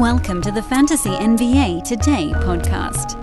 Welcome 0.00 0.40
to 0.40 0.50
the 0.50 0.62
Fantasy 0.62 1.10
NBA 1.10 1.84
Today 1.84 2.32
podcast. 2.36 3.18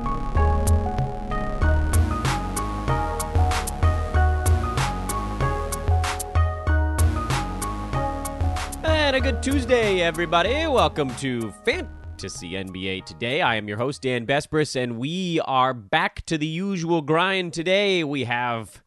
And 8.84 9.16
a 9.16 9.20
good 9.20 9.42
Tuesday, 9.42 10.02
everybody. 10.02 10.68
Welcome 10.68 11.10
to 11.16 11.52
Fantasy 11.66 12.52
NBA 12.52 13.06
Today. 13.06 13.42
I 13.42 13.56
am 13.56 13.68
your 13.68 13.78
host, 13.78 14.04
Dan 14.04 14.28
Besbris, 14.28 14.76
and 14.76 15.00
we 15.00 15.40
are 15.46 15.74
back 15.74 16.24
to 16.28 16.38
the 16.38 16.46
usual 16.46 17.02
grind 17.02 17.54
today. 17.54 18.04
We 18.04 18.26
have 18.26 18.84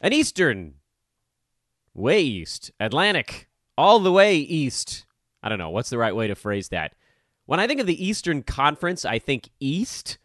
an 0.00 0.12
Eastern, 0.12 0.74
way 1.94 2.22
east, 2.22 2.70
Atlantic, 2.78 3.48
all 3.76 3.98
the 3.98 4.12
way 4.12 4.36
east. 4.36 5.04
I 5.42 5.48
don't 5.48 5.58
know. 5.58 5.70
What's 5.70 5.90
the 5.90 5.98
right 5.98 6.14
way 6.14 6.28
to 6.28 6.36
phrase 6.36 6.68
that? 6.68 6.94
When 7.46 7.60
I 7.60 7.66
think 7.66 7.80
of 7.80 7.86
the 7.86 8.04
Eastern 8.04 8.42
Conference, 8.42 9.04
I 9.04 9.18
think 9.18 9.50
East. 9.60 10.18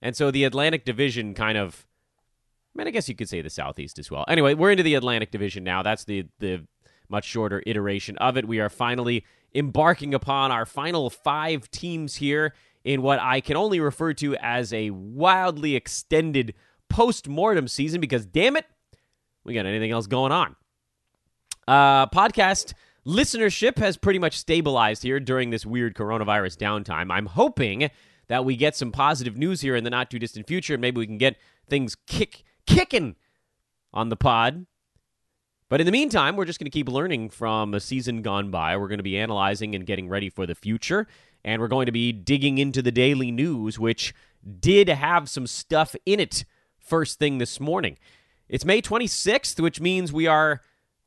And 0.00 0.16
so 0.16 0.30
the 0.30 0.44
Atlantic 0.44 0.84
Division 0.84 1.34
kind 1.34 1.58
of 1.58 1.86
I 2.74 2.78
mean, 2.78 2.88
I 2.88 2.90
guess 2.90 3.08
you 3.08 3.14
could 3.14 3.28
say 3.28 3.40
the 3.40 3.50
Southeast 3.50 4.00
as 4.00 4.10
well. 4.10 4.24
Anyway, 4.26 4.54
we're 4.54 4.72
into 4.72 4.82
the 4.82 4.96
Atlantic 4.96 5.30
Division 5.30 5.62
now. 5.62 5.82
That's 5.82 6.04
the 6.04 6.26
the 6.40 6.66
much 7.08 7.24
shorter 7.24 7.62
iteration 7.66 8.16
of 8.18 8.36
it. 8.36 8.48
We 8.48 8.60
are 8.60 8.68
finally 8.68 9.24
embarking 9.54 10.14
upon 10.14 10.50
our 10.50 10.66
final 10.66 11.10
five 11.10 11.70
teams 11.70 12.16
here 12.16 12.54
in 12.82 13.02
what 13.02 13.20
I 13.20 13.40
can 13.40 13.56
only 13.56 13.78
refer 13.78 14.12
to 14.14 14.36
as 14.36 14.72
a 14.72 14.90
wildly 14.90 15.76
extended 15.76 16.54
post 16.88 17.28
mortem 17.28 17.68
season 17.68 18.00
because, 18.00 18.26
damn 18.26 18.56
it, 18.56 18.66
we 19.44 19.54
got 19.54 19.66
anything 19.66 19.90
else 19.90 20.06
going 20.06 20.32
on. 20.32 20.56
Uh, 21.68 22.06
podcast 22.08 22.74
listenership 23.06 23.78
has 23.78 23.96
pretty 23.96 24.18
much 24.18 24.38
stabilized 24.38 25.02
here 25.02 25.20
during 25.20 25.50
this 25.50 25.66
weird 25.66 25.94
coronavirus 25.94 26.56
downtime. 26.56 27.10
I'm 27.10 27.26
hoping 27.26 27.90
that 28.28 28.44
we 28.44 28.56
get 28.56 28.74
some 28.74 28.92
positive 28.92 29.36
news 29.36 29.60
here 29.60 29.76
in 29.76 29.84
the 29.84 29.90
not 29.90 30.10
too 30.10 30.18
distant 30.18 30.46
future, 30.46 30.74
and 30.74 30.80
maybe 30.80 30.98
we 30.98 31.06
can 31.06 31.18
get 31.18 31.36
things 31.68 31.96
kick 32.06 32.44
kicking 32.66 33.16
on 33.92 34.08
the 34.08 34.16
pod. 34.16 34.66
But 35.68 35.80
in 35.80 35.86
the 35.86 35.92
meantime, 35.92 36.36
we're 36.36 36.44
just 36.44 36.58
going 36.58 36.70
to 36.70 36.70
keep 36.70 36.88
learning 36.88 37.30
from 37.30 37.74
a 37.74 37.80
season 37.80 38.22
gone 38.22 38.50
by. 38.50 38.76
We're 38.76 38.88
going 38.88 38.98
to 38.98 39.04
be 39.04 39.18
analyzing 39.18 39.74
and 39.74 39.86
getting 39.86 40.08
ready 40.08 40.28
for 40.28 40.46
the 40.46 40.54
future. 40.54 41.06
And 41.44 41.60
we're 41.60 41.68
going 41.68 41.86
to 41.86 41.92
be 41.92 42.12
digging 42.12 42.58
into 42.58 42.80
the 42.80 42.92
daily 42.92 43.30
news, 43.30 43.78
which 43.78 44.14
did 44.60 44.88
have 44.88 45.28
some 45.28 45.46
stuff 45.46 45.96
in 46.06 46.20
it 46.20 46.44
first 46.78 47.18
thing 47.18 47.38
this 47.38 47.58
morning. 47.58 47.98
It's 48.48 48.64
May 48.64 48.82
26th, 48.82 49.58
which 49.60 49.80
means 49.80 50.12
we 50.12 50.26
are 50.26 50.60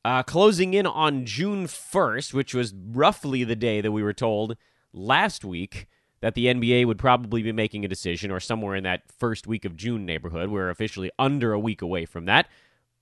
uh, 0.07 0.23
closing 0.23 0.73
in 0.73 0.87
on 0.87 1.25
June 1.25 1.67
1st, 1.67 2.33
which 2.33 2.53
was 2.53 2.73
roughly 2.73 3.43
the 3.43 3.57
day 3.57 3.81
that 3.81 3.91
we 3.91 4.01
were 4.01 4.13
told 4.13 4.55
last 4.93 5.43
week 5.43 5.87
that 6.21 6.33
the 6.33 6.45
NBA 6.45 6.85
would 6.85 6.97
probably 6.97 7.43
be 7.43 7.51
making 7.51 7.83
a 7.83 7.89
decision, 7.89 8.31
or 8.31 8.39
somewhere 8.39 8.77
in 8.77 8.85
that 8.85 9.03
first 9.11 9.47
week 9.47 9.65
of 9.65 9.75
June 9.75 10.05
neighborhood. 10.05 10.49
We're 10.49 10.69
officially 10.69 11.11
under 11.19 11.51
a 11.51 11.59
week 11.59 11.81
away 11.81 12.05
from 12.05 12.23
that 12.23 12.47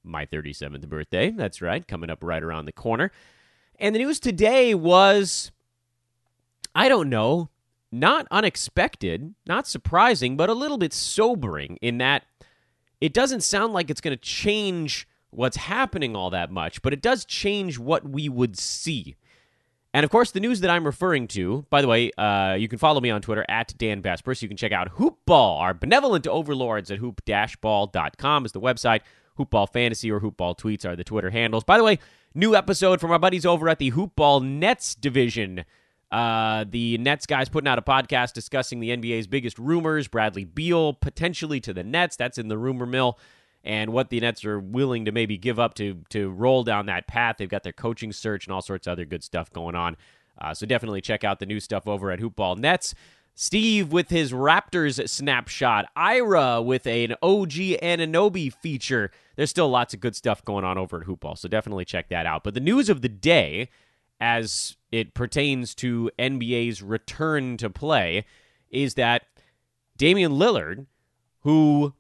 my 0.04 0.26
37th 0.26 0.88
birthday. 0.90 1.30
That's 1.30 1.62
right, 1.62 1.88
coming 1.88 2.10
up 2.10 2.24
right 2.24 2.42
around 2.42 2.66
the 2.66 2.72
corner. 2.72 3.12
And 3.80 3.94
the 3.94 4.00
news 4.00 4.20
today 4.20 4.74
was, 4.74 5.52
I 6.74 6.90
don't 6.90 7.10
know, 7.10 7.50
not 7.92 8.28
unexpected, 8.32 9.36
not 9.46 9.68
surprising, 9.68 10.38
but 10.38 10.50
a 10.50 10.54
little 10.54 10.80
bit 10.80 10.92
sobering 10.92 11.78
in 11.84 12.00
that 12.00 12.24
it 13.00 13.14
doesn't 13.14 13.42
sound 13.42 13.74
like 13.74 13.92
it's 13.92 14.02
going 14.02 14.18
to 14.18 14.22
change 14.22 15.08
what's 15.36 15.58
happening 15.58 16.16
all 16.16 16.30
that 16.30 16.52
much, 16.52 16.82
but 16.82 16.94
it 16.94 17.02
does 17.02 17.26
change 17.26 17.78
what 17.78 18.08
we 18.08 18.30
would 18.30 18.58
see. 18.58 19.16
And 19.94 20.04
of 20.04 20.10
course, 20.12 20.32
the 20.32 20.42
news 20.42 20.60
that 20.60 20.70
I'm 20.70 20.86
referring 20.86 21.28
to, 21.30 21.66
by 21.70 21.82
the 21.82 21.88
way, 21.88 22.12
uh, 22.18 22.56
you 22.56 22.68
can 22.68 22.80
follow 22.80 23.00
me 23.00 23.10
on 23.10 23.22
Twitter 23.22 23.46
at 23.48 23.74
Dan 23.78 24.02
Besbris. 24.02 24.42
You 24.42 24.50
can 24.50 24.58
check 24.58 24.74
out 24.74 24.96
Hoopball, 24.96 25.62
our 25.62 25.74
benevolent 25.74 26.28
overlords 26.28 26.92
at 26.92 26.98
hoop-ball.com 26.98 28.46
is 28.46 28.52
the 28.52 28.60
website. 28.60 29.02
Hoopball 29.40 29.72
Fantasy 29.72 30.12
or 30.12 30.20
Hoopball 30.20 30.58
Tweets 30.58 30.86
are 30.86 30.96
the 30.96 31.04
Twitter 31.04 31.30
handles. 31.30 31.64
By 31.64 31.78
the 31.78 31.84
way, 31.84 32.00
new 32.34 32.56
episode 32.56 33.00
from 33.00 33.12
our 33.12 33.20
buddies 33.20 33.46
over 33.46 33.70
at 33.70 33.80
the 33.80 33.92
Hoopball 33.92 34.44
Nets 34.44 34.96
division. 34.96 35.66
Uh, 36.12 36.66
the 36.70 36.98
Nets 36.98 37.26
guys 37.26 37.50
putting 37.50 37.68
out 37.68 37.78
a 37.78 37.82
podcast 37.82 38.34
discussing 38.34 38.80
the 38.80 38.90
NBA's 38.90 39.28
biggest 39.28 39.58
rumors. 39.60 40.08
Bradley 40.08 40.46
Beal 40.46 40.94
potentially 40.94 41.60
to 41.62 41.74
the 41.74 41.84
Nets. 41.84 42.16
That's 42.16 42.38
in 42.38 42.48
the 42.48 42.58
rumor 42.58 42.86
mill. 42.86 43.18
And 43.66 43.92
what 43.92 44.10
the 44.10 44.20
Nets 44.20 44.46
are 44.46 44.60
willing 44.60 45.06
to 45.06 45.12
maybe 45.12 45.38
give 45.38 45.60
up 45.60 45.74
to 45.76 46.04
to 46.10 46.30
roll 46.30 46.64
down 46.64 46.86
that 46.86 47.08
path. 47.08 47.38
They've 47.38 47.50
got 47.50 47.64
their 47.64 47.74
coaching 47.74 48.14
search 48.14 48.46
and 48.46 48.54
all 48.54 48.62
sorts 48.62 48.88
of 48.88 48.92
other 48.92 49.06
good 49.06 49.24
stuff 49.24 49.52
going 49.52 49.76
on. 49.76 49.98
Uh, 50.40 50.54
so 50.54 50.66
definitely 50.66 51.02
check 51.02 51.24
out 51.24 51.40
the 51.40 51.46
new 51.46 51.60
stuff 51.60 51.88
over 51.88 52.12
at 52.12 52.20
Hoopball 52.20 52.58
Nets. 52.58 52.94
Steve 53.38 53.92
with 53.92 54.10
his 54.10 54.32
Raptors 54.32 55.10
snapshot. 55.10 55.88
Ira 55.96 56.62
with 56.62 56.88
an 56.88 57.16
OG 57.22 57.52
Anunoby 57.84 58.54
feature. 58.54 59.12
There's 59.36 59.50
still 59.50 59.68
lots 59.68 59.94
of 59.94 60.00
good 60.00 60.16
stuff 60.16 60.44
going 60.46 60.64
on 60.64 60.78
over 60.78 61.02
at 61.02 61.08
Hoopball, 61.08 61.38
so 61.38 61.50
definitely 61.50 61.84
check 61.84 62.08
that 62.10 62.26
out. 62.26 62.46
But 62.46 62.54
the 62.54 62.62
news 62.62 62.88
of 62.88 63.02
the 63.02 63.10
day, 63.10 63.70
as 64.22 64.78
it 64.92 65.14
pertains 65.14 65.76
to 65.76 66.10
NBA's 66.18 66.82
return 66.82 67.58
to 67.58 67.70
play, 67.70 68.26
is 68.70 68.94
that 68.94 69.24
Damian 69.98 70.34
Lillard, 70.34 70.86
who 71.42 71.94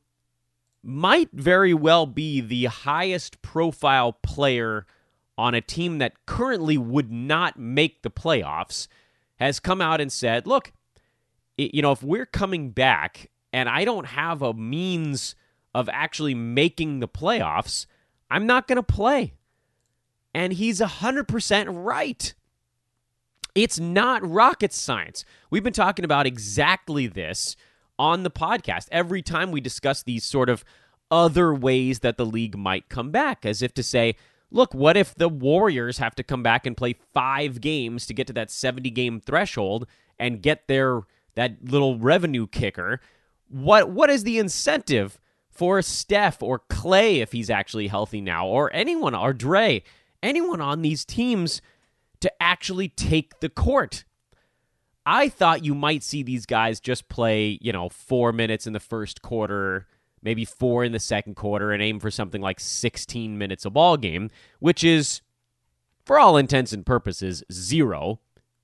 might 0.85 1.29
very 1.33 1.73
well 1.73 2.05
be 2.05 2.41
the 2.41 2.65
highest 2.65 3.41
profile 3.41 4.13
player 4.13 4.85
on 5.37 5.53
a 5.53 5.61
team 5.61 5.97
that 5.97 6.25
currently 6.25 6.77
would 6.77 7.11
not 7.11 7.59
make 7.59 8.01
the 8.01 8.09
playoffs, 8.09 8.87
has 9.37 9.59
come 9.59 9.81
out 9.81 9.99
and 9.99 10.11
said, 10.11 10.47
look, 10.47 10.71
you 11.57 11.81
know, 11.81 11.91
if 11.91 12.03
we're 12.03 12.25
coming 12.25 12.69
back 12.69 13.29
and 13.51 13.67
I 13.67 13.83
don't 13.83 14.07
have 14.07 14.41
a 14.41 14.53
means 14.53 15.35
of 15.73 15.89
actually 15.89 16.35
making 16.35 16.99
the 16.99 17.07
playoffs, 17.07 17.85
I'm 18.29 18.45
not 18.45 18.67
going 18.67 18.77
to 18.77 18.83
play. 18.83 19.33
And 20.33 20.53
he's 20.53 20.79
100% 20.79 21.65
right. 21.69 22.33
It's 23.55 23.79
not 23.79 24.27
rocket 24.27 24.73
science. 24.73 25.25
We've 25.49 25.63
been 25.63 25.73
talking 25.73 26.05
about 26.05 26.27
exactly 26.27 27.07
this 27.07 27.55
on 27.97 28.23
the 28.23 28.31
podcast 28.31 28.87
every 28.91 29.21
time 29.21 29.51
we 29.51 29.61
discuss 29.61 30.03
these 30.03 30.23
sort 30.23 30.49
of 30.49 30.63
other 31.11 31.53
ways 31.53 31.99
that 31.99 32.17
the 32.17 32.25
league 32.25 32.57
might 32.57 32.89
come 32.89 33.11
back, 33.11 33.45
as 33.45 33.61
if 33.61 33.73
to 33.73 33.83
say, 33.83 34.15
look, 34.51 34.73
what 34.73 34.97
if 34.97 35.13
the 35.15 35.29
Warriors 35.29 35.97
have 35.99 36.15
to 36.15 36.23
come 36.23 36.43
back 36.43 36.65
and 36.65 36.75
play 36.75 36.95
five 37.13 37.61
games 37.61 38.05
to 38.07 38.13
get 38.13 38.27
to 38.27 38.33
that 38.33 38.51
70 38.51 38.89
game 38.89 39.19
threshold 39.19 39.87
and 40.17 40.41
get 40.41 40.67
their 40.67 41.01
that 41.35 41.57
little 41.63 41.99
revenue 41.99 42.47
kicker. 42.47 42.99
What 43.47 43.89
what 43.91 44.09
is 44.09 44.23
the 44.23 44.39
incentive 44.39 45.19
for 45.49 45.81
Steph 45.81 46.41
or 46.41 46.59
Clay 46.69 47.19
if 47.21 47.31
he's 47.31 47.49
actually 47.49 47.87
healthy 47.87 48.21
now, 48.21 48.47
or 48.47 48.73
anyone 48.73 49.15
or 49.15 49.33
Dre, 49.33 49.83
anyone 50.23 50.59
on 50.61 50.81
these 50.81 51.05
teams 51.05 51.61
to 52.21 52.31
actually 52.41 52.89
take 52.89 53.39
the 53.39 53.49
court? 53.49 54.03
I 55.05 55.29
thought 55.29 55.63
you 55.63 55.75
might 55.75 56.03
see 56.03 56.23
these 56.23 56.45
guys 56.45 56.79
just 56.79 57.09
play, 57.09 57.59
you 57.61 57.71
know, 57.71 57.89
four 57.89 58.31
minutes 58.31 58.65
in 58.65 58.73
the 58.73 58.79
first 58.79 59.21
quarter, 59.21 59.87
maybe 60.21 60.45
four 60.45 60.83
in 60.83 60.91
the 60.91 60.99
second 60.99 61.35
quarter, 61.35 61.71
and 61.71 61.81
aim 61.81 61.99
for 61.99 62.09
something 62.09 62.41
like 62.41 62.59
16 62.59 63.37
minutes 63.37 63.65
a 63.65 63.69
ball 63.69 63.97
game, 63.97 64.31
which 64.59 64.83
is, 64.83 65.21
for 66.05 66.19
all 66.19 66.37
intents 66.37 66.73
and 66.73 66.85
purposes, 66.85 67.43
zero 67.51 68.19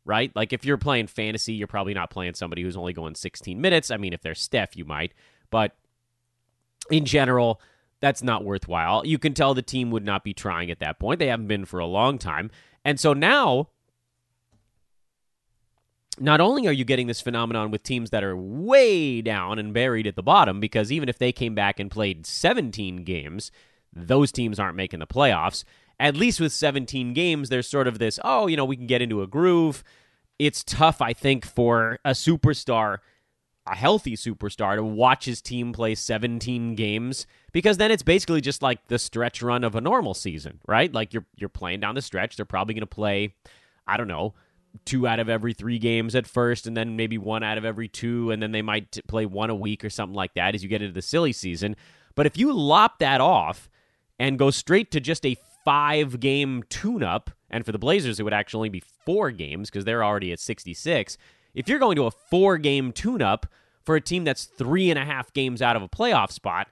right? 0.06 0.36
Like 0.36 0.54
if 0.54 0.66
you're 0.66 0.78
playing 0.78 1.08
fantasy, 1.08 1.54
you're 1.54 1.68
probably 1.68 1.94
not 1.94 2.10
playing 2.10 2.34
somebody 2.34 2.64
who's 2.64 2.78
only 2.78 2.94
going 2.94 3.16
16 3.16 3.60
minutes. 3.60 3.92
I 3.92 3.98
mean, 3.98 4.14
if 4.14 4.22
they're 4.22 4.36
Steph, 4.36 4.76
you 4.76 4.86
might, 4.86 5.14
but 5.50 5.76
in 6.90 7.06
general, 7.06 7.62
that's 8.00 8.24
not 8.24 8.44
worthwhile. 8.44 9.06
You 9.06 9.20
can 9.20 9.34
tell 9.34 9.54
the 9.54 9.62
team 9.62 9.92
would 9.92 10.06
not 10.06 10.24
be 10.24 10.34
trying 10.34 10.72
at 10.72 10.80
that 10.80 11.00
point. 11.00 11.20
They 11.20 11.28
haven't 11.28 11.48
been 11.48 11.66
for 11.66 11.80
a 11.80 11.86
long 11.86 12.18
time. 12.18 12.50
And 12.84 13.00
so 13.00 13.14
now 13.14 13.70
not 16.22 16.40
only 16.40 16.68
are 16.68 16.72
you 16.72 16.86
getting 16.86 17.08
this 17.08 17.20
phenomenon 17.20 17.72
with 17.72 17.84
teams 17.84 18.12
that 18.12 18.24
are 18.24 18.38
way 18.38 19.22
down 19.22 19.58
and 19.58 19.74
buried 19.74 20.06
at 20.06 20.16
the 20.16 20.24
bottom, 20.24 20.60
because 20.60 20.92
even 20.92 21.10
if 21.10 21.18
they 21.18 21.32
came 21.32 21.56
back 21.56 21.80
and 21.80 21.90
played 21.90 22.26
17 22.26 23.04
games, 23.04 23.52
those 23.92 24.32
teams 24.32 24.60
aren't 24.60 24.76
making 24.76 25.00
the 25.00 25.08
playoffs. 25.08 25.64
At 26.00 26.16
least 26.16 26.40
with 26.40 26.54
17 26.54 27.14
games, 27.14 27.50
there's 27.50 27.68
sort 27.68 27.88
of 27.88 28.00
this, 28.00 28.20
oh, 28.24 28.48
you 28.48 28.56
know, 28.56 28.66
we 28.66 28.76
can 28.76 28.88
get 28.88 29.02
into 29.02 29.22
a 29.22 29.28
groove. 29.28 29.84
It's 30.38 30.64
tough, 30.64 31.02
I 31.02 31.14
think, 31.14 31.46
for 31.46 32.00
a 32.06 32.12
superstar, 32.12 33.00
a 33.66 33.76
healthy 33.76 34.16
superstar, 34.16 34.76
to 34.76 34.84
watch 34.84 35.26
his 35.26 35.42
team 35.42 35.74
play 35.74 35.96
17 35.96 36.76
games 36.76 37.26
because 37.52 37.78
then 37.78 37.92
it's 37.92 38.04
basically 38.04 38.42
just 38.42 38.62
like 38.62 38.88
the 38.88 39.00
stretch 39.00 39.42
run 39.42 39.64
of 39.64 39.76
a 39.76 39.82
normal 39.82 40.14
season, 40.14 40.60
right? 40.68 40.92
Like 40.94 41.14
you're 41.14 41.26
you're 41.36 41.50
playing 41.50 41.80
down 41.80 41.96
the 41.96 42.02
stretch. 42.02 42.36
They're 42.36 42.46
probably 42.46 42.74
going 42.74 42.82
to 42.82 42.88
play, 42.88 43.36
I 43.86 43.98
don't 43.98 44.08
know, 44.08 44.34
two 44.86 45.08
out 45.08 45.20
of 45.20 45.30
every 45.30 45.54
three 45.54 45.80
games 45.80 46.16
at 46.16 46.28
first, 46.28 46.68
and 46.68 46.76
then 46.76 46.96
maybe 46.96 47.18
one 47.18 47.44
out 47.44 47.58
of 47.58 47.66
every 47.66 47.88
two, 47.88 48.32
and 48.32 48.42
then 48.42 48.52
they 48.52 48.62
might 48.62 48.92
t- 48.92 49.02
play 49.08 49.26
one 49.26 49.50
a 49.50 49.56
week 49.56 49.84
or 49.84 49.90
something 49.90 50.16
like 50.16 50.34
that 50.36 50.56
as 50.56 50.64
you 50.64 50.70
get 50.70 50.82
into 50.82 50.94
the 50.94 51.02
silly 51.02 51.34
season. 51.34 51.76
But 52.16 52.26
if 52.26 52.38
you 52.38 52.54
lop 52.54 53.00
that 53.00 53.22
off 53.22 53.70
and 54.20 54.40
go 54.40 54.52
straight 54.52 54.92
to 54.92 55.00
just 55.00 55.26
a 55.26 55.38
five 55.66 56.20
game 56.20 56.64
tune 56.70 57.04
up, 57.04 57.32
and 57.50 57.66
for 57.66 57.72
the 57.72 57.80
Blazers, 57.80 58.20
it 58.20 58.24
would 58.24 58.34
actually 58.34 58.60
only 58.60 58.70
be 58.70 58.84
four 59.06 59.32
games 59.32 59.70
because 59.70 59.86
they're 59.86 60.04
already 60.04 60.32
at 60.32 60.40
66. 60.40 61.18
If 61.54 61.68
you're 61.68 61.80
going 61.80 61.96
to 61.98 62.06
a 62.06 62.12
four 62.12 62.58
game 62.58 62.92
tune 62.92 63.22
up 63.22 63.46
for 63.84 63.96
a 63.96 64.02
team 64.02 64.24
that's 64.24 64.46
three 64.46 64.90
and 64.90 64.98
a 64.98 65.06
half 65.06 65.34
games 65.34 65.62
out 65.62 65.76
of 65.76 65.82
a 65.82 65.90
playoff 65.90 66.32
spot, 66.32 66.68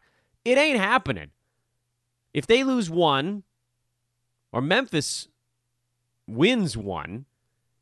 it 0.45 0.57
ain't 0.57 0.79
happening. 0.79 1.31
If 2.33 2.47
they 2.47 2.63
lose 2.63 2.89
one, 2.89 3.43
or 4.51 4.61
Memphis 4.61 5.27
wins 6.27 6.77
one, 6.77 7.25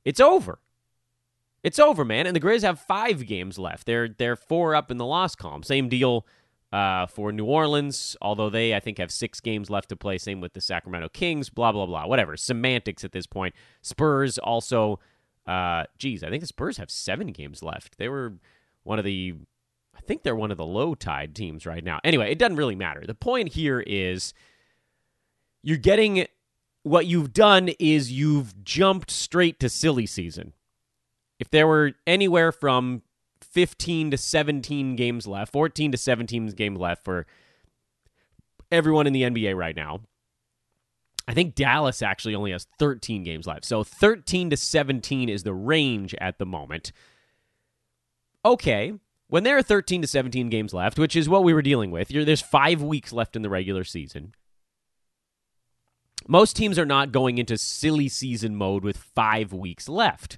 it's 0.08 0.22
over. 0.22 0.60
It's 1.64 1.80
over, 1.80 2.06
man. 2.06 2.28
And 2.28 2.34
the 2.34 2.40
Grizz 2.40 2.62
have 2.62 2.80
five 2.80 3.28
games 3.28 3.60
left. 3.60 3.86
They're 3.86 4.08
they're 4.08 4.38
four 4.38 4.74
up 4.74 4.90
in 4.90 4.96
the 4.96 5.06
loss 5.06 5.36
column. 5.36 5.64
Same 5.64 5.90
deal 5.90 6.26
uh, 6.72 7.08
for 7.08 7.34
New 7.34 7.44
Orleans, 7.44 8.16
although 8.22 8.50
they 8.50 8.74
I 8.74 8.80
think 8.80 9.00
have 9.00 9.12
six 9.12 9.42
games 9.42 9.70
left 9.70 9.90
to 9.90 9.98
play. 9.98 10.18
Same 10.18 10.40
with 10.40 10.54
the 10.54 10.62
Sacramento 10.62 11.10
Kings. 11.10 11.50
Blah 11.50 11.74
blah 11.74 11.86
blah. 11.86 12.08
Whatever. 12.08 12.38
Semantics 12.38 13.04
at 13.04 13.12
this 13.12 13.28
point. 13.28 13.54
Spurs 13.82 14.38
also. 14.38 15.00
Uh, 15.46 15.84
geez, 15.98 16.24
I 16.24 16.30
think 16.30 16.40
the 16.40 16.48
Spurs 16.48 16.78
have 16.78 16.90
seven 16.90 17.28
games 17.34 17.62
left. 17.62 17.98
They 17.98 18.08
were 18.08 18.36
one 18.84 19.00
of 19.00 19.06
the. 19.06 19.34
I 19.94 20.00
think 20.00 20.24
they're 20.24 20.38
one 20.38 20.52
of 20.52 20.58
the 20.58 20.66
low 20.66 20.96
tide 20.96 21.36
teams 21.36 21.66
right 21.66 21.84
now. 21.84 22.00
Anyway, 22.06 22.32
it 22.32 22.40
doesn't 22.40 22.56
really 22.56 22.76
matter. 22.76 23.04
The 23.06 23.14
point 23.14 23.50
here 23.50 23.82
is 23.82 24.34
you're 25.64 25.76
getting 25.76 26.28
what 26.88 27.06
you've 27.06 27.34
done 27.34 27.70
is 27.80 28.12
you've 28.12 28.64
jumped 28.64 29.12
straight 29.12 29.60
to 29.60 29.70
silly 29.70 30.06
season. 30.06 30.54
If 31.40 31.50
there 31.50 31.68
were 31.68 31.94
anywhere 32.06 32.52
from 32.52 33.04
15 33.42 34.12
to 34.12 34.18
17 34.18 34.96
games 34.96 35.28
left, 35.28 35.52
14 35.52 35.92
to 35.92 35.98
17 35.98 36.48
games 36.50 36.80
left 36.80 37.04
for 37.04 37.26
everyone 38.72 39.08
in 39.08 39.14
the 39.14 39.24
NBA 39.24 39.56
right 39.56 39.76
now, 39.76 40.02
I 41.28 41.34
think 41.34 41.56
Dallas 41.56 42.02
actually 42.02 42.36
only 42.36 42.52
has 42.52 42.68
13 42.80 43.24
games 43.24 43.46
left. 43.46 43.66
So 43.66 43.84
13 43.84 44.50
to 44.52 44.58
17 44.58 45.30
is 45.30 45.44
the 45.44 45.54
range 45.54 46.16
at 46.22 46.40
the 46.40 46.46
moment. 46.46 46.92
Okay, 48.46 48.94
when 49.28 49.44
there 49.44 49.58
are 49.58 49.64
13 49.64 50.02
to 50.04 50.08
17 50.08 50.50
games 50.50 50.74
left, 50.74 50.98
which 50.98 51.16
is 51.16 51.28
what 51.28 51.44
we 51.44 51.54
were 51.54 51.62
dealing 51.62 51.92
with, 51.92 52.08
there's 52.08 52.42
five 52.42 52.82
weeks 52.82 53.12
left 53.12 53.36
in 53.36 53.42
the 53.42 53.50
regular 53.50 53.84
season. 53.84 54.34
Most 56.28 56.56
teams 56.58 56.78
are 56.78 56.86
not 56.86 57.14
going 57.14 57.38
into 57.38 57.58
silly 57.58 58.10
season 58.10 58.56
mode 58.56 58.84
with 58.84 58.98
five 58.98 59.54
weeks 59.54 59.88
left. 59.88 60.38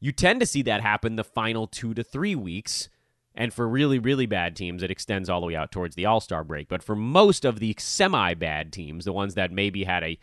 You 0.00 0.12
tend 0.12 0.40
to 0.40 0.46
see 0.46 0.62
that 0.62 0.82
happen 0.82 1.16
the 1.16 1.24
final 1.24 1.66
two 1.66 1.94
to 1.94 2.04
three 2.04 2.34
weeks. 2.34 2.88
And 3.34 3.54
for 3.54 3.66
really, 3.66 3.98
really 3.98 4.26
bad 4.26 4.54
teams, 4.54 4.82
it 4.82 4.90
extends 4.90 5.30
all 5.30 5.40
the 5.40 5.46
way 5.46 5.56
out 5.56 5.72
towards 5.72 5.94
the 5.96 6.04
All 6.04 6.20
Star 6.20 6.44
break. 6.44 6.68
But 6.68 6.82
for 6.82 6.94
most 6.94 7.46
of 7.46 7.60
the 7.60 7.74
semi 7.78 8.34
bad 8.34 8.72
teams, 8.72 9.06
the 9.06 9.12
ones 9.12 9.34
that 9.34 9.50
maybe 9.50 9.84
had 9.84 10.04
a 10.04 10.18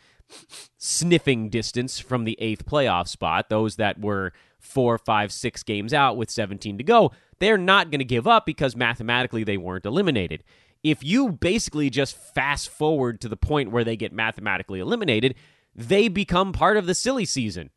sniffing 0.78 1.50
distance 1.50 2.00
from 2.00 2.26
the 2.26 2.38
eighth 2.40 2.68
playoff 2.68 3.08
spot, 3.08 3.50
those 3.50 3.78
that 3.78 4.00
were 4.00 4.32
four, 4.60 5.00
five, 5.00 5.32
six 5.32 5.64
games 5.64 5.94
out 5.94 6.18
with 6.18 6.30
17 6.30 6.78
to 6.78 6.84
go, 6.84 7.12
they're 7.40 7.58
not 7.58 7.90
going 7.90 8.00
to 8.00 8.06
give 8.06 8.28
up 8.28 8.46
because 8.46 8.76
mathematically 8.76 9.44
they 9.44 9.58
weren't 9.58 9.86
eliminated 9.86 10.44
if 10.84 11.04
you 11.04 11.32
basically 11.32 11.90
just 11.90 12.16
fast 12.16 12.70
forward 12.70 13.22
to 13.22 13.30
the 13.30 13.38
point 13.38 13.72
where 13.72 13.84
they 13.84 13.96
get 13.96 14.14
mathematically 14.14 14.80
eliminated, 14.80 15.36
they 15.76 16.08
become 16.08 16.54
part 16.54 16.78
of 16.78 16.86
the 16.86 16.96
silly 16.96 17.26
season. 17.26 17.70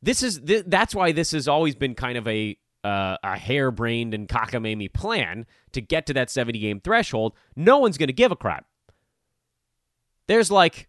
This 0.00 0.22
is 0.22 0.40
th- 0.40 0.64
that's 0.66 0.94
why 0.94 1.12
this 1.12 1.32
has 1.32 1.48
always 1.48 1.74
been 1.74 1.94
kind 1.94 2.16
of 2.16 2.28
a 2.28 2.56
uh, 2.84 3.16
a 3.24 3.36
harebrained 3.36 4.14
and 4.14 4.28
cockamamie 4.28 4.92
plan 4.92 5.46
to 5.72 5.80
get 5.80 6.06
to 6.06 6.14
that 6.14 6.30
70 6.30 6.58
game 6.60 6.80
threshold. 6.80 7.34
No 7.56 7.78
one's 7.78 7.98
going 7.98 8.06
to 8.06 8.12
give 8.12 8.30
a 8.30 8.36
crap. 8.36 8.66
There's 10.28 10.50
like 10.50 10.88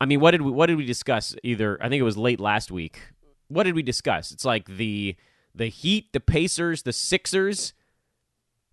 I 0.00 0.06
mean, 0.06 0.20
what 0.20 0.32
did 0.32 0.42
we 0.42 0.50
what 0.50 0.66
did 0.66 0.76
we 0.76 0.84
discuss 0.84 1.34
either 1.42 1.78
I 1.80 1.88
think 1.88 2.00
it 2.00 2.04
was 2.04 2.18
late 2.18 2.40
last 2.40 2.70
week. 2.70 3.00
What 3.48 3.62
did 3.62 3.74
we 3.74 3.82
discuss? 3.82 4.32
It's 4.32 4.44
like 4.44 4.66
the 4.66 5.16
the 5.54 5.66
Heat, 5.66 6.12
the 6.12 6.20
Pacers, 6.20 6.82
the 6.82 6.92
Sixers, 6.92 7.72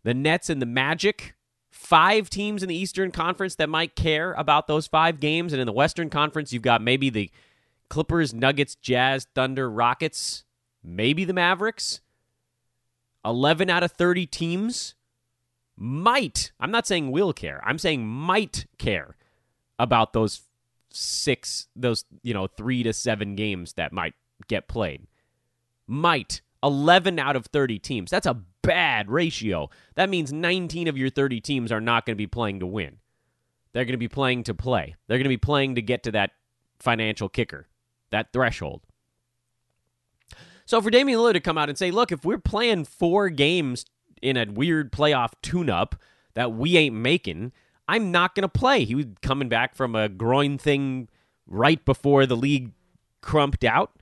the 0.03 0.13
Nets 0.13 0.49
and 0.49 0.61
the 0.61 0.65
Magic. 0.65 1.35
Five 1.69 2.29
teams 2.29 2.63
in 2.63 2.69
the 2.69 2.75
Eastern 2.75 3.11
Conference 3.11 3.55
that 3.55 3.69
might 3.69 3.95
care 3.95 4.33
about 4.33 4.67
those 4.67 4.87
five 4.87 5.19
games. 5.19 5.53
And 5.53 5.59
in 5.59 5.65
the 5.65 5.71
Western 5.71 6.09
Conference, 6.09 6.51
you've 6.51 6.61
got 6.61 6.81
maybe 6.81 7.09
the 7.09 7.31
Clippers, 7.89 8.33
Nuggets, 8.33 8.75
Jazz, 8.75 9.27
Thunder, 9.35 9.69
Rockets, 9.69 10.43
maybe 10.83 11.25
the 11.25 11.33
Mavericks. 11.33 12.01
11 13.25 13.69
out 13.69 13.83
of 13.83 13.91
30 13.91 14.25
teams 14.25 14.95
might, 15.75 16.51
I'm 16.59 16.71
not 16.71 16.87
saying 16.87 17.11
will 17.11 17.33
care, 17.33 17.61
I'm 17.65 17.77
saying 17.77 18.07
might 18.07 18.65
care 18.77 19.15
about 19.79 20.13
those 20.13 20.41
six, 20.91 21.67
those, 21.75 22.05
you 22.23 22.33
know, 22.33 22.47
three 22.47 22.83
to 22.83 22.93
seven 22.93 23.35
games 23.35 23.73
that 23.73 23.91
might 23.91 24.13
get 24.47 24.67
played. 24.67 25.07
Might. 25.87 26.41
11 26.63 27.19
out 27.19 27.35
of 27.35 27.47
30 27.47 27.79
teams. 27.79 28.11
That's 28.11 28.27
a 28.27 28.41
bad 28.61 29.09
ratio. 29.09 29.69
That 29.95 30.09
means 30.09 30.31
19 30.31 30.87
of 30.87 30.97
your 30.97 31.09
30 31.09 31.41
teams 31.41 31.71
are 31.71 31.81
not 31.81 32.05
going 32.05 32.15
to 32.15 32.17
be 32.17 32.27
playing 32.27 32.59
to 32.59 32.67
win. 32.67 32.97
They're 33.73 33.85
going 33.85 33.93
to 33.93 33.97
be 33.97 34.07
playing 34.07 34.43
to 34.43 34.53
play. 34.53 34.95
They're 35.07 35.17
going 35.17 35.23
to 35.23 35.29
be 35.29 35.37
playing 35.37 35.75
to 35.75 35.81
get 35.81 36.03
to 36.03 36.11
that 36.11 36.31
financial 36.79 37.29
kicker, 37.29 37.67
that 38.11 38.33
threshold. 38.33 38.81
So 40.65 40.81
for 40.81 40.89
Damian 40.89 41.19
Lillard 41.19 41.33
to 41.33 41.39
come 41.39 41.57
out 41.57 41.69
and 41.69 41.77
say, 41.77 41.91
look, 41.91 42.11
if 42.11 42.23
we're 42.23 42.37
playing 42.37 42.85
four 42.85 43.29
games 43.29 43.85
in 44.21 44.37
a 44.37 44.45
weird 44.45 44.91
playoff 44.91 45.31
tune 45.41 45.69
up 45.69 45.95
that 46.33 46.53
we 46.53 46.77
ain't 46.77 46.95
making, 46.95 47.51
I'm 47.87 48.11
not 48.11 48.35
going 48.35 48.43
to 48.43 48.49
play. 48.49 48.85
He 48.85 48.95
was 48.95 49.07
coming 49.21 49.49
back 49.49 49.75
from 49.75 49.95
a 49.95 50.07
groin 50.07 50.57
thing 50.57 51.09
right 51.47 51.83
before 51.83 52.25
the 52.25 52.37
league 52.37 52.71
crumped 53.21 53.63
out. 53.63 54.00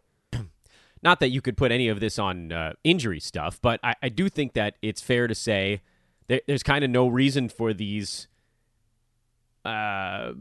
Not 1.02 1.20
that 1.22 1.30
you 1.30 1.42
could 1.42 1.58
put 1.58 1.72
any 1.72 1.88
of 1.88 2.00
this 2.00 2.20
on 2.20 2.52
uh, 2.52 2.74
injury 2.84 3.20
stuff, 3.20 3.60
but 3.62 3.80
I, 3.84 3.96
I, 4.04 4.10
do 4.10 4.28
think 4.28 4.54
that 4.54 4.76
it's 4.82 5.02
fair 5.02 5.28
to 5.28 5.36
say 5.36 5.82
there, 6.28 6.42
there's 6.46 6.64
kind 6.64 6.84
of 6.84 6.90
no 6.90 7.08
reason 7.08 7.48
for 7.48 7.74
these 7.74 8.28
uh, 9.64 10.34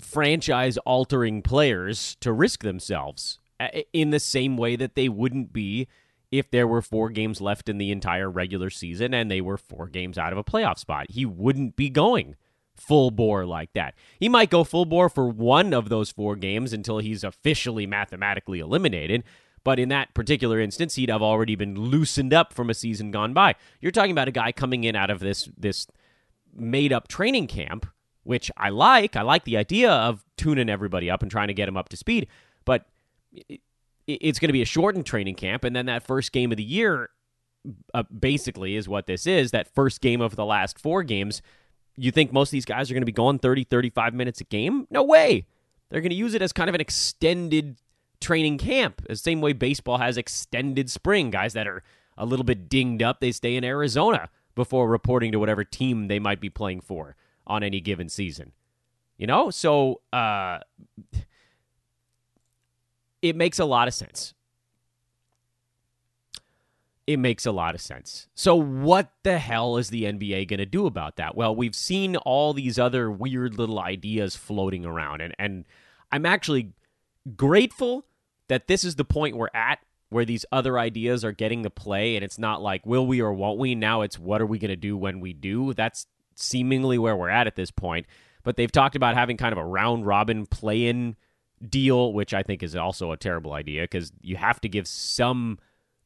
franchise 0.00 0.78
altering 0.78 1.42
players 1.42 2.16
to 2.20 2.32
risk 2.32 2.62
themselves 2.62 3.38
uh, 3.60 3.68
in 3.92 4.10
the 4.10 4.20
same 4.20 4.56
way 4.56 4.76
that 4.76 4.94
they 4.94 5.08
wouldn't 5.08 5.52
be 5.52 5.86
if 6.30 6.50
there 6.50 6.66
were 6.66 6.82
four 6.82 7.08
games 7.10 7.40
left 7.40 7.68
in 7.68 7.78
the 7.78 7.90
entire 7.90 8.30
regular 8.30 8.70
season 8.70 9.14
and 9.14 9.30
they 9.30 9.40
were 9.40 9.56
four 9.56 9.86
games 9.86 10.18
out 10.18 10.32
of 10.32 10.38
a 10.38 10.44
playoff 10.44 10.78
spot. 10.78 11.06
He 11.08 11.24
wouldn't 11.24 11.76
be 11.76 11.88
going 11.88 12.36
full 12.74 13.10
bore 13.10 13.46
like 13.46 13.72
that. 13.72 13.94
He 14.20 14.28
might 14.28 14.50
go 14.50 14.64
full 14.64 14.84
bore 14.84 15.08
for 15.08 15.28
one 15.28 15.72
of 15.72 15.88
those 15.88 16.10
four 16.10 16.36
games 16.36 16.72
until 16.72 16.98
he's 16.98 17.24
officially 17.24 17.86
mathematically 17.86 18.60
eliminated. 18.60 19.24
But 19.66 19.80
in 19.80 19.88
that 19.88 20.14
particular 20.14 20.60
instance, 20.60 20.94
he'd 20.94 21.10
have 21.10 21.22
already 21.22 21.56
been 21.56 21.74
loosened 21.74 22.32
up 22.32 22.52
from 22.52 22.70
a 22.70 22.74
season 22.74 23.10
gone 23.10 23.32
by. 23.32 23.56
You're 23.80 23.90
talking 23.90 24.12
about 24.12 24.28
a 24.28 24.30
guy 24.30 24.52
coming 24.52 24.84
in 24.84 24.94
out 24.94 25.10
of 25.10 25.18
this 25.18 25.48
this 25.58 25.88
made 26.54 26.92
up 26.92 27.08
training 27.08 27.48
camp, 27.48 27.84
which 28.22 28.48
I 28.56 28.68
like. 28.68 29.16
I 29.16 29.22
like 29.22 29.42
the 29.42 29.56
idea 29.56 29.90
of 29.90 30.24
tuning 30.36 30.68
everybody 30.68 31.10
up 31.10 31.20
and 31.20 31.28
trying 31.28 31.48
to 31.48 31.54
get 31.54 31.66
them 31.66 31.76
up 31.76 31.88
to 31.88 31.96
speed. 31.96 32.28
But 32.64 32.86
it's 34.06 34.38
going 34.38 34.50
to 34.50 34.52
be 34.52 34.62
a 34.62 34.66
shortened 34.66 35.04
training 35.04 35.34
camp, 35.34 35.64
and 35.64 35.74
then 35.74 35.86
that 35.86 36.06
first 36.06 36.30
game 36.30 36.52
of 36.52 36.58
the 36.58 36.62
year, 36.62 37.10
uh, 37.92 38.04
basically, 38.04 38.76
is 38.76 38.88
what 38.88 39.08
this 39.08 39.26
is. 39.26 39.50
That 39.50 39.66
first 39.74 40.00
game 40.00 40.20
of 40.20 40.36
the 40.36 40.44
last 40.44 40.78
four 40.78 41.02
games. 41.02 41.42
You 41.96 42.12
think 42.12 42.32
most 42.32 42.50
of 42.50 42.52
these 42.52 42.64
guys 42.64 42.88
are 42.88 42.94
going 42.94 43.02
to 43.02 43.06
be 43.06 43.10
going 43.10 43.40
30, 43.40 43.64
35 43.64 44.14
minutes 44.14 44.40
a 44.40 44.44
game? 44.44 44.86
No 44.92 45.02
way. 45.02 45.48
They're 45.90 46.02
going 46.02 46.10
to 46.10 46.16
use 46.16 46.34
it 46.34 46.42
as 46.42 46.52
kind 46.52 46.68
of 46.68 46.76
an 46.76 46.80
extended 46.80 47.78
training 48.26 48.58
camp. 48.58 49.02
The 49.08 49.14
same 49.14 49.40
way 49.40 49.52
baseball 49.52 49.98
has 49.98 50.16
extended 50.16 50.90
spring. 50.90 51.30
Guys 51.30 51.52
that 51.52 51.68
are 51.68 51.84
a 52.18 52.26
little 52.26 52.44
bit 52.44 52.68
dinged 52.68 53.02
up, 53.02 53.20
they 53.20 53.30
stay 53.30 53.54
in 53.54 53.62
Arizona 53.62 54.30
before 54.56 54.88
reporting 54.88 55.30
to 55.30 55.38
whatever 55.38 55.62
team 55.62 56.08
they 56.08 56.18
might 56.18 56.40
be 56.40 56.50
playing 56.50 56.80
for 56.80 57.14
on 57.46 57.62
any 57.62 57.80
given 57.80 58.08
season. 58.08 58.50
You 59.16 59.28
know, 59.28 59.50
so 59.50 60.00
uh, 60.12 60.58
it 63.22 63.36
makes 63.36 63.60
a 63.60 63.64
lot 63.64 63.86
of 63.86 63.94
sense. 63.94 64.34
it 67.06 67.18
makes 67.20 67.46
a 67.46 67.52
lot 67.52 67.76
of 67.76 67.80
sense. 67.80 68.26
So, 68.34 68.56
what 68.56 69.12
the 69.22 69.38
hell 69.38 69.76
is 69.76 69.90
the 69.90 70.02
NBA 70.02 70.48
going 70.48 70.58
to 70.58 70.66
do 70.66 70.86
about 70.86 71.14
that? 71.16 71.36
Well, 71.36 71.54
we've 71.54 71.74
seen 71.76 72.16
all 72.16 72.52
these 72.52 72.78
other 72.78 73.08
weird 73.10 73.56
little 73.56 73.78
ideas 73.78 74.34
floating 74.34 74.84
around, 74.84 75.20
and, 75.20 75.32
and 75.38 75.64
I'm 76.10 76.26
actually 76.26 76.72
grateful 77.36 78.04
that 78.48 78.66
this 78.66 78.84
is 78.84 78.96
the 78.96 79.04
point 79.04 79.36
we're 79.36 79.48
at 79.54 79.80
where 80.08 80.24
these 80.24 80.44
other 80.52 80.78
ideas 80.78 81.24
are 81.24 81.32
getting 81.32 81.62
the 81.62 81.70
play, 81.70 82.14
and 82.14 82.24
it's 82.24 82.38
not 82.38 82.62
like, 82.62 82.86
will 82.86 83.06
we 83.06 83.20
or 83.20 83.32
won't 83.32 83.58
we? 83.58 83.74
Now 83.74 84.02
it's, 84.02 84.18
what 84.18 84.40
are 84.40 84.46
we 84.46 84.58
going 84.58 84.68
to 84.68 84.76
do 84.76 84.96
when 84.96 85.20
we 85.20 85.32
do? 85.32 85.74
That's 85.74 86.06
seemingly 86.36 86.98
where 86.98 87.16
we're 87.16 87.28
at 87.28 87.46
at 87.46 87.56
this 87.56 87.70
point. 87.70 88.06
But 88.44 88.56
they've 88.56 88.70
talked 88.70 88.94
about 88.94 89.16
having 89.16 89.36
kind 89.36 89.52
of 89.52 89.58
a 89.58 89.64
round 89.64 90.06
robin 90.06 90.46
play 90.46 90.86
in 90.86 91.16
deal, 91.68 92.12
which 92.12 92.32
I 92.32 92.42
think 92.42 92.62
is 92.62 92.76
also 92.76 93.10
a 93.10 93.16
terrible 93.16 93.52
idea 93.52 93.82
because 93.82 94.12
you 94.20 94.36
have 94.36 94.60
to 94.60 94.68
give 94.68 94.86
some 94.86 95.58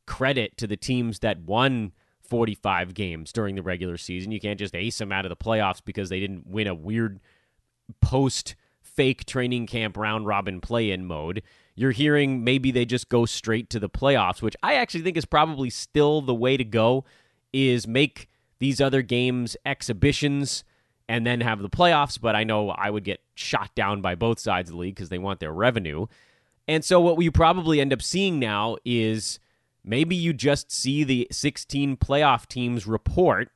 credit 0.06 0.56
to 0.56 0.66
the 0.66 0.76
teams 0.76 1.18
that 1.18 1.40
won 1.40 1.92
45 2.22 2.94
games 2.94 3.32
during 3.32 3.56
the 3.56 3.62
regular 3.62 3.96
season. 3.96 4.32
You 4.32 4.40
can't 4.40 4.58
just 4.58 4.74
ace 4.74 4.98
them 4.98 5.12
out 5.12 5.26
of 5.26 5.28
the 5.28 5.36
playoffs 5.36 5.82
because 5.84 6.08
they 6.08 6.20
didn't 6.20 6.46
win 6.46 6.68
a 6.68 6.74
weird 6.74 7.20
post 8.00 8.54
fake 8.80 9.24
training 9.26 9.66
camp 9.66 9.96
round 9.96 10.26
robin 10.26 10.60
play 10.60 10.90
in 10.90 11.04
mode. 11.04 11.42
You're 11.80 11.92
hearing 11.92 12.44
maybe 12.44 12.70
they 12.70 12.84
just 12.84 13.08
go 13.08 13.24
straight 13.26 13.70
to 13.70 13.80
the 13.80 13.88
playoffs, 13.88 14.42
which 14.42 14.56
I 14.62 14.74
actually 14.74 15.02
think 15.02 15.16
is 15.16 15.24
probably 15.24 15.70
still 15.70 16.20
the 16.20 16.34
way 16.34 16.56
to 16.56 16.64
go 16.64 17.04
is 17.52 17.86
make 17.86 18.28
these 18.58 18.80
other 18.80 19.02
games 19.02 19.56
exhibitions 19.64 20.64
and 21.08 21.26
then 21.26 21.40
have 21.40 21.60
the 21.60 21.70
playoffs, 21.70 22.20
but 22.20 22.36
I 22.36 22.44
know 22.44 22.70
I 22.70 22.90
would 22.90 23.04
get 23.04 23.20
shot 23.34 23.74
down 23.74 24.00
by 24.00 24.14
both 24.14 24.38
sides 24.38 24.68
of 24.70 24.74
the 24.74 24.80
league 24.80 24.94
because 24.94 25.08
they 25.08 25.18
want 25.18 25.40
their 25.40 25.52
revenue. 25.52 26.06
And 26.68 26.84
so 26.84 27.00
what 27.00 27.16
we 27.16 27.30
probably 27.30 27.80
end 27.80 27.92
up 27.92 28.02
seeing 28.02 28.38
now 28.38 28.76
is 28.84 29.40
Maybe 29.84 30.14
you 30.14 30.32
just 30.32 30.70
see 30.70 31.04
the 31.04 31.26
16 31.30 31.96
playoff 31.96 32.46
teams 32.46 32.86
report. 32.86 33.50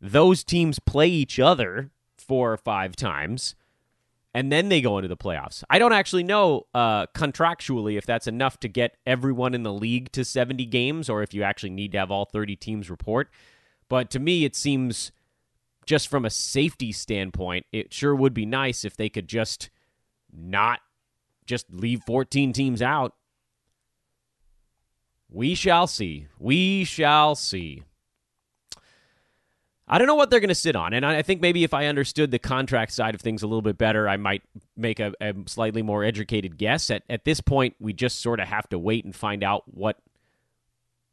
Those 0.00 0.44
teams 0.44 0.78
play 0.78 1.08
each 1.08 1.38
other 1.38 1.90
four 2.18 2.52
or 2.52 2.56
five 2.56 2.96
times, 2.96 3.54
and 4.34 4.50
then 4.50 4.68
they 4.68 4.80
go 4.80 4.98
into 4.98 5.08
the 5.08 5.16
playoffs. 5.16 5.62
I 5.68 5.78
don't 5.78 5.92
actually 5.92 6.24
know 6.24 6.66
uh, 6.74 7.06
contractually 7.08 7.98
if 7.98 8.06
that's 8.06 8.26
enough 8.26 8.58
to 8.60 8.68
get 8.68 8.96
everyone 9.06 9.54
in 9.54 9.62
the 9.62 9.72
league 9.72 10.10
to 10.12 10.24
70 10.24 10.64
games 10.66 11.08
or 11.08 11.22
if 11.22 11.34
you 11.34 11.42
actually 11.42 11.70
need 11.70 11.92
to 11.92 11.98
have 11.98 12.10
all 12.10 12.24
30 12.24 12.56
teams 12.56 12.90
report. 12.90 13.30
But 13.88 14.10
to 14.10 14.18
me, 14.18 14.44
it 14.44 14.56
seems 14.56 15.12
just 15.84 16.08
from 16.08 16.24
a 16.24 16.30
safety 16.30 16.92
standpoint, 16.92 17.66
it 17.72 17.92
sure 17.92 18.14
would 18.14 18.34
be 18.34 18.46
nice 18.46 18.84
if 18.84 18.96
they 18.96 19.08
could 19.08 19.28
just 19.28 19.68
not 20.32 20.80
just 21.44 21.66
leave 21.70 22.02
14 22.06 22.52
teams 22.52 22.80
out 22.80 23.14
we 25.32 25.54
shall 25.54 25.86
see. 25.86 26.26
We 26.38 26.84
shall 26.84 27.34
see. 27.34 27.84
I 29.88 29.98
don't 29.98 30.06
know 30.06 30.14
what 30.14 30.30
they're 30.30 30.40
going 30.40 30.48
to 30.48 30.54
sit 30.54 30.76
on. 30.76 30.94
And 30.94 31.04
I 31.04 31.22
think 31.22 31.40
maybe 31.40 31.64
if 31.64 31.74
I 31.74 31.86
understood 31.86 32.30
the 32.30 32.38
contract 32.38 32.92
side 32.92 33.14
of 33.14 33.20
things 33.20 33.42
a 33.42 33.46
little 33.46 33.62
bit 33.62 33.78
better, 33.78 34.08
I 34.08 34.16
might 34.16 34.42
make 34.76 35.00
a, 35.00 35.12
a 35.20 35.34
slightly 35.46 35.82
more 35.82 36.04
educated 36.04 36.56
guess. 36.56 36.90
At, 36.90 37.02
at 37.10 37.24
this 37.24 37.40
point, 37.40 37.74
we 37.80 37.92
just 37.92 38.20
sort 38.20 38.40
of 38.40 38.48
have 38.48 38.68
to 38.70 38.78
wait 38.78 39.04
and 39.04 39.14
find 39.14 39.42
out 39.42 39.64
what 39.66 39.98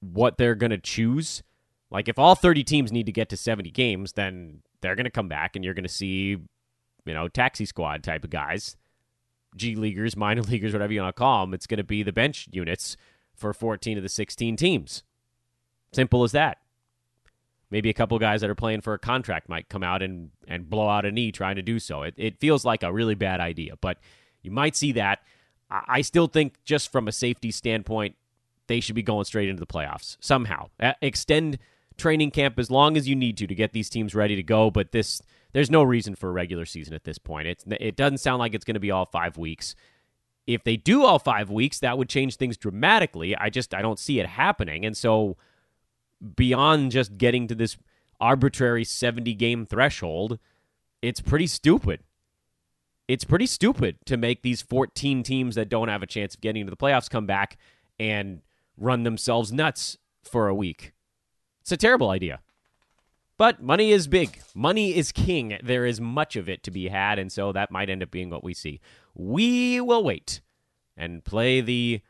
what 0.02 0.38
they're 0.38 0.56
going 0.56 0.70
to 0.70 0.78
choose. 0.78 1.44
Like 1.92 2.08
if 2.08 2.20
all 2.20 2.36
30 2.36 2.64
teams 2.64 2.92
need 2.92 3.08
to 3.08 3.12
get 3.12 3.30
to 3.30 3.38
70 3.38 3.72
games, 3.72 4.14
then 4.14 4.62
they're 4.82 4.96
going 4.96 5.06
to 5.06 5.10
come 5.10 5.28
back 5.28 5.56
and 5.56 5.66
you're 5.66 5.74
going 5.74 5.84
to 5.84 5.90
see, 5.90 6.38
you 7.06 7.14
know, 7.14 7.28
taxi 7.28 7.66
squad 7.66 8.04
type 8.04 8.24
of 8.24 8.30
guys, 8.30 8.78
G 9.56 9.76
leaguers, 9.76 10.16
minor 10.16 10.42
leaguers, 10.44 10.72
whatever 10.72 10.94
you 10.94 11.02
want 11.02 11.16
to 11.16 11.20
call 11.20 11.46
them. 11.46 11.54
It's 11.54 11.68
going 11.68 11.80
to 11.80 11.84
be 11.84 12.04
the 12.04 12.14
bench 12.14 12.48
units 12.52 12.96
for 13.36 13.52
14 13.52 13.98
of 13.98 14.04
the 14.04 14.10
16 14.10 14.56
teams. 14.56 15.04
Simple 15.92 16.24
as 16.24 16.32
that. 16.34 16.60
Maybe 17.72 17.90
a 17.90 17.94
couple 17.94 18.18
guys 18.18 18.42
that 18.42 18.50
are 18.50 18.56
playing 18.56 18.82
for 18.82 18.94
a 18.94 19.00
contract 19.00 19.48
might 19.48 19.70
come 19.70 19.84
out 19.84 20.02
and, 20.02 20.32
and 20.48 20.70
blow 20.70 20.90
out 20.90 21.06
a 21.06 21.12
knee 21.12 21.32
trying 21.32 21.56
to 21.58 21.62
do 21.62 21.80
so. 21.80 22.04
It, 22.04 22.16
it 22.18 22.40
feels 22.40 22.66
like 22.66 22.82
a 22.82 22.92
really 22.92 23.16
bad 23.16 23.40
idea, 23.40 23.76
but 23.80 24.00
you 24.42 24.52
might 24.52 24.76
see 24.76 24.92
that. 24.94 25.20
I 25.70 26.02
still 26.02 26.26
think, 26.26 26.56
just 26.64 26.92
from 26.92 27.08
a 27.08 27.12
safety 27.12 27.52
standpoint, 27.52 28.16
they 28.66 28.80
should 28.80 28.96
be 28.96 29.04
going 29.04 29.26
straight 29.26 29.50
into 29.50 29.60
the 29.60 29.68
playoffs 29.68 30.18
somehow. 30.20 30.70
Extend 31.02 31.60
training 31.96 32.32
camp 32.32 32.58
as 32.58 32.72
long 32.72 32.98
as 32.98 33.08
you 33.08 33.16
need 33.16 33.38
to 33.38 33.46
to 33.46 33.54
get 33.54 33.72
these 33.72 33.90
teams 33.90 34.16
ready 34.16 34.36
to 34.36 34.42
go. 34.42 34.72
But 34.72 34.92
this, 34.94 35.22
there's 35.54 35.70
no 35.70 35.84
reason 35.84 36.16
for 36.16 36.30
a 36.30 36.32
regular 36.32 36.66
season 36.66 36.96
at 36.96 37.04
this 37.04 37.20
point. 37.20 37.48
It's, 37.48 37.66
it 37.68 37.96
doesn't 37.96 38.18
sound 38.18 38.40
like 38.40 38.56
it's 38.56 38.66
going 38.66 38.76
to 38.76 38.80
be 38.80 38.90
all 38.90 39.06
five 39.06 39.38
weeks. 39.38 39.76
If 40.48 40.64
they 40.64 40.76
do 40.76 41.04
all 41.06 41.20
five 41.20 41.52
weeks, 41.52 41.80
that 41.82 42.00
would 42.00 42.10
change 42.10 42.38
things 42.38 42.58
dramatically. 42.58 43.36
I 43.36 43.52
just 43.52 43.76
I 43.76 43.84
don't 43.84 44.00
see 44.00 44.20
it 44.20 44.26
happening. 44.26 44.86
And 44.86 44.98
so 44.98 45.38
beyond 46.36 46.92
just 46.92 47.18
getting 47.18 47.48
to 47.48 47.56
this 47.56 47.78
arbitrary 48.20 48.84
70 48.84 49.34
game 49.36 49.66
threshold, 49.66 50.40
it's 51.02 51.22
pretty 51.22 51.48
stupid. 51.48 52.02
It's 53.08 53.24
pretty 53.24 53.48
stupid 53.48 53.98
to 54.06 54.18
make 54.18 54.44
these 54.44 54.62
14 54.62 55.24
teams 55.24 55.56
that 55.56 55.70
don't 55.70 55.88
have 55.88 56.04
a 56.04 56.08
chance 56.08 56.36
of 56.36 56.42
getting 56.42 56.62
into 56.62 56.72
the 56.72 56.78
playoffs 56.78 57.10
come 57.10 57.26
back 57.26 57.58
and 58.00 58.42
run 58.78 59.04
themselves 59.04 59.52
nuts 59.52 59.98
for 60.24 60.48
a 60.48 60.56
week. 60.56 60.94
It's 61.62 61.72
a 61.72 61.78
terrible 61.78 62.10
idea. 62.10 62.40
But 63.38 63.64
money 63.64 63.92
is 63.92 64.08
big. 64.08 64.42
Money 64.54 64.96
is 64.96 65.12
king. 65.14 65.58
There 65.64 65.86
is 65.86 66.02
much 66.02 66.36
of 66.36 66.50
it 66.50 66.62
to 66.64 66.72
be 66.72 66.90
had, 66.90 67.18
and 67.18 67.32
so 67.32 67.54
that 67.54 67.72
might 67.72 67.90
end 67.90 68.04
up 68.04 68.12
being 68.12 68.30
what 68.30 68.44
we 68.44 68.54
see. 68.54 68.82
We 69.16 69.80
will 69.80 70.04
wait 70.04 70.42
and 70.98 71.24
play 71.24 71.62
the 71.62 72.02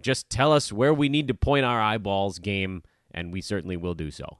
just 0.00 0.28
tell 0.28 0.52
us 0.52 0.72
where 0.72 0.92
we 0.94 1.08
need 1.08 1.28
to 1.28 1.34
point 1.34 1.64
our 1.64 1.80
eyeballs 1.80 2.38
game, 2.38 2.82
and 3.12 3.32
we 3.32 3.40
certainly 3.40 3.76
will 3.76 3.94
do 3.94 4.10
so. 4.10 4.38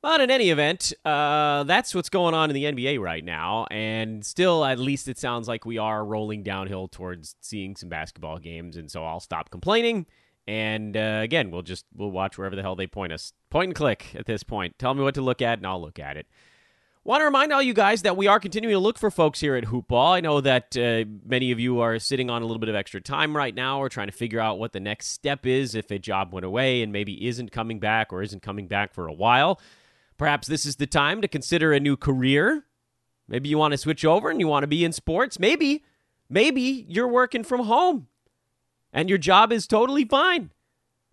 But 0.00 0.20
in 0.20 0.32
any 0.32 0.50
event, 0.50 0.92
uh, 1.04 1.62
that's 1.62 1.94
what's 1.94 2.08
going 2.08 2.34
on 2.34 2.50
in 2.50 2.54
the 2.54 2.64
NBA 2.64 2.98
right 2.98 3.24
now. 3.24 3.66
And 3.70 4.26
still, 4.26 4.64
at 4.64 4.80
least 4.80 5.06
it 5.06 5.16
sounds 5.16 5.46
like 5.46 5.64
we 5.64 5.78
are 5.78 6.04
rolling 6.04 6.42
downhill 6.42 6.88
towards 6.88 7.36
seeing 7.40 7.76
some 7.76 7.88
basketball 7.88 8.38
games. 8.38 8.76
And 8.76 8.90
so 8.90 9.04
I'll 9.04 9.20
stop 9.20 9.50
complaining 9.50 10.06
and 10.46 10.96
uh, 10.96 11.20
again, 11.22 11.50
we'll 11.50 11.62
just 11.62 11.84
we'll 11.94 12.10
watch 12.10 12.36
wherever 12.36 12.56
the 12.56 12.62
hell 12.62 12.74
they 12.74 12.86
point 12.86 13.12
us. 13.12 13.32
Point 13.50 13.68
and 13.68 13.76
click 13.76 14.14
at 14.14 14.26
this 14.26 14.42
point. 14.42 14.78
Tell 14.78 14.94
me 14.94 15.02
what 15.02 15.14
to 15.14 15.22
look 15.22 15.40
at, 15.40 15.58
and 15.58 15.66
I'll 15.66 15.80
look 15.80 15.98
at 15.98 16.16
it. 16.16 16.26
Want 17.04 17.20
to 17.20 17.24
remind 17.24 17.52
all 17.52 17.60
you 17.60 17.74
guys 17.74 18.02
that 18.02 18.16
we 18.16 18.28
are 18.28 18.38
continuing 18.38 18.74
to 18.74 18.78
look 18.78 18.96
for 18.96 19.10
folks 19.10 19.40
here 19.40 19.56
at 19.56 19.64
Hoopball. 19.64 20.12
I 20.12 20.20
know 20.20 20.40
that 20.40 20.76
uh, 20.76 21.04
many 21.26 21.50
of 21.50 21.58
you 21.58 21.80
are 21.80 21.98
sitting 21.98 22.30
on 22.30 22.42
a 22.42 22.44
little 22.44 22.60
bit 22.60 22.68
of 22.68 22.76
extra 22.76 23.00
time 23.00 23.36
right 23.36 23.52
now 23.52 23.80
or 23.80 23.88
trying 23.88 24.06
to 24.06 24.12
figure 24.12 24.38
out 24.38 24.60
what 24.60 24.72
the 24.72 24.78
next 24.78 25.08
step 25.08 25.44
is 25.44 25.74
if 25.74 25.90
a 25.90 25.98
job 25.98 26.32
went 26.32 26.46
away 26.46 26.80
and 26.80 26.92
maybe 26.92 27.26
isn't 27.26 27.50
coming 27.50 27.80
back 27.80 28.12
or 28.12 28.22
isn't 28.22 28.40
coming 28.40 28.68
back 28.68 28.94
for 28.94 29.08
a 29.08 29.12
while. 29.12 29.60
Perhaps 30.16 30.46
this 30.46 30.64
is 30.64 30.76
the 30.76 30.86
time 30.86 31.20
to 31.22 31.26
consider 31.26 31.72
a 31.72 31.80
new 31.80 31.96
career. 31.96 32.66
Maybe 33.26 33.48
you 33.48 33.58
want 33.58 33.72
to 33.72 33.78
switch 33.78 34.04
over 34.04 34.30
and 34.30 34.38
you 34.38 34.46
want 34.46 34.62
to 34.62 34.68
be 34.68 34.84
in 34.84 34.92
sports. 34.92 35.40
Maybe, 35.40 35.82
maybe 36.30 36.86
you're 36.88 37.08
working 37.08 37.42
from 37.42 37.64
home 37.64 38.06
and 38.92 39.08
your 39.08 39.18
job 39.18 39.50
is 39.50 39.66
totally 39.66 40.04
fine. 40.04 40.52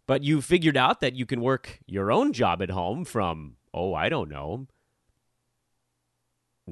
But 0.06 0.22
you 0.22 0.44
figured 0.44 0.78
out 0.78 1.02
that 1.02 1.16
you 1.16 1.26
can 1.26 1.42
work 1.42 1.80
your 1.88 2.12
own 2.12 2.32
job 2.32 2.62
at 2.62 2.70
home 2.70 3.06
from, 3.06 3.56
oh, 3.74 3.96
I 3.96 4.08
don't 4.10 4.30
know, 4.30 4.68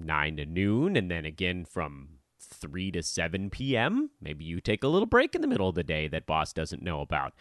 9 0.06 0.38
to 0.38 0.46
noon, 0.46 0.96
and 0.96 1.10
then 1.10 1.26
again 1.26 1.66
from 1.66 2.10
3 2.40 2.92
to 2.92 3.04
7 3.04 3.50
p.m. 3.50 4.12
Maybe 4.22 4.46
you 4.46 4.62
take 4.62 4.84
a 4.84 4.88
little 4.88 5.06
break 5.06 5.36
in 5.36 5.42
the 5.42 5.48
middle 5.48 5.70
of 5.70 5.76
the 5.76 5.84
day 5.84 6.08
that 6.08 6.26
boss 6.26 6.54
doesn't 6.54 6.82
know 6.82 7.02
about. 7.02 7.34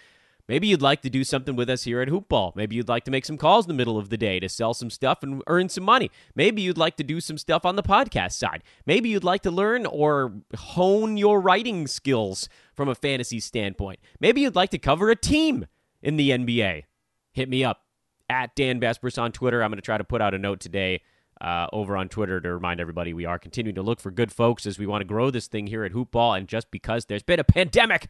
Maybe 0.48 0.68
you'd 0.68 0.82
like 0.82 1.02
to 1.02 1.10
do 1.10 1.24
something 1.24 1.56
with 1.56 1.68
us 1.68 1.82
here 1.82 2.00
at 2.00 2.08
Hoopball. 2.08 2.54
Maybe 2.54 2.76
you'd 2.76 2.88
like 2.88 3.02
to 3.04 3.10
make 3.10 3.24
some 3.24 3.36
calls 3.36 3.64
in 3.64 3.68
the 3.68 3.74
middle 3.74 3.98
of 3.98 4.10
the 4.10 4.16
day 4.16 4.38
to 4.38 4.48
sell 4.48 4.74
some 4.74 4.90
stuff 4.90 5.24
and 5.24 5.42
earn 5.48 5.68
some 5.68 5.82
money. 5.82 6.08
Maybe 6.36 6.62
you'd 6.62 6.78
like 6.78 6.96
to 6.98 7.04
do 7.04 7.20
some 7.20 7.36
stuff 7.36 7.66
on 7.66 7.74
the 7.74 7.82
podcast 7.82 8.32
side. 8.32 8.62
Maybe 8.86 9.08
you'd 9.08 9.24
like 9.24 9.42
to 9.42 9.50
learn 9.50 9.86
or 9.86 10.34
hone 10.56 11.16
your 11.16 11.40
writing 11.40 11.88
skills 11.88 12.48
from 12.74 12.88
a 12.88 12.94
fantasy 12.94 13.40
standpoint. 13.40 13.98
Maybe 14.20 14.40
you'd 14.42 14.54
like 14.54 14.70
to 14.70 14.78
cover 14.78 15.10
a 15.10 15.16
team 15.16 15.66
in 16.00 16.16
the 16.16 16.30
NBA. 16.30 16.84
Hit 17.32 17.48
me 17.48 17.64
up 17.64 17.82
at 18.30 18.54
Dan 18.54 18.80
Besbris 18.80 19.20
on 19.20 19.32
Twitter. 19.32 19.64
I'm 19.64 19.70
going 19.70 19.78
to 19.78 19.82
try 19.82 19.98
to 19.98 20.04
put 20.04 20.22
out 20.22 20.32
a 20.32 20.38
note 20.38 20.60
today 20.60 21.02
uh, 21.40 21.66
over 21.72 21.96
on 21.96 22.08
Twitter 22.08 22.40
to 22.40 22.54
remind 22.54 22.80
everybody 22.80 23.12
we 23.12 23.24
are 23.24 23.38
continuing 23.38 23.74
to 23.74 23.82
look 23.82 24.00
for 24.00 24.10
good 24.10 24.32
folks 24.32 24.66
as 24.66 24.78
we 24.78 24.86
want 24.86 25.02
to 25.02 25.06
grow 25.06 25.30
this 25.30 25.48
thing 25.48 25.66
here 25.66 25.84
at 25.84 25.92
Hoopball. 25.92 26.38
And 26.38 26.48
just 26.48 26.70
because 26.70 27.06
there's 27.06 27.22
been 27.22 27.40
a 27.40 27.44
pandemic, 27.44 28.08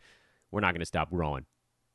we're 0.50 0.60
not 0.60 0.72
going 0.72 0.80
to 0.80 0.86
stop 0.86 1.10
growing. 1.10 1.46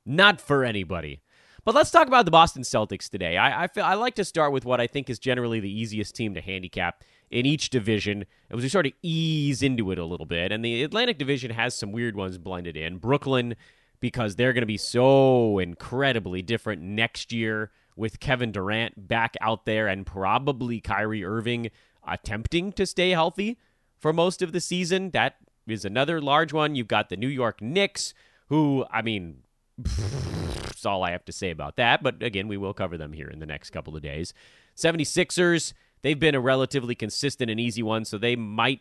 Not 0.06 0.42
for 0.42 0.64
anybody. 0.66 1.22
But 1.64 1.76
let's 1.76 1.92
talk 1.92 2.08
about 2.08 2.26
the 2.26 2.32
Boston 2.32 2.64
Celtics 2.64 3.08
today. 3.08 3.38
I, 3.38 3.64
I, 3.64 3.68
feel, 3.68 3.84
I 3.84 3.94
like 3.94 4.16
to 4.16 4.26
start 4.26 4.52
with 4.52 4.66
what 4.66 4.82
I 4.82 4.88
think 4.88 5.10
is 5.10 5.20
generally 5.20 5.60
the 5.60 5.72
easiest 5.72 6.16
team 6.16 6.34
to 6.34 6.42
handicap 6.42 7.04
in 7.30 7.46
each 7.46 7.70
division 7.70 8.26
as 8.50 8.62
we 8.62 8.68
sort 8.68 8.88
of 8.88 8.94
ease 9.04 9.62
into 9.62 9.92
it 9.92 10.00
a 10.00 10.06
little 10.06 10.26
bit. 10.26 10.52
And 10.52 10.66
the 10.66 10.84
Atlantic 10.84 11.20
Division 11.20 11.52
has 11.52 11.76
some 11.76 11.92
weird 11.92 12.16
ones 12.16 12.40
blended 12.40 12.76
in. 12.76 12.98
Brooklyn, 12.98 13.56
because 14.00 14.36
they're 14.36 14.54
going 14.54 14.64
to 14.64 14.68
be 14.68 14.78
so 14.78 15.60
incredibly 15.60 16.42
different 16.42 16.82
next 16.82 17.32
year 17.32 17.70
with 17.96 18.20
Kevin 18.20 18.52
Durant 18.52 19.08
back 19.08 19.36
out 19.42 19.66
there 19.66 19.88
and 19.88 20.06
probably 20.06 20.80
Kyrie 20.80 21.24
Irving 21.24 21.72
attempting 22.08 22.72
to 22.74 22.86
stay 22.86 23.12
healthy 23.12 23.58
for 23.98 24.14
most 24.14 24.42
of 24.42 24.52
the 24.52 24.62
season. 24.62 25.12
That 25.12 25.36
is 25.68 25.86
another 25.86 26.22
large 26.22 26.54
one. 26.54 26.76
You've 26.76 26.88
got 26.88 27.10
the 27.10 27.18
New 27.18 27.28
York 27.28 27.62
Knicks, 27.62 28.14
who, 28.48 28.86
I 28.92 29.02
mean, 29.02 29.44
That's 30.82 30.88
all 30.88 31.04
I 31.04 31.12
have 31.12 31.26
to 31.26 31.32
say 31.32 31.52
about 31.52 31.76
that. 31.76 32.02
But 32.02 32.24
again, 32.24 32.48
we 32.48 32.58
will 32.58 32.74
cover 32.74 32.98
them 32.98 33.14
here 33.14 33.28
in 33.28 33.38
the 33.38 33.46
next 33.46 33.70
couple 33.70 33.96
of 33.96 34.02
days. 34.02 34.34
76ers, 34.76 35.74
they've 36.02 36.20
been 36.20 36.34
a 36.34 36.40
relatively 36.40 36.96
consistent 36.96 37.52
and 37.52 37.60
easy 37.60 37.84
one, 37.84 38.04
so 38.04 38.18
they 38.18 38.36
might 38.36 38.80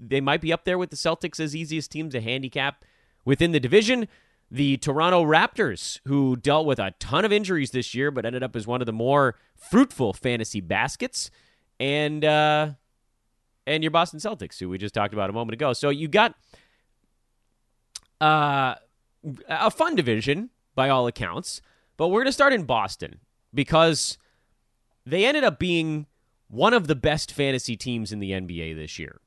they 0.00 0.22
might 0.22 0.40
be 0.40 0.50
up 0.50 0.64
there 0.64 0.78
with 0.78 0.88
the 0.88 0.96
Celtics 0.96 1.38
as 1.38 1.54
easiest 1.54 1.90
teams 1.90 2.14
to 2.14 2.22
handicap 2.22 2.86
within 3.26 3.52
the 3.52 3.60
division. 3.60 4.08
The 4.52 4.76
Toronto 4.76 5.24
Raptors, 5.24 6.00
who 6.04 6.36
dealt 6.36 6.66
with 6.66 6.78
a 6.78 6.92
ton 6.98 7.24
of 7.24 7.32
injuries 7.32 7.70
this 7.70 7.94
year, 7.94 8.10
but 8.10 8.26
ended 8.26 8.42
up 8.42 8.54
as 8.54 8.66
one 8.66 8.82
of 8.82 8.86
the 8.86 8.92
more 8.92 9.36
fruitful 9.56 10.12
fantasy 10.12 10.60
baskets, 10.60 11.30
and 11.80 12.22
uh, 12.22 12.72
and 13.66 13.82
your 13.82 13.90
Boston 13.90 14.20
Celtics, 14.20 14.60
who 14.60 14.68
we 14.68 14.76
just 14.76 14.92
talked 14.92 15.14
about 15.14 15.30
a 15.30 15.32
moment 15.32 15.54
ago. 15.54 15.72
So 15.72 15.88
you 15.88 16.06
got 16.06 16.34
uh, 18.20 18.74
a 19.48 19.70
fun 19.70 19.96
division 19.96 20.50
by 20.74 20.90
all 20.90 21.06
accounts, 21.06 21.62
but 21.96 22.08
we're 22.08 22.20
going 22.20 22.26
to 22.26 22.32
start 22.32 22.52
in 22.52 22.64
Boston 22.64 23.20
because 23.54 24.18
they 25.06 25.24
ended 25.24 25.44
up 25.44 25.58
being 25.58 26.06
one 26.48 26.74
of 26.74 26.88
the 26.88 26.94
best 26.94 27.32
fantasy 27.32 27.74
teams 27.74 28.12
in 28.12 28.18
the 28.18 28.32
NBA 28.32 28.76
this 28.76 28.98
year. 28.98 29.18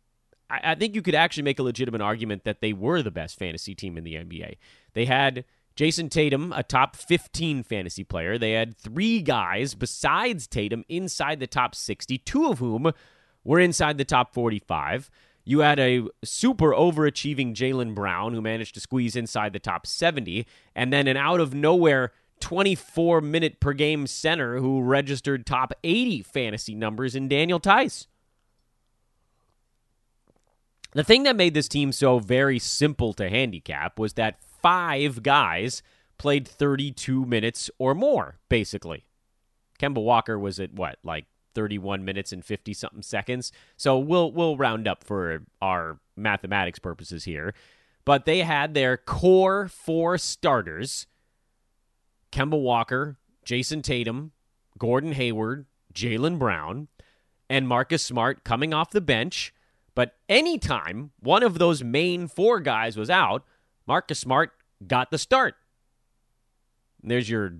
I, 0.50 0.60
I 0.64 0.76
think 0.76 0.96
you 0.96 1.02
could 1.02 1.16
actually 1.16 1.44
make 1.44 1.58
a 1.58 1.64
legitimate 1.64 2.02
argument 2.02 2.44
that 2.44 2.62
they 2.62 2.74
were 2.74 3.02
the 3.02 3.12
best 3.12 3.40
fantasy 3.40 3.74
team 3.74 3.98
in 3.98 4.04
the 4.04 4.14
NBA. 4.14 4.58
They 4.96 5.06
had 5.06 5.46
Jayson 5.76 6.10
Tatum, 6.10 6.54
a 6.56 6.64
top 6.64 6.96
15 6.96 7.62
fantasy 7.64 8.04
player. 8.04 8.38
They 8.38 8.54
had 8.54 8.76
three 8.76 9.22
guys 9.22 9.76
besides 9.76 10.48
Tatum 10.48 10.84
inside 10.90 11.40
the 11.40 11.48
top 11.48 11.76
60, 11.76 12.18
two 12.20 12.48
of 12.48 12.60
whom 12.60 12.92
were 13.44 13.60
inside 13.60 13.98
the 13.98 14.06
top 14.06 14.34
45. 14.34 15.12
You 15.44 15.60
had 15.60 15.80
a 15.80 16.08
super 16.24 16.72
overachieving 16.72 17.54
Jaylen 17.54 17.94
Brown 17.94 18.34
who 18.34 18.42
managed 18.42 18.74
to 18.76 18.80
squeeze 18.80 19.16
inside 19.16 19.54
the 19.54 19.60
top 19.60 19.86
70, 19.86 20.48
and 20.76 20.92
then 20.92 21.08
an 21.08 21.18
out 21.18 21.40
of 21.40 21.54
nowhere 21.54 22.12
24 22.40 23.22
minute 23.22 23.60
per 23.60 23.74
game 23.74 24.08
center 24.08 24.60
who 24.60 24.82
registered 24.82 25.46
top 25.46 25.74
80 25.84 26.22
fantasy 26.24 26.74
numbers 26.74 27.16
in 27.16 27.28
Daniel 27.28 27.60
Theis. 27.60 28.08
The 30.94 31.04
thing 31.04 31.24
that 31.24 31.36
made 31.36 31.54
this 31.54 31.68
team 31.68 31.92
so 31.92 32.20
very 32.20 32.58
simple 32.58 33.12
to 33.14 33.30
handicap 33.30 34.00
was 34.00 34.14
that 34.14 34.40
five 34.66 35.22
guys 35.22 35.84
played 36.18 36.48
32 36.48 37.24
minutes 37.24 37.70
or 37.78 37.94
more, 37.94 38.40
basically. 38.50 39.06
Kemba 39.80 40.02
Walker 40.02 40.40
was 40.40 40.60
at 40.60 40.74
what, 40.74 40.98
like 41.04 41.26
31 41.54 42.04
minutes 42.04 42.34
and 42.34 42.44
50 42.44 42.74
something 42.74 43.04
seconds. 43.04 43.52
So 43.78 44.00
we'll 44.00 44.32
we'll 44.32 44.58
round 44.58 44.88
up 44.88 45.04
for 45.04 45.44
our 45.62 46.00
mathematics 46.16 46.80
purposes 46.80 47.26
here. 47.26 47.54
But 48.06 48.26
they 48.26 48.40
had 48.40 48.74
their 48.74 48.98
core 48.98 49.68
four 49.68 50.18
starters 50.18 51.06
Kemba 52.32 52.60
Walker, 52.60 53.18
Jayson 53.46 53.84
Tatum, 53.84 54.32
Gordon 54.80 55.12
Hayward, 55.12 55.68
Jaylen 55.94 56.40
Brown, 56.40 56.88
and 57.52 57.68
Marcus 57.68 58.02
Smart 58.02 58.44
coming 58.44 58.74
off 58.74 58.90
the 58.90 59.00
bench 59.00 59.54
but 59.96 60.18
anytime 60.28 61.12
one 61.22 61.42
of 61.42 61.58
those 61.58 61.84
main 61.84 62.28
four 62.28 62.60
guys 62.60 62.98
was 62.98 63.10
out, 63.10 63.46
Marcus 63.88 64.20
Smart 64.20 64.52
got 64.86 65.12
the 65.12 65.18
start. 65.18 65.56
There's 67.04 67.30
your 67.30 67.56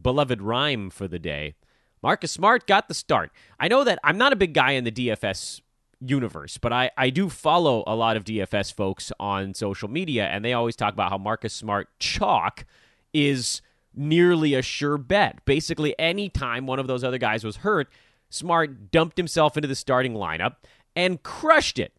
beloved 0.00 0.42
rhyme 0.42 0.90
for 0.90 1.08
the 1.08 1.18
day. 1.18 1.54
Marcus 2.02 2.32
Smart 2.32 2.66
got 2.66 2.88
the 2.88 2.94
start. 2.94 3.30
I 3.58 3.68
know 3.68 3.84
that 3.84 3.98
I'm 4.04 4.18
not 4.18 4.32
a 4.32 4.36
big 4.36 4.54
guy 4.54 4.72
in 4.72 4.84
the 4.84 4.92
DFS 4.92 5.60
universe, 6.00 6.58
but 6.58 6.72
I, 6.72 6.90
I 6.96 7.10
do 7.10 7.28
follow 7.28 7.84
a 7.86 7.94
lot 7.94 8.16
of 8.16 8.24
DFS 8.24 8.72
folks 8.72 9.12
on 9.20 9.54
social 9.54 9.88
media, 9.88 10.26
and 10.26 10.44
they 10.44 10.52
always 10.52 10.76
talk 10.76 10.94
about 10.94 11.10
how 11.10 11.18
Marcus 11.18 11.52
Smart 11.52 11.88
chalk 11.98 12.64
is 13.12 13.60
nearly 13.94 14.54
a 14.54 14.62
sure 14.62 14.96
bet. 14.96 15.44
Basically, 15.44 15.98
anytime 15.98 16.66
one 16.66 16.78
of 16.78 16.86
those 16.86 17.04
other 17.04 17.18
guys 17.18 17.44
was 17.44 17.56
hurt, 17.56 17.88
Smart 18.30 18.90
dumped 18.90 19.16
himself 19.16 19.56
into 19.56 19.68
the 19.68 19.74
starting 19.74 20.14
lineup 20.14 20.56
and 20.94 21.22
crushed 21.22 21.78
it. 21.78 21.92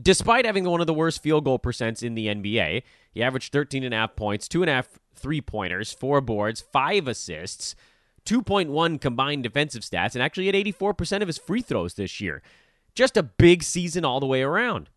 Despite 0.00 0.46
having 0.46 0.64
one 0.64 0.80
of 0.80 0.86
the 0.86 0.94
worst 0.94 1.22
field 1.22 1.44
goal 1.44 1.58
percents 1.58 2.02
in 2.02 2.14
the 2.14 2.28
NBA, 2.28 2.82
he 3.12 3.22
averaged 3.22 3.52
13.5 3.52 4.16
points, 4.16 4.46
two 4.48 4.62
and 4.62 4.70
a 4.70 4.74
half 4.74 4.98
three 5.14 5.40
pointers, 5.40 5.92
four 5.92 6.20
boards, 6.20 6.60
five 6.60 7.08
assists, 7.08 7.74
2.1 8.24 9.00
combined 9.00 9.42
defensive 9.42 9.82
stats, 9.82 10.14
and 10.14 10.22
actually 10.22 10.46
had 10.46 10.54
84% 10.54 11.22
of 11.22 11.26
his 11.26 11.38
free 11.38 11.62
throws 11.62 11.94
this 11.94 12.20
year. 12.20 12.42
Just 12.94 13.16
a 13.16 13.22
big 13.22 13.62
season 13.62 14.04
all 14.04 14.20
the 14.20 14.26
way 14.26 14.42
around. 14.42 14.88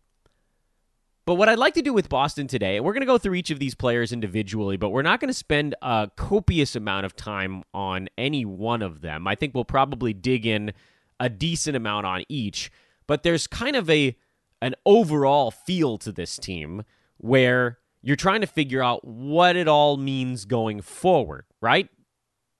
But 1.24 1.34
what 1.34 1.48
I'd 1.48 1.58
like 1.58 1.74
to 1.74 1.82
do 1.82 1.92
with 1.92 2.08
Boston 2.08 2.48
today, 2.48 2.80
we're 2.80 2.92
going 2.92 3.02
to 3.02 3.06
go 3.06 3.18
through 3.18 3.34
each 3.34 3.50
of 3.50 3.60
these 3.60 3.76
players 3.76 4.12
individually, 4.12 4.76
but 4.76 4.90
we're 4.90 5.02
not 5.02 5.20
going 5.20 5.28
to 5.28 5.34
spend 5.34 5.74
a 5.80 6.10
copious 6.16 6.74
amount 6.74 7.06
of 7.06 7.14
time 7.14 7.62
on 7.72 8.08
any 8.18 8.44
one 8.44 8.82
of 8.82 9.02
them. 9.02 9.28
I 9.28 9.36
think 9.36 9.54
we'll 9.54 9.64
probably 9.64 10.12
dig 10.12 10.46
in 10.46 10.72
a 11.20 11.28
decent 11.28 11.76
amount 11.76 12.06
on 12.06 12.24
each, 12.28 12.72
but 13.06 13.22
there's 13.22 13.46
kind 13.46 13.76
of 13.76 13.88
a 13.88 14.16
an 14.62 14.76
overall 14.86 15.50
feel 15.50 15.98
to 15.98 16.12
this 16.12 16.38
team 16.38 16.84
where 17.18 17.78
you're 18.00 18.16
trying 18.16 18.40
to 18.40 18.46
figure 18.46 18.82
out 18.82 19.04
what 19.04 19.56
it 19.56 19.68
all 19.68 19.96
means 19.96 20.44
going 20.44 20.80
forward, 20.80 21.44
right? 21.60 21.88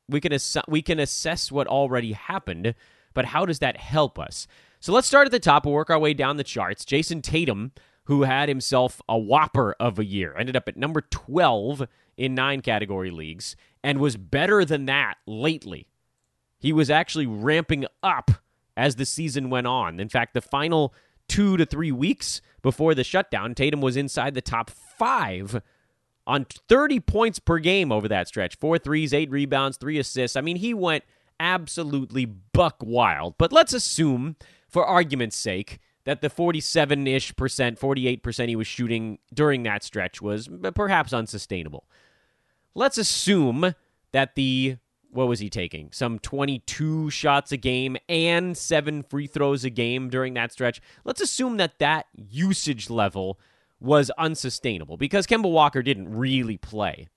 We 0.08 0.20
can 0.20 0.32
ass- 0.32 0.56
we 0.68 0.82
can 0.82 0.98
assess 0.98 1.50
what 1.50 1.68
already 1.68 2.12
happened, 2.12 2.74
but 3.14 3.26
how 3.26 3.46
does 3.46 3.60
that 3.60 3.76
help 3.76 4.18
us? 4.18 4.46
So 4.80 4.92
let's 4.92 5.06
start 5.06 5.26
at 5.26 5.30
the 5.30 5.38
top 5.38 5.64
and 5.64 5.72
work 5.72 5.90
our 5.90 5.98
way 5.98 6.12
down 6.12 6.36
the 6.36 6.44
charts. 6.44 6.84
Jayson 6.84 7.22
Tatum, 7.22 7.70
who 8.06 8.24
had 8.24 8.48
himself 8.48 9.00
a 9.08 9.16
whopper 9.16 9.76
of 9.78 10.00
a 10.00 10.04
year, 10.04 10.34
ended 10.36 10.56
up 10.56 10.68
at 10.68 10.76
number 10.76 11.02
12 11.02 11.86
in 12.16 12.34
nine 12.34 12.62
category 12.62 13.12
leagues 13.12 13.54
and 13.84 14.00
was 14.00 14.16
better 14.16 14.64
than 14.64 14.86
that 14.86 15.18
lately. 15.24 15.86
He 16.58 16.72
was 16.72 16.90
actually 16.90 17.26
ramping 17.26 17.86
up 18.02 18.32
as 18.76 18.96
the 18.96 19.06
season 19.06 19.50
went 19.50 19.68
on. 19.68 20.00
In 20.00 20.08
fact, 20.08 20.34
the 20.34 20.40
final 20.40 20.92
two 21.32 21.56
to 21.56 21.64
three 21.64 21.90
weeks 21.90 22.42
before 22.60 22.94
the 22.94 23.02
shutdown, 23.02 23.54
Tatum 23.54 23.80
was 23.80 23.96
inside 23.96 24.34
the 24.34 24.42
top 24.42 24.68
five 24.68 25.62
on 26.26 26.46
30 26.68 27.00
points 27.00 27.38
per 27.38 27.58
game 27.58 27.90
over 27.90 28.06
that 28.06 28.28
stretch. 28.28 28.58
Four 28.58 28.78
threes, 28.78 29.14
eight 29.14 29.30
rebounds, 29.30 29.78
three 29.78 29.98
assists. 29.98 30.36
I 30.36 30.42
mean, 30.42 30.56
he 30.56 30.74
went 30.74 31.04
absolutely 31.40 32.26
buck 32.26 32.76
wild. 32.82 33.36
But 33.38 33.50
let's 33.50 33.72
assume, 33.72 34.36
for 34.68 34.84
argument's 34.84 35.36
sake, 35.36 35.80
that 36.04 36.20
the 36.20 36.28
47 36.28 37.06
ish 37.06 37.34
percent, 37.34 37.78
48 37.78 38.22
percent 38.22 38.50
he 38.50 38.56
was 38.56 38.66
shooting 38.66 39.18
during 39.32 39.62
that 39.62 39.82
stretch 39.82 40.20
was 40.20 40.50
perhaps 40.74 41.14
unsustainable. 41.14 41.84
Let's 42.74 42.98
assume 42.98 43.74
that 44.12 44.34
the 44.34 44.76
what 45.12 45.28
was 45.28 45.40
he 45.40 45.50
taking? 45.50 45.90
Some 45.92 46.18
22 46.18 47.10
shots 47.10 47.52
a 47.52 47.56
game 47.56 47.96
and 48.08 48.56
seven 48.56 49.02
free 49.02 49.26
throws 49.26 49.62
a 49.64 49.70
game 49.70 50.08
during 50.08 50.34
that 50.34 50.52
stretch. 50.52 50.80
Let's 51.04 51.20
assume 51.20 51.58
that 51.58 51.78
that 51.78 52.06
usage 52.14 52.88
level 52.88 53.38
was 53.78 54.10
unsustainable 54.16 54.96
because 54.96 55.26
Kemba 55.26 55.50
Walker 55.50 55.82
didn't 55.82 56.14
really 56.14 56.56
play 56.56 57.08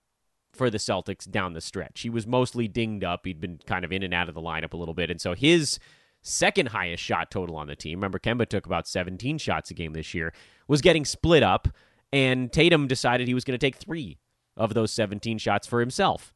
for 0.52 0.68
the 0.68 0.78
Celtics 0.78 1.30
down 1.30 1.54
the 1.54 1.60
stretch. 1.60 2.02
He 2.02 2.10
was 2.10 2.26
mostly 2.26 2.68
dinged 2.68 3.04
up. 3.04 3.24
He'd 3.24 3.40
been 3.40 3.60
kind 3.66 3.84
of 3.84 3.92
in 3.92 4.02
and 4.02 4.12
out 4.12 4.28
of 4.28 4.34
the 4.34 4.42
lineup 4.42 4.74
a 4.74 4.76
little 4.76 4.94
bit. 4.94 5.10
And 5.10 5.20
so 5.20 5.34
his 5.34 5.78
second 6.22 6.68
highest 6.68 7.02
shot 7.02 7.30
total 7.30 7.56
on 7.56 7.66
the 7.66 7.76
team, 7.76 7.98
remember 7.98 8.18
Kemba 8.18 8.46
took 8.46 8.66
about 8.66 8.86
17 8.86 9.38
shots 9.38 9.70
a 9.70 9.74
game 9.74 9.94
this 9.94 10.12
year, 10.12 10.34
was 10.68 10.82
getting 10.82 11.04
split 11.04 11.42
up. 11.42 11.68
And 12.12 12.52
Tatum 12.52 12.86
decided 12.86 13.26
he 13.26 13.34
was 13.34 13.44
going 13.44 13.58
to 13.58 13.64
take 13.66 13.76
three 13.76 14.18
of 14.56 14.74
those 14.74 14.92
17 14.92 15.38
shots 15.38 15.66
for 15.66 15.80
himself. 15.80 16.32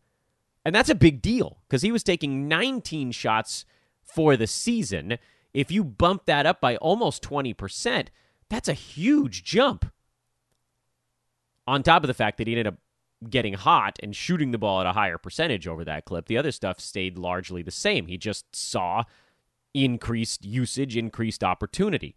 And 0.64 0.74
that's 0.74 0.90
a 0.90 0.94
big 0.94 1.22
deal 1.22 1.58
because 1.68 1.82
he 1.82 1.92
was 1.92 2.02
taking 2.02 2.48
19 2.48 3.12
shots 3.12 3.64
for 4.02 4.36
the 4.36 4.46
season. 4.46 5.18
If 5.54 5.70
you 5.70 5.82
bump 5.82 6.26
that 6.26 6.46
up 6.46 6.60
by 6.60 6.76
almost 6.76 7.22
20%, 7.22 8.08
that's 8.48 8.68
a 8.68 8.74
huge 8.74 9.42
jump. 9.44 9.90
On 11.66 11.82
top 11.82 12.02
of 12.02 12.08
the 12.08 12.14
fact 12.14 12.38
that 12.38 12.46
he 12.46 12.52
ended 12.52 12.66
up 12.66 12.78
getting 13.28 13.54
hot 13.54 13.98
and 14.02 14.14
shooting 14.16 14.50
the 14.50 14.58
ball 14.58 14.80
at 14.80 14.86
a 14.86 14.92
higher 14.92 15.18
percentage 15.18 15.66
over 15.66 15.84
that 15.84 16.04
clip, 16.04 16.26
the 16.26 16.38
other 16.38 16.52
stuff 16.52 16.80
stayed 16.80 17.18
largely 17.18 17.62
the 17.62 17.70
same. 17.70 18.06
He 18.06 18.18
just 18.18 18.54
saw 18.54 19.04
increased 19.72 20.44
usage, 20.44 20.96
increased 20.96 21.44
opportunity. 21.44 22.16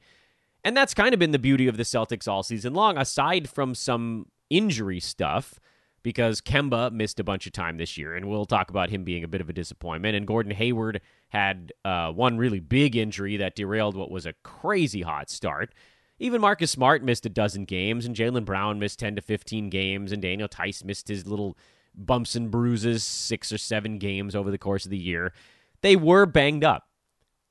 And 0.64 0.76
that's 0.76 0.94
kind 0.94 1.14
of 1.14 1.20
been 1.20 1.32
the 1.32 1.40
beauty 1.40 1.68
of 1.68 1.78
the 1.78 1.84
Celtics 1.84 2.28
all 2.28 2.42
season 2.42 2.74
long, 2.74 2.98
aside 2.98 3.50
from 3.50 3.76
some 3.76 4.28
injury 4.50 5.00
stuff 5.00 5.60
because 6.04 6.42
Kemba 6.42 6.92
missed 6.92 7.20
a 7.20 7.24
bunch 7.24 7.48
of 7.48 7.54
time 7.54 7.78
this 7.78 7.98
year, 7.98 8.14
and 8.14 8.28
we'll 8.28 8.46
talk 8.46 8.70
about 8.70 8.90
him 8.90 9.04
being 9.04 9.24
a 9.24 9.28
bit 9.28 9.42
of 9.42 9.50
a 9.50 9.54
disappointment. 9.54 10.16
And 10.16 10.28
Gordon 10.28 10.54
Hayward 10.54 11.02
had 11.30 11.72
uh, 11.86 12.12
one 12.12 12.38
really 12.38 12.60
big 12.60 12.96
injury 12.96 13.38
that 13.38 13.56
derailed 13.56 13.96
what 13.96 14.12
was 14.12 14.26
a 14.26 14.34
crazy 14.44 15.02
hot 15.02 15.30
start. 15.30 15.74
Even 16.20 16.42
Marcus 16.42 16.72
Smart 16.72 17.04
missed 17.04 17.26
a 17.26 17.30
dozen 17.30 17.66
games, 17.66 18.06
and 18.06 18.16
Jaylen 18.16 18.46
Brown 18.46 18.80
missed 18.80 19.00
10 19.00 19.16
to 19.16 19.22
15 19.22 19.70
games, 19.70 20.12
and 20.12 20.22
Daniel 20.22 20.50
Theis 20.50 20.84
missed 20.84 21.08
his 21.08 21.26
little 21.26 21.58
bumps 21.96 22.36
and 22.36 22.52
bruises, 22.52 23.04
six 23.04 23.52
or 23.52 23.58
seven 23.58 23.98
games 23.98 24.36
over 24.36 24.52
the 24.52 24.58
course 24.58 24.86
of 24.86 24.92
the 24.92 24.98
year. 24.98 25.34
They 25.82 25.96
were 25.96 26.26
banged 26.26 26.64
up. 26.64 26.88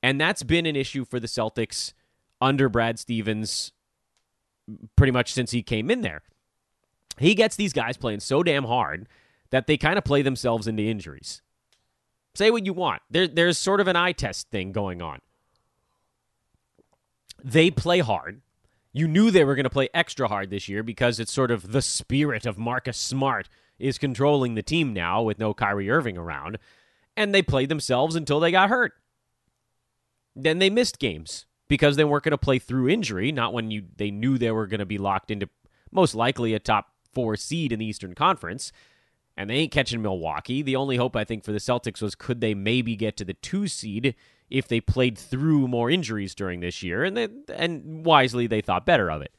And 0.02 0.20
that's 0.20 0.42
been 0.42 0.66
an 0.66 0.76
issue 0.76 1.04
for 1.04 1.20
the 1.20 1.28
Celtics 1.28 1.92
under 2.40 2.68
Brad 2.68 2.98
Stevens 2.98 3.72
pretty 4.96 5.12
much 5.12 5.32
since 5.32 5.52
he 5.52 5.62
came 5.62 5.90
in 5.90 6.00
there 6.02 6.22
he 7.22 7.34
gets 7.34 7.56
these 7.56 7.72
guys 7.72 7.96
playing 7.96 8.20
so 8.20 8.42
damn 8.42 8.64
hard 8.64 9.08
that 9.50 9.66
they 9.66 9.76
kind 9.76 9.98
of 9.98 10.04
play 10.04 10.22
themselves 10.22 10.66
into 10.66 10.82
injuries. 10.82 11.42
Say 12.34 12.50
what 12.50 12.64
you 12.64 12.72
want. 12.72 13.02
There, 13.10 13.28
there's 13.28 13.58
sort 13.58 13.80
of 13.80 13.88
an 13.88 13.96
eye 13.96 14.12
test 14.12 14.50
thing 14.50 14.72
going 14.72 15.02
on. 15.02 15.20
They 17.44 17.70
play 17.70 18.00
hard. 18.00 18.40
You 18.92 19.08
knew 19.08 19.30
they 19.30 19.44
were 19.44 19.54
going 19.54 19.64
to 19.64 19.70
play 19.70 19.88
extra 19.92 20.28
hard 20.28 20.50
this 20.50 20.68
year 20.68 20.82
because 20.82 21.18
it's 21.18 21.32
sort 21.32 21.50
of 21.50 21.72
the 21.72 21.82
spirit 21.82 22.46
of 22.46 22.58
Marcus 22.58 22.98
Smart 22.98 23.48
is 23.78 23.98
controlling 23.98 24.54
the 24.54 24.62
team 24.62 24.92
now 24.92 25.22
with 25.22 25.38
no 25.38 25.52
Kyrie 25.52 25.90
Irving 25.90 26.16
around. 26.16 26.58
And 27.16 27.34
they 27.34 27.42
played 27.42 27.68
themselves 27.68 28.16
until 28.16 28.40
they 28.40 28.50
got 28.50 28.70
hurt. 28.70 28.92
Then 30.34 30.58
they 30.58 30.70
missed 30.70 30.98
games 30.98 31.46
because 31.68 31.96
they 31.96 32.04
weren't 32.04 32.24
going 32.24 32.30
to 32.32 32.38
play 32.38 32.58
through 32.58 32.88
injury, 32.88 33.32
not 33.32 33.52
when 33.52 33.70
you 33.70 33.84
they 33.96 34.10
knew 34.10 34.38
they 34.38 34.50
were 34.50 34.66
going 34.66 34.80
to 34.80 34.86
be 34.86 34.98
locked 34.98 35.30
into 35.30 35.48
most 35.90 36.14
likely 36.14 36.54
a 36.54 36.58
top 36.58 36.91
4 37.12 37.36
seed 37.36 37.72
in 37.72 37.78
the 37.78 37.86
Eastern 37.86 38.14
Conference. 38.14 38.72
And 39.36 39.48
they 39.48 39.56
ain't 39.56 39.72
catching 39.72 40.02
Milwaukee. 40.02 40.60
The 40.60 40.76
only 40.76 40.96
hope 40.96 41.16
I 41.16 41.24
think 41.24 41.42
for 41.42 41.52
the 41.52 41.58
Celtics 41.58 42.02
was 42.02 42.14
could 42.14 42.40
they 42.40 42.54
maybe 42.54 42.96
get 42.96 43.16
to 43.16 43.24
the 43.24 43.34
2 43.34 43.66
seed 43.66 44.14
if 44.50 44.68
they 44.68 44.80
played 44.80 45.16
through 45.16 45.68
more 45.68 45.90
injuries 45.90 46.34
during 46.34 46.60
this 46.60 46.82
year 46.82 47.04
and 47.04 47.16
they, 47.16 47.28
and 47.54 48.04
wisely 48.04 48.46
they 48.46 48.60
thought 48.60 48.84
better 48.84 49.10
of 49.10 49.22
it. 49.22 49.32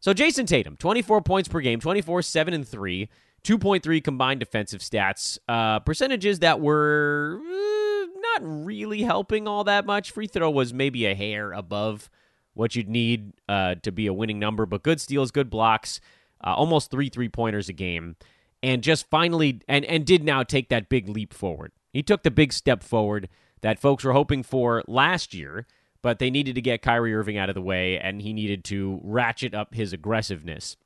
So 0.00 0.12
Jayson 0.12 0.46
Tatum, 0.46 0.76
24 0.76 1.22
points 1.22 1.48
per 1.48 1.60
game, 1.60 1.80
24 1.80 2.22
7 2.22 2.54
and 2.54 2.66
3, 2.66 3.08
2.3 3.44 4.04
combined 4.04 4.40
defensive 4.40 4.80
stats, 4.80 5.38
uh, 5.48 5.78
percentages 5.80 6.40
that 6.40 6.60
were 6.60 7.40
uh, 7.40 8.06
not 8.16 8.40
really 8.42 9.02
helping 9.02 9.46
all 9.48 9.64
that 9.64 9.86
much. 9.86 10.10
Free 10.10 10.26
throw 10.26 10.50
was 10.50 10.74
maybe 10.74 11.06
a 11.06 11.14
hair 11.14 11.52
above 11.52 12.10
what 12.54 12.74
you'd 12.74 12.88
need 12.88 13.32
uh, 13.48 13.76
to 13.82 13.92
be 13.92 14.06
a 14.06 14.12
winning 14.12 14.38
number, 14.38 14.66
but 14.66 14.82
good 14.82 15.00
steals, 15.00 15.30
good 15.30 15.50
blocks, 15.50 16.00
uh, 16.44 16.54
almost 16.54 16.90
three 16.90 17.08
three 17.08 17.28
pointers 17.28 17.68
a 17.68 17.72
game, 17.72 18.16
and 18.62 18.82
just 18.82 19.08
finally 19.08 19.60
and 19.68 19.84
and 19.84 20.04
did 20.04 20.24
now 20.24 20.42
take 20.42 20.68
that 20.68 20.88
big 20.88 21.08
leap 21.08 21.32
forward. 21.32 21.72
He 21.92 22.02
took 22.02 22.22
the 22.22 22.30
big 22.30 22.52
step 22.52 22.82
forward 22.82 23.28
that 23.62 23.78
folks 23.78 24.04
were 24.04 24.12
hoping 24.12 24.42
for 24.42 24.82
last 24.86 25.32
year, 25.34 25.66
but 26.02 26.18
they 26.18 26.30
needed 26.30 26.54
to 26.54 26.60
get 26.60 26.82
Kyrie 26.82 27.14
Irving 27.14 27.38
out 27.38 27.48
of 27.48 27.54
the 27.54 27.62
way, 27.62 27.98
and 27.98 28.22
he 28.22 28.32
needed 28.32 28.64
to 28.64 29.00
ratchet 29.02 29.54
up 29.54 29.74
his 29.74 29.92
aggressiveness. 29.92 30.76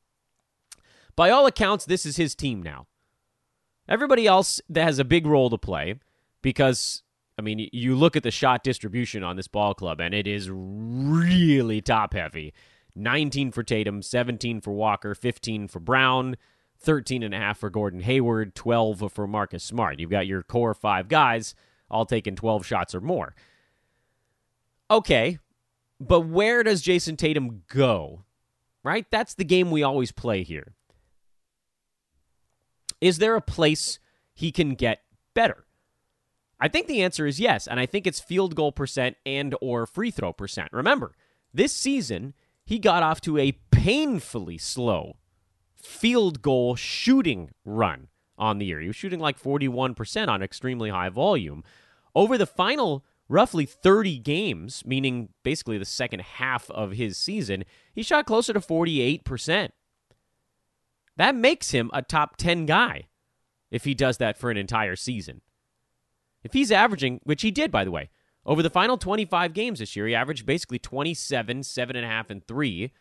By 1.17 1.31
all 1.31 1.47
accounts, 1.47 1.85
this 1.85 2.07
is 2.07 2.17
his 2.17 2.35
team 2.35 2.63
now. 2.63 2.87
Everybody 3.89 4.27
else 4.27 4.61
that 4.69 4.85
has 4.85 4.99
a 4.99 5.05
big 5.05 5.27
role 5.27 5.51
to 5.51 5.59
play 5.59 5.97
because, 6.43 7.03
I 7.37 7.43
mean, 7.43 7.69
you 7.73 7.97
look 7.97 8.17
at 8.17 8.23
the 8.23 8.31
shot 8.31 8.63
distribution 8.63 9.25
on 9.25 9.37
this 9.37 9.49
ball 9.49 9.75
club, 9.75 10.01
and 10.01 10.15
it 10.15 10.27
is 10.27 10.49
really 10.51 11.81
top 11.81 12.15
heavy. 12.15 12.55
19 12.95 13.53
for 13.53 13.63
Tatum, 13.63 14.03
17 14.03 14.61
for 14.61 14.73
Walker, 14.73 15.15
15 15.15 15.69
for 15.69 15.81
Brown, 15.81 16.37
13 16.79 17.23
and 17.23 17.35
a 17.35 17.39
half 17.39 17.59
for 17.59 17.71
Gordon 17.71 18.01
Hayward, 18.01 18.55
12 18.55 19.13
for 19.13 19.27
Marcus 19.27 19.63
Smart. 19.63 20.01
You've 20.01 20.11
got 20.11 20.27
your 20.27 20.43
core 20.43 20.75
five 20.75 21.09
guys 21.09 21.55
all 21.91 22.07
taking 22.07 22.37
12 22.37 22.65
shots 22.65 22.95
or 22.95 23.01
more. 23.01 23.35
Okay, 24.91 25.39
but 26.01 26.21
where 26.21 26.63
does 26.63 26.83
Jayson 26.83 27.17
Tatum 27.17 27.63
go? 27.69 28.25
Right? 28.83 29.07
That's 29.11 29.35
the 29.35 29.45
game 29.45 29.71
we 29.71 29.83
always 29.83 30.13
play 30.13 30.43
here. 30.43 30.75
Is 33.01 33.19
there 33.19 33.37
a 33.37 33.43
place 33.43 33.99
he 34.35 34.53
can 34.53 34.75
get 34.75 35.03
better? 35.35 35.65
I 36.59 36.69
think 36.69 36.87
the 36.87 37.03
answer 37.03 37.27
is 37.27 37.41
yes, 37.41 37.67
and 37.67 37.81
I 37.81 37.87
think 37.87 38.07
it's 38.07 38.21
field 38.21 38.55
goal 38.55 38.73
percent 38.73 39.17
and 39.25 39.55
or 39.61 39.87
free 39.87 40.11
throw 40.11 40.33
percent. 40.33 40.69
Remember, 40.73 41.13
this 41.53 41.73
season 41.73 42.35
he 42.71 42.79
got 42.79 43.03
off 43.03 43.21
to 43.21 43.37
a 43.37 43.51
painfully 43.73 44.57
slow 44.57 45.17
field 45.75 46.41
goal 46.41 46.77
shooting 46.77 47.51
run 47.65 48.07
on 48.39 48.59
the 48.59 48.67
year. 48.67 48.79
He 48.79 48.87
was 48.87 48.95
shooting 48.95 49.19
like 49.19 49.43
41% 49.43 50.29
on 50.29 50.41
extremely 50.41 50.89
high 50.89 51.09
volume. 51.09 51.65
Over 52.15 52.39
the 52.39 52.47
final 52.47 53.05
roughly 53.29 53.67
30 53.67 54.21
games, 54.21 54.85
meaning 54.87 55.31
basically 55.43 55.79
the 55.79 55.85
second 55.85 56.21
half 56.21 56.71
of 56.71 56.93
his 56.93 57.19
season, 57.19 57.65
he 57.93 58.05
shot 58.05 58.25
closer 58.27 58.53
to 58.53 58.61
48%. 58.61 59.71
That 61.17 61.35
makes 61.35 61.73
him 61.73 61.91
a 61.93 62.03
top 62.03 62.37
10 62.37 62.67
guy 62.67 63.09
if 63.73 63.83
he 63.83 63.95
does 63.95 64.19
that 64.19 64.39
for 64.39 64.49
an 64.49 64.57
entire 64.57 64.95
season. 64.95 65.41
If 66.45 66.53
he's 66.53 66.71
averaging, 66.71 67.21
which 67.25 67.43
he 67.43 67.51
did, 67.51 67.73
by 67.73 67.83
the 67.83 67.91
way, 67.91 68.11
over 68.51 68.65
the 68.65 68.69
final 68.69 68.99
25 68.99 69.55
games 69.55 69.79
this 69.79 69.95
year, 69.95 70.09
he 70.09 70.15
averaged 70.15 70.45
basically 70.45 70.81
27, 70.81 71.61
7.5, 71.61 72.31
and 72.31 72.45
3. 72.45 72.93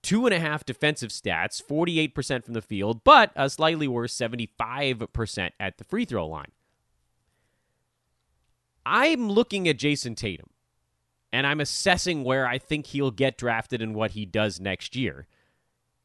Two 0.00 0.24
and 0.24 0.34
a 0.34 0.40
half 0.40 0.64
defensive 0.64 1.10
stats, 1.10 1.62
48% 1.62 2.42
from 2.44 2.54
the 2.54 2.62
field, 2.62 3.04
but 3.04 3.30
a 3.36 3.50
slightly 3.50 3.86
worse 3.86 4.16
75% 4.16 5.50
at 5.60 5.76
the 5.76 5.84
free 5.84 6.06
throw 6.06 6.26
line. 6.26 6.52
I'm 8.86 9.28
looking 9.28 9.68
at 9.68 9.76
Jayson 9.76 10.14
Tatum 10.14 10.48
and 11.34 11.46
I'm 11.46 11.60
assessing 11.60 12.24
where 12.24 12.46
I 12.46 12.56
think 12.56 12.86
he'll 12.86 13.10
get 13.10 13.36
drafted 13.36 13.82
and 13.82 13.94
what 13.94 14.12
he 14.12 14.24
does 14.24 14.58
next 14.58 14.96
year. 14.96 15.26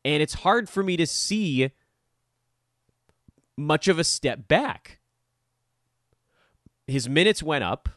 And 0.03 0.21
it's 0.21 0.33
hard 0.33 0.67
for 0.67 0.83
me 0.83 0.97
to 0.97 1.07
see 1.07 1.71
much 3.55 3.87
of 3.87 3.97
a 3.97 4.03
step 4.03 4.49
back. 4.49 4.99
His 6.85 7.07
minutes 7.07 7.41
went 7.41 7.63
up 7.63 7.87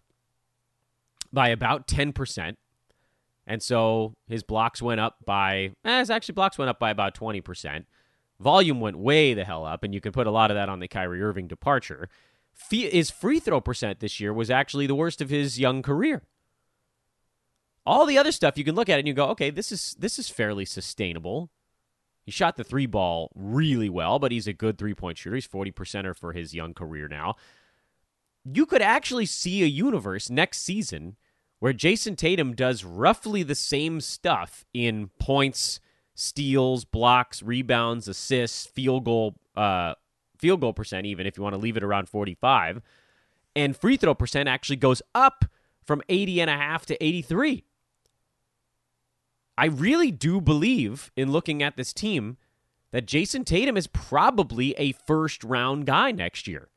by 1.37 1.51
about 1.51 1.87
10%. 1.87 2.57
And 3.47 3.63
so 3.63 4.15
his 4.27 4.43
blocks 4.43 4.81
went 4.81 5.01
up 5.01 5.19
by, 5.27 5.73
eh, 5.85 5.99
his 5.99 6.09
actually 6.09 6.33
blocks 6.33 6.57
went 6.57 6.71
up 6.71 6.81
by 6.81 6.91
about 6.91 7.15
20%. 7.15 7.85
Volume 8.41 8.81
went 8.81 8.99
way 8.99 9.35
the 9.35 9.45
hell 9.45 9.67
up, 9.67 9.83
and 9.85 9.95
you 9.95 10.01
can 10.01 10.13
put 10.13 10.27
a 10.27 10.31
lot 10.31 10.51
of 10.51 10.55
that 10.55 10.71
on 10.71 10.81
the 10.81 10.89
Kyrie 10.89 11.23
Irving 11.23 11.47
departure. 11.47 12.09
His 12.71 13.11
free 13.11 13.39
throw 13.39 13.61
percent 13.61 14.01
this 14.01 14.19
year 14.19 14.33
was 14.33 14.51
actually 14.51 14.87
the 14.87 14.95
worst 14.95 15.21
of 15.21 15.29
his 15.29 15.61
young 15.61 15.83
career. 15.83 16.23
All 17.85 18.07
the 18.07 18.17
other 18.17 18.33
stuff 18.33 18.57
you 18.57 18.65
can 18.65 18.75
look 18.75 18.89
at 18.89 18.97
it 18.97 19.01
and 19.01 19.09
you 19.09 19.15
go, 19.15 19.27
okay, 19.29 19.51
this 19.51 19.71
is 19.71 19.95
this 19.99 20.19
is 20.19 20.31
fairly 20.31 20.65
sustainable. 20.65 21.51
He 22.25 22.33
shot 22.33 22.57
the 22.57 22.65
three 22.65 22.87
ball 22.87 23.31
really 23.35 23.91
well, 23.91 24.19
but 24.19 24.33
he's 24.33 24.49
a 24.49 24.55
good 24.55 24.79
three 24.79 24.95
point 24.95 25.19
shooter. 25.19 25.37
He's 25.37 25.47
40 25.47 25.71
percenter 25.73 26.17
for 26.17 26.33
his 26.33 26.55
young 26.55 26.73
career 26.73 27.09
now. 27.09 27.37
You 28.45 28.65
could 28.65 28.83
actually 28.83 29.27
see 29.27 29.63
a 29.63 29.67
universe 29.67 30.31
next 30.31 30.63
season 30.63 31.17
where 31.59 31.73
Jayson 31.73 32.17
Tatum 32.17 32.55
does 32.55 32.85
roughly 32.85 33.43
the 33.43 33.55
same 33.55 34.01
stuff 34.01 34.65
in 34.75 35.11
points, 35.19 35.81
steals, 36.15 36.85
blocks, 36.85 37.43
rebounds, 37.43 38.09
assists, 38.09 38.67
field 38.67 39.05
goal, 39.05 39.37
uh, 39.57 39.95
field 40.39 40.61
goal 40.61 40.73
percent, 40.73 41.07
even 41.07 41.27
if 41.27 41.37
you 41.37 41.43
want 41.43 41.55
to 41.55 41.61
leave 41.61 41.77
it 41.77 41.83
around 41.83 42.09
45. 42.09 42.83
And 43.55 43.77
free 43.77 43.97
throw 43.97 44.15
percent 44.15 44.49
actually 44.49 44.77
goes 44.77 45.01
up 45.15 45.47
from 45.85 46.03
80 46.09 46.43
and 46.43 46.51
a 46.51 46.57
half 46.57 46.85
to 46.87 47.05
83. 47.05 47.65
I 49.59 49.67
really 49.67 50.11
do 50.11 50.41
believe 50.41 51.11
in 51.17 51.33
looking 51.33 51.63
at 51.63 51.77
this 51.77 51.95
team 51.95 52.37
that 52.91 53.07
Jayson 53.07 53.45
Tatum 53.45 53.77
is 53.77 53.87
probably 53.87 54.73
a 54.77 54.93
first 54.93 55.43
round 55.43 55.87
guy 55.87 56.13
next 56.13 56.47
year. 56.47 56.69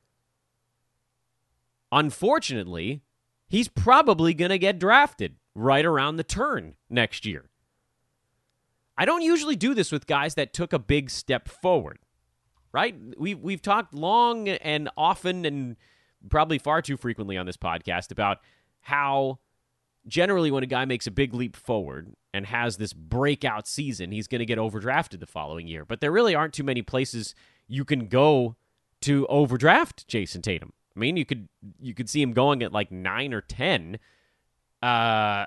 Unfortunately, 1.91 3.01
he's 3.49 3.67
probably 3.67 4.33
going 4.33 4.49
to 4.49 4.57
get 4.57 4.79
drafted 4.79 5.35
right 5.55 5.85
around 5.85 6.15
the 6.15 6.23
turn 6.23 6.75
next 6.89 7.25
year. 7.25 7.49
I 8.97 9.05
don't 9.05 9.21
usually 9.21 9.55
do 9.55 9.73
this 9.73 9.91
with 9.91 10.07
guys 10.07 10.35
that 10.35 10.53
took 10.53 10.73
a 10.73 10.79
big 10.79 11.09
step 11.09 11.47
forward, 11.47 11.99
right? 12.71 12.95
We 13.17 13.33
we've 13.33 13.61
talked 13.61 13.93
long 13.93 14.49
and 14.49 14.89
often 14.97 15.45
and 15.45 15.77
probably 16.29 16.59
far 16.59 16.81
too 16.81 16.97
frequently 16.97 17.37
on 17.37 17.45
this 17.45 17.57
podcast 17.57 18.11
about 18.11 18.39
how 18.81 19.39
generally 20.05 20.51
when 20.51 20.63
a 20.63 20.67
guy 20.67 20.85
makes 20.85 21.07
a 21.07 21.11
big 21.11 21.33
leap 21.33 21.55
forward 21.55 22.13
and 22.33 22.45
has 22.45 22.77
this 22.77 22.93
breakout 22.93 23.67
season, 23.67 24.11
he's 24.11 24.27
going 24.27 24.39
to 24.39 24.45
get 24.45 24.57
overdrafted 24.57 25.19
the 25.19 25.25
following 25.25 25.67
year. 25.67 25.85
But 25.85 26.01
there 26.01 26.11
really 26.11 26.35
aren't 26.35 26.53
too 26.53 26.63
many 26.63 26.81
places 26.81 27.35
you 27.67 27.85
can 27.85 28.07
go 28.07 28.55
to 29.01 29.25
overdraft 29.27 30.07
Jayson 30.07 30.41
Tatum. 30.41 30.73
I 30.95 30.99
mean, 30.99 31.17
you 31.17 31.25
could 31.25 31.47
you 31.79 31.93
could 31.93 32.09
see 32.09 32.21
him 32.21 32.33
going 32.33 32.63
at 32.63 32.71
like 32.71 32.91
nine 32.91 33.33
or 33.33 33.41
ten, 33.41 33.99
uh, 34.81 35.45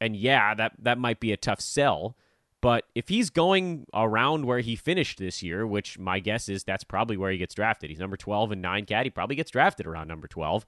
and 0.00 0.16
yeah, 0.16 0.54
that 0.54 0.72
that 0.78 0.98
might 0.98 1.20
be 1.20 1.32
a 1.32 1.36
tough 1.36 1.60
sell. 1.60 2.16
But 2.62 2.84
if 2.94 3.08
he's 3.08 3.30
going 3.30 3.86
around 3.94 4.44
where 4.46 4.60
he 4.60 4.76
finished 4.76 5.18
this 5.18 5.42
year, 5.42 5.66
which 5.66 5.98
my 5.98 6.18
guess 6.18 6.48
is 6.48 6.64
that's 6.64 6.84
probably 6.84 7.16
where 7.16 7.30
he 7.30 7.38
gets 7.38 7.54
drafted. 7.54 7.90
He's 7.90 7.98
number 7.98 8.16
twelve 8.16 8.52
and 8.52 8.62
nine 8.62 8.84
cat. 8.86 9.06
He 9.06 9.10
probably 9.10 9.36
gets 9.36 9.50
drafted 9.50 9.86
around 9.86 10.08
number 10.08 10.26
twelve. 10.26 10.66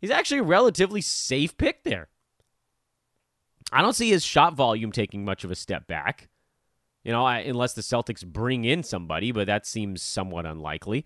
He's 0.00 0.10
actually 0.10 0.38
a 0.38 0.44
relatively 0.44 1.00
safe 1.00 1.56
pick 1.56 1.84
there. 1.84 2.08
I 3.72 3.80
don't 3.82 3.94
see 3.94 4.10
his 4.10 4.24
shot 4.24 4.54
volume 4.54 4.92
taking 4.92 5.24
much 5.24 5.44
of 5.44 5.50
a 5.50 5.54
step 5.54 5.86
back. 5.86 6.28
You 7.04 7.12
know, 7.12 7.26
unless 7.26 7.74
the 7.74 7.82
Celtics 7.82 8.24
bring 8.24 8.64
in 8.64 8.82
somebody, 8.82 9.32
but 9.32 9.46
that 9.46 9.66
seems 9.66 10.02
somewhat 10.02 10.46
unlikely, 10.46 11.04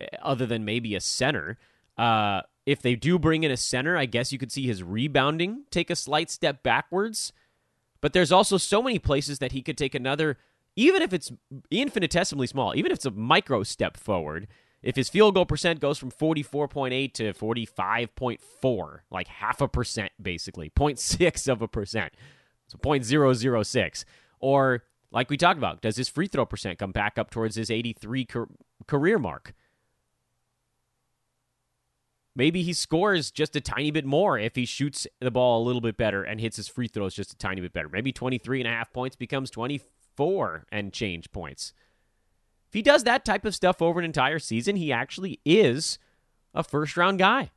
eh, 0.00 0.06
other 0.20 0.44
than 0.44 0.64
maybe 0.64 0.94
a 0.94 1.00
center. 1.00 1.58
Uh, 1.98 2.42
if 2.64 2.80
they 2.80 2.94
do 2.94 3.18
bring 3.18 3.42
in 3.42 3.50
a 3.50 3.56
center, 3.56 3.96
I 3.96 4.06
guess 4.06 4.32
you 4.32 4.38
could 4.38 4.52
see 4.52 4.66
his 4.66 4.82
rebounding 4.82 5.64
take 5.70 5.90
a 5.90 5.96
slight 5.96 6.30
step 6.30 6.62
backwards. 6.62 7.32
But 8.00 8.12
there's 8.12 8.30
also 8.30 8.56
so 8.58 8.80
many 8.82 8.98
places 8.98 9.40
that 9.40 9.52
he 9.52 9.60
could 9.62 9.76
take 9.76 9.94
another, 9.94 10.38
even 10.76 11.02
if 11.02 11.12
it's 11.12 11.32
infinitesimally 11.70 12.46
small, 12.46 12.76
even 12.76 12.92
if 12.92 12.96
it's 12.98 13.06
a 13.06 13.10
micro 13.10 13.64
step 13.64 13.96
forward, 13.96 14.46
If 14.82 14.96
his 14.96 15.08
field 15.08 15.34
goal 15.34 15.44
percent 15.46 15.80
goes 15.80 15.98
from 15.98 16.10
44.8 16.10 17.12
to 17.14 17.32
45.4, 17.32 18.98
like 19.10 19.26
half 19.26 19.60
a 19.60 19.68
percent 19.68 20.12
basically, 20.20 20.70
0.6 20.70 21.48
of 21.48 21.62
a 21.62 21.68
percent, 21.68 22.12
so 22.68 22.78
0.006, 22.78 24.04
or 24.40 24.84
like 25.10 25.30
we 25.30 25.36
talked 25.36 25.58
about, 25.58 25.82
does 25.82 25.96
his 25.96 26.08
free 26.08 26.28
throw 26.28 26.46
percent 26.46 26.78
come 26.78 26.92
back 26.92 27.18
up 27.18 27.30
towards 27.30 27.56
his 27.56 27.70
83 27.70 28.28
career 28.86 29.18
mark? 29.18 29.52
Maybe 32.38 32.62
he 32.62 32.72
scores 32.72 33.32
just 33.32 33.56
a 33.56 33.60
tiny 33.60 33.90
bit 33.90 34.04
more 34.04 34.38
if 34.38 34.54
he 34.54 34.64
shoots 34.64 35.08
the 35.18 35.32
ball 35.32 35.60
a 35.60 35.66
little 35.66 35.80
bit 35.80 35.96
better 35.96 36.22
and 36.22 36.40
hits 36.40 36.56
his 36.56 36.68
free 36.68 36.86
throws 36.86 37.12
just 37.12 37.32
a 37.32 37.36
tiny 37.36 37.60
bit 37.60 37.72
better. 37.72 37.88
Maybe 37.88 38.12
23 38.12 38.60
and 38.60 38.68
a 38.68 38.70
half 38.70 38.92
points 38.92 39.16
becomes 39.16 39.50
24 39.50 40.66
and 40.70 40.92
change 40.92 41.32
points. 41.32 41.72
If 42.68 42.74
he 42.74 42.80
does 42.80 43.02
that 43.02 43.24
type 43.24 43.44
of 43.44 43.56
stuff 43.56 43.82
over 43.82 43.98
an 43.98 44.04
entire 44.04 44.38
season, 44.38 44.76
he 44.76 44.92
actually 44.92 45.40
is 45.44 45.98
a 46.54 46.62
first 46.62 46.96
round 46.96 47.18
guy. 47.18 47.50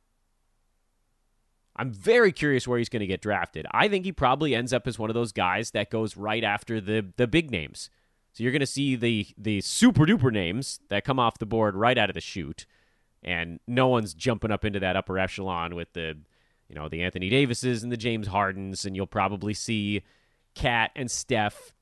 I'm 1.76 1.91
very 1.91 2.32
curious 2.32 2.67
where 2.67 2.80
he's 2.80 2.89
going 2.89 3.02
to 3.02 3.08
get 3.08 3.22
drafted. 3.22 3.67
I 3.70 3.88
think 3.88 4.04
he 4.04 4.12
probably 4.12 4.56
ends 4.56 4.74
up 4.74 4.88
as 4.88 4.98
one 4.98 5.12
of 5.12 5.13
those 5.13 5.32
guys 5.32 5.72
that 5.72 5.91
goes 5.91 6.17
right 6.17 6.44
after 6.44 6.82
the 6.82 7.06
the 7.17 7.28
big 7.28 7.52
names. 7.52 7.91
So 8.34 8.41
you're 8.41 8.52
going 8.52 8.62
to 8.62 8.65
see 8.65 8.96
the 8.96 9.28
the 9.38 9.62
super 9.62 10.08
duper 10.08 10.34
names 10.34 10.80
that 10.89 11.04
come 11.04 11.20
off 11.20 11.38
the 11.38 11.46
board 11.46 11.76
right 11.76 12.00
out 12.00 12.10
of 12.10 12.15
the 12.15 12.22
chute, 12.22 12.65
and 13.24 13.60
no 13.68 13.88
one's 13.88 14.14
jumping 14.14 14.52
up 14.52 14.66
into 14.66 14.80
that 14.80 14.96
upper 14.96 15.18
echelon 15.18 15.76
with 15.76 15.94
the, 15.94 16.18
you 16.68 16.76
know, 16.76 16.90
the 16.90 17.04
Anthony 17.04 17.30
Davises 17.30 17.84
and 17.84 17.92
the 17.92 17.98
James 17.98 18.28
Hardens, 18.28 18.86
and 18.86 18.96
you'll 18.96 19.08
probably 19.08 19.54
see 19.54 20.02
KAT 20.56 20.92
and 20.96 21.10
Steph 21.10 21.74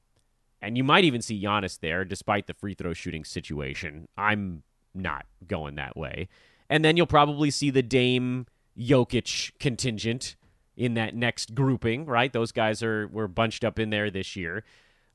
and 0.61 0.77
you 0.77 0.83
might 0.83 1.05
even 1.05 1.21
see 1.21 1.41
Giannis 1.41 1.79
there, 1.79 2.03
despite 2.03 2.47
the 2.47 2.53
free 2.53 2.73
throw 2.73 2.93
shooting 2.93 3.23
situation. 3.23 4.07
I'm 4.17 4.63
not 4.93 5.25
going 5.47 5.75
that 5.75 5.95
way. 5.95 6.27
And 6.69 6.83
then 6.83 6.97
you'll 6.97 7.07
probably 7.07 7.49
see 7.49 7.69
the 7.69 7.81
Dame 7.81 8.45
Jokic 8.77 9.57
contingent 9.59 10.35
in 10.75 10.93
that 10.93 11.15
next 11.15 11.55
grouping, 11.55 12.05
right? 12.05 12.31
Those 12.31 12.51
guys 12.51 12.83
are 12.83 13.07
were 13.07 13.27
bunched 13.27 13.63
up 13.63 13.79
in 13.79 13.89
there 13.89 14.11
this 14.11 14.35
year. 14.35 14.63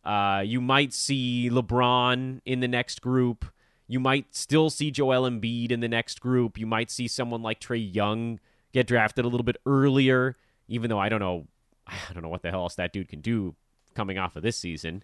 Uh, 0.05 0.43
you 0.45 0.61
might 0.61 0.93
see 0.93 1.49
LeBron 1.51 2.41
in 2.45 2.61
the 2.61 2.69
next 2.69 3.01
group. 3.01 3.47
You 3.87 4.01
might 4.01 4.35
still 4.35 4.71
see 4.71 4.91
Joel 4.91 5.29
Embiid 5.29 5.71
in 5.71 5.81
the 5.81 5.89
next 5.89 6.21
group. 6.21 6.59
You 6.59 6.67
might 6.67 6.91
see 6.91 7.07
someone 7.07 7.43
like 7.43 7.61
Trae 7.61 7.95
Young 7.95 8.41
get 8.73 8.87
drafted 8.87 9.25
a 9.25 9.29
little 9.29 9.45
bit 9.45 9.57
earlier, 9.67 10.37
even 10.69 10.89
though 10.89 10.99
I 10.99 11.09
don't 11.09 11.21
know 11.21 11.47
I 11.87 12.13
don't 12.13 12.23
know 12.23 12.29
what 12.29 12.43
the 12.43 12.51
hell 12.51 12.63
else 12.63 12.77
that 12.77 12.93
dude 12.93 13.09
can 13.09 13.21
do 13.21 13.55
coming 13.95 14.19
off 14.19 14.37
of 14.37 14.43
this 14.43 14.57
season. 14.57 15.03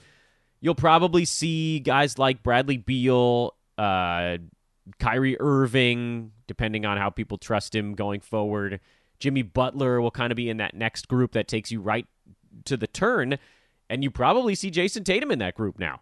You'll 0.60 0.74
probably 0.74 1.24
see 1.24 1.80
guys 1.80 2.18
like 2.18 2.42
Bradley 2.42 2.76
Beal, 2.76 3.54
uh, 3.78 4.38
Kyrie 4.98 5.40
Irving, 5.40 6.32
depending 6.46 6.84
on 6.84 6.98
how 6.98 7.08
people 7.08 7.38
trust 7.38 7.74
him 7.74 7.94
going 7.94 8.20
forward. 8.20 8.80
Jimmy 9.18 9.42
Butler 9.42 10.00
will 10.00 10.10
kind 10.10 10.32
of 10.32 10.36
be 10.36 10.50
in 10.50 10.58
that 10.58 10.74
next 10.74 11.08
group 11.08 11.32
that 11.32 11.48
takes 11.48 11.70
you 11.70 11.80
right 11.80 12.06
to 12.64 12.76
the 12.76 12.86
turn. 12.86 13.38
And 13.88 14.02
you 14.04 14.10
probably 14.10 14.54
see 14.54 14.70
Jayson 14.70 15.04
Tatum 15.04 15.30
in 15.30 15.38
that 15.38 15.54
group 15.54 15.78
now. 15.78 16.00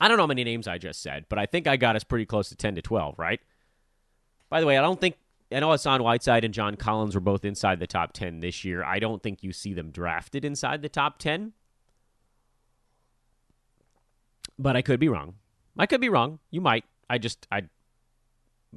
I 0.00 0.08
don't 0.08 0.16
know 0.16 0.24
how 0.24 0.28
many 0.28 0.44
names 0.44 0.66
I 0.66 0.78
just 0.78 1.02
said, 1.02 1.26
but 1.28 1.38
I 1.38 1.46
think 1.46 1.66
I 1.66 1.76
got 1.76 1.96
us 1.96 2.04
pretty 2.04 2.26
close 2.26 2.48
to 2.48 2.56
10 2.56 2.74
to 2.76 2.82
12, 2.82 3.18
right? 3.18 3.40
By 4.50 4.60
the 4.60 4.66
way, 4.66 4.76
I 4.76 4.82
don't 4.82 5.00
think, 5.00 5.16
I 5.52 5.60
know 5.60 5.70
Hassan 5.70 6.02
Whiteside 6.02 6.44
and 6.44 6.52
John 6.52 6.76
Collins 6.76 7.14
were 7.14 7.20
both 7.20 7.44
inside 7.44 7.78
the 7.78 7.86
top 7.86 8.12
10 8.12 8.40
this 8.40 8.64
year. 8.64 8.84
I 8.84 8.98
don't 8.98 9.22
think 9.22 9.42
you 9.42 9.52
see 9.52 9.72
them 9.72 9.90
drafted 9.90 10.44
inside 10.44 10.82
the 10.82 10.88
top 10.88 11.18
10 11.18 11.52
but 14.58 14.76
I 14.76 14.82
could 14.82 15.00
be 15.00 15.08
wrong. 15.08 15.34
I 15.78 15.86
could 15.86 16.00
be 16.00 16.08
wrong. 16.08 16.38
You 16.50 16.60
might. 16.60 16.84
I 17.08 17.18
just 17.18 17.46
I'd 17.50 17.68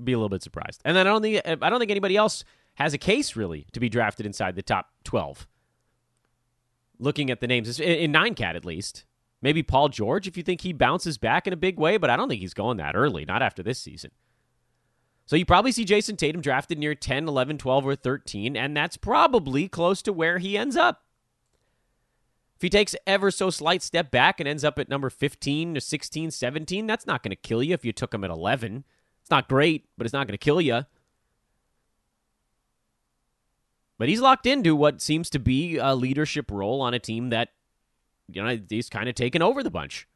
be 0.01 0.13
a 0.13 0.17
little 0.17 0.29
bit 0.29 0.43
surprised. 0.43 0.81
And 0.83 0.95
then 0.95 1.07
I 1.07 1.11
don't 1.11 1.21
think 1.21 1.41
I 1.45 1.69
don't 1.69 1.79
think 1.79 1.91
anybody 1.91 2.15
else 2.17 2.43
has 2.75 2.93
a 2.93 2.97
case 2.97 3.35
really 3.35 3.67
to 3.73 3.79
be 3.79 3.89
drafted 3.89 4.25
inside 4.25 4.55
the 4.55 4.61
top 4.61 4.89
twelve. 5.03 5.47
Looking 6.99 7.29
at 7.29 7.41
the 7.41 7.47
names 7.47 7.79
in 7.79 8.11
nine 8.11 8.33
cat 8.33 8.55
at 8.55 8.65
least. 8.65 9.05
Maybe 9.47 9.63
Paul 9.63 9.87
George 9.87 10.27
if 10.27 10.35
you 10.35 10.43
think 10.43 10.59
he 10.59 10.73
bounces 10.73 11.17
back 11.17 11.47
in 11.47 11.53
a 11.53 11.55
big 11.55 11.79
way, 11.79 11.95
but 11.95 12.09
I 12.09 12.17
don't 12.17 12.27
think 12.27 12.41
he's 12.41 12.53
going 12.53 12.75
that 12.79 12.97
early, 12.97 13.23
not 13.23 13.41
after 13.41 13.63
this 13.63 13.79
season. 13.79 14.11
So 15.25 15.37
you 15.37 15.45
probably 15.45 15.71
see 15.71 15.85
Jayson 15.85 16.17
Tatum 16.17 16.41
drafted 16.41 16.77
near 16.77 16.93
10, 16.93 17.29
11, 17.29 17.57
12, 17.57 17.87
or 17.87 17.95
13, 17.95 18.57
and 18.57 18.75
that's 18.75 18.97
probably 18.97 19.69
close 19.69 20.01
to 20.01 20.11
where 20.11 20.39
he 20.39 20.57
ends 20.57 20.75
up. 20.75 21.05
If 22.57 22.61
he 22.61 22.69
takes 22.69 22.93
ever 23.07 23.31
so 23.31 23.49
slight 23.49 23.81
step 23.81 24.11
back 24.11 24.41
and 24.41 24.49
ends 24.49 24.65
up 24.65 24.77
at 24.79 24.89
number 24.89 25.09
15 25.09 25.75
to 25.75 25.79
16, 25.79 26.31
17, 26.31 26.85
that's 26.85 27.07
not 27.07 27.23
going 27.23 27.29
to 27.29 27.37
kill 27.37 27.63
you 27.63 27.73
if 27.73 27.85
you 27.85 27.93
took 27.93 28.13
him 28.13 28.25
at 28.25 28.29
11. 28.29 28.83
It's 29.21 29.31
not 29.31 29.47
great, 29.47 29.85
but 29.97 30.05
it's 30.05 30.13
not 30.13 30.27
going 30.27 30.37
to 30.37 30.37
kill 30.37 30.59
you. 30.59 30.81
But 33.97 34.09
he's 34.09 34.19
locked 34.19 34.45
into 34.45 34.75
what 34.75 35.01
seems 35.01 35.29
to 35.29 35.39
be 35.39 35.77
a 35.77 35.95
leadership 35.95 36.51
role 36.51 36.81
on 36.81 36.93
a 36.93 36.99
team 36.99 37.29
that, 37.29 37.51
you 38.31 38.43
know, 38.43 38.59
he's 38.69 38.89
kind 38.89 39.09
of 39.09 39.15
taken 39.15 39.41
over 39.41 39.63
the 39.63 39.71
bunch. 39.71 40.07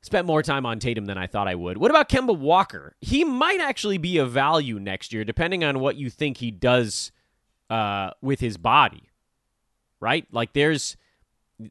Spent 0.00 0.26
more 0.26 0.42
time 0.42 0.64
on 0.64 0.78
Tatum 0.78 1.06
than 1.06 1.18
I 1.18 1.26
thought 1.26 1.48
I 1.48 1.56
would. 1.56 1.78
What 1.78 1.90
about 1.90 2.08
Kemba 2.08 2.36
Walker? 2.36 2.94
He 3.00 3.24
might 3.24 3.60
actually 3.60 3.98
be 3.98 4.18
a 4.18 4.24
value 4.26 4.78
next 4.78 5.12
year, 5.12 5.24
depending 5.24 5.64
on 5.64 5.80
what 5.80 5.96
you 5.96 6.08
think 6.08 6.36
he 6.36 6.50
does 6.52 7.10
uh, 7.68 8.10
with 8.22 8.40
his 8.40 8.56
body 8.56 9.08
right? 10.00 10.26
Like 10.32 10.52
there's 10.52 10.96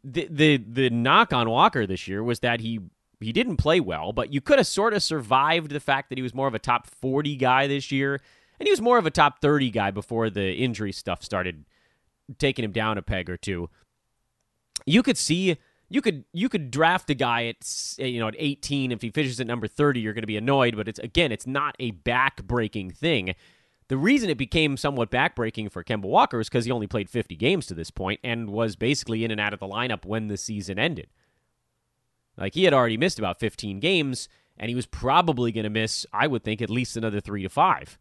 the 0.04 0.28
the 0.30 0.58
the 0.58 0.90
knock 0.90 1.34
on 1.34 1.50
Walker 1.50 1.86
this 1.86 2.08
year 2.08 2.24
was 2.24 2.40
that 2.42 2.60
he 2.60 2.80
he 3.20 3.32
didn't 3.32 3.58
play 3.58 3.80
well, 3.80 4.14
but 4.14 4.32
you 4.32 4.42
could 4.42 4.60
have 4.60 4.68
sort 4.68 4.94
of 4.94 5.02
survived 5.02 5.72
the 5.72 5.80
fact 5.80 6.10
that 6.10 6.18
he 6.18 6.22
was 6.22 6.36
more 6.36 6.48
of 6.48 6.54
a 6.54 6.60
top 6.60 6.86
40 6.88 7.36
guy 7.36 7.68
this 7.68 7.92
year 7.92 8.20
and 8.60 8.68
he 8.68 8.72
was 8.72 8.82
more 8.82 8.98
of 8.98 9.06
a 9.06 9.12
top 9.12 9.40
30 9.42 9.72
guy 9.72 9.92
before 9.92 10.30
the 10.30 10.54
injury 10.54 10.92
stuff 10.92 11.24
started 11.24 11.66
taking 12.38 12.66
him 12.66 12.72
down 12.72 12.98
a 12.98 13.02
peg 13.02 13.30
or 13.30 13.38
two. 13.38 13.70
You 14.88 15.04
could 15.04 15.18
see 15.18 15.58
you 15.90 16.02
could 16.02 16.26
you 16.34 16.50
could 16.50 16.72
draft 16.72 17.10
a 17.12 17.14
guy 17.14 17.46
at 17.46 17.96
you 18.00 18.20
know 18.20 18.28
at 18.28 18.36
18 18.38 18.92
if 18.92 19.02
he 19.04 19.12
finishes 19.12 19.40
at 19.40 19.48
number 19.48 19.68
30 19.68 20.02
you're 20.02 20.14
going 20.14 20.24
to 20.24 20.28
be 20.28 20.36
annoyed 20.36 20.76
but 20.76 20.90
it's 20.90 21.00
again 21.00 21.32
it's 21.32 21.48
not 21.48 21.78
a 21.80 21.92
back 21.92 22.44
breaking 22.44 22.92
thing 22.92 23.34
the 23.90 23.98
reason 23.98 24.30
it 24.30 24.38
became 24.38 24.76
somewhat 24.76 25.10
backbreaking 25.10 25.72
for 25.72 25.84
Kemba 25.84 26.04
Walker 26.04 26.40
is 26.40 26.50
because 26.50 26.66
he 26.66 26.72
only 26.72 26.88
played 26.88 27.10
50 27.10 27.36
games 27.36 27.66
to 27.68 27.74
this 27.74 27.90
point 27.90 28.20
and 28.24 28.50
was 28.50 28.76
basically 28.76 29.24
in 29.24 29.32
and 29.32 29.40
out 29.40 29.54
of 29.54 29.60
the 29.60 29.68
lineup 29.68 30.06
when 30.06 30.28
the 30.28 30.38
season 30.38 30.78
ended. 30.78 31.08
Like 32.38 32.54
he 32.54 32.66
had 32.66 32.74
already 32.74 32.98
missed 32.98 33.18
about 33.18 33.40
15 33.40 33.80
games, 33.80 34.28
and 34.58 34.70
he 34.70 34.76
was 34.76 34.86
probably 34.86 35.52
going 35.52 35.64
to 35.64 35.70
miss, 35.70 36.06
I 36.12 36.28
would 36.28 36.44
think, 36.44 36.62
at 36.62 36.70
least 36.70 36.98
another 36.98 37.22
three 37.22 37.44
to 37.44 37.50
five. 37.50 37.98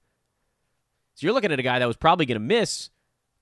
So 1.14 1.26
you're 1.26 1.34
looking 1.34 1.52
at 1.52 1.60
a 1.60 1.62
guy 1.62 1.78
that 1.78 1.86
was 1.86 1.96
probably 1.96 2.26
going 2.26 2.40
to 2.40 2.40
miss 2.40 2.90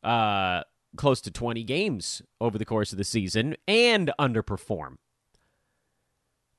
uh, 0.05 0.63
close 0.97 1.21
to 1.23 1.31
20 1.31 1.65
games 1.65 2.23
over 2.41 2.59
the 2.59 2.65
course 2.65 2.93
of 2.93 2.99
the 2.99 3.05
season 3.05 3.57
and 3.67 4.13
underperform. 4.19 4.97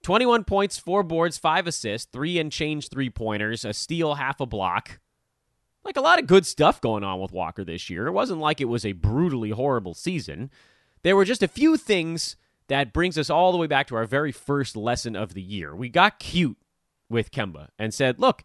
21 0.03 0.43
points, 0.43 0.77
four 0.77 1.01
boards, 1.01 1.37
five 1.37 1.65
assists, 1.65 2.07
three 2.11 2.37
and 2.37 2.51
change 2.51 2.89
three 2.89 3.09
pointers, 3.09 3.65
a 3.65 3.73
steal, 3.73 4.15
half 4.15 4.39
a 4.39 4.45
block. 4.45 4.99
Like 5.83 5.97
a 5.97 6.01
lot 6.01 6.19
of 6.19 6.27
good 6.27 6.45
stuff 6.45 6.79
going 6.79 7.03
on 7.03 7.19
with 7.19 7.31
Walker 7.31 7.63
this 7.63 7.89
year. 7.89 8.07
It 8.07 8.11
wasn't 8.11 8.39
like 8.39 8.61
it 8.61 8.65
was 8.65 8.85
a 8.85 8.91
brutally 8.91 9.49
horrible 9.49 9.93
season. 9.93 10.51
There 11.01 11.15
were 11.15 11.25
just 11.25 11.43
a 11.43 11.47
few 11.47 11.75
things 11.77 12.35
that 12.67 12.93
brings 12.93 13.17
us 13.17 13.29
all 13.29 13.51
the 13.51 13.57
way 13.57 13.67
back 13.67 13.87
to 13.87 13.95
our 13.95 14.05
very 14.05 14.31
first 14.31 14.75
lesson 14.75 15.15
of 15.15 15.33
the 15.33 15.41
year. 15.41 15.75
We 15.75 15.89
got 15.89 16.19
cute 16.19 16.57
with 17.09 17.31
Kemba 17.31 17.69
and 17.77 17.93
said, 17.93 18.19
look, 18.19 18.43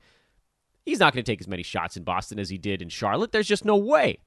he's 0.85 1.01
not 1.01 1.13
going 1.13 1.25
to 1.25 1.31
take 1.31 1.41
as 1.41 1.49
many 1.49 1.63
shots 1.63 1.97
in 1.97 2.05
Boston 2.05 2.39
as 2.39 2.51
he 2.51 2.59
did 2.59 2.83
in 2.83 2.89
Charlotte. 2.89 3.33
There's 3.33 3.49
just 3.49 3.65
no 3.65 3.77
way. 3.77 4.19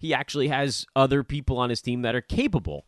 He 0.00 0.14
actually 0.14 0.48
has 0.48 0.86
other 0.96 1.22
people 1.22 1.58
on 1.58 1.68
his 1.68 1.82
team 1.82 2.00
that 2.02 2.14
are 2.14 2.22
capable. 2.22 2.86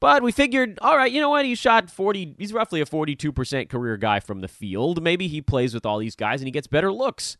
But 0.00 0.22
we 0.22 0.32
figured, 0.32 0.78
all 0.80 0.96
right, 0.96 1.12
you 1.12 1.20
know 1.20 1.28
what? 1.28 1.44
He 1.44 1.54
shot 1.54 1.90
40, 1.90 2.36
he's 2.38 2.54
roughly 2.54 2.80
a 2.80 2.86
42% 2.86 3.68
career 3.68 3.98
guy 3.98 4.18
from 4.18 4.40
the 4.40 4.48
field. 4.48 5.02
Maybe 5.02 5.28
he 5.28 5.42
plays 5.42 5.74
with 5.74 5.84
all 5.84 5.98
these 5.98 6.16
guys 6.16 6.40
and 6.40 6.46
he 6.46 6.52
gets 6.52 6.66
better 6.66 6.90
looks. 6.90 7.36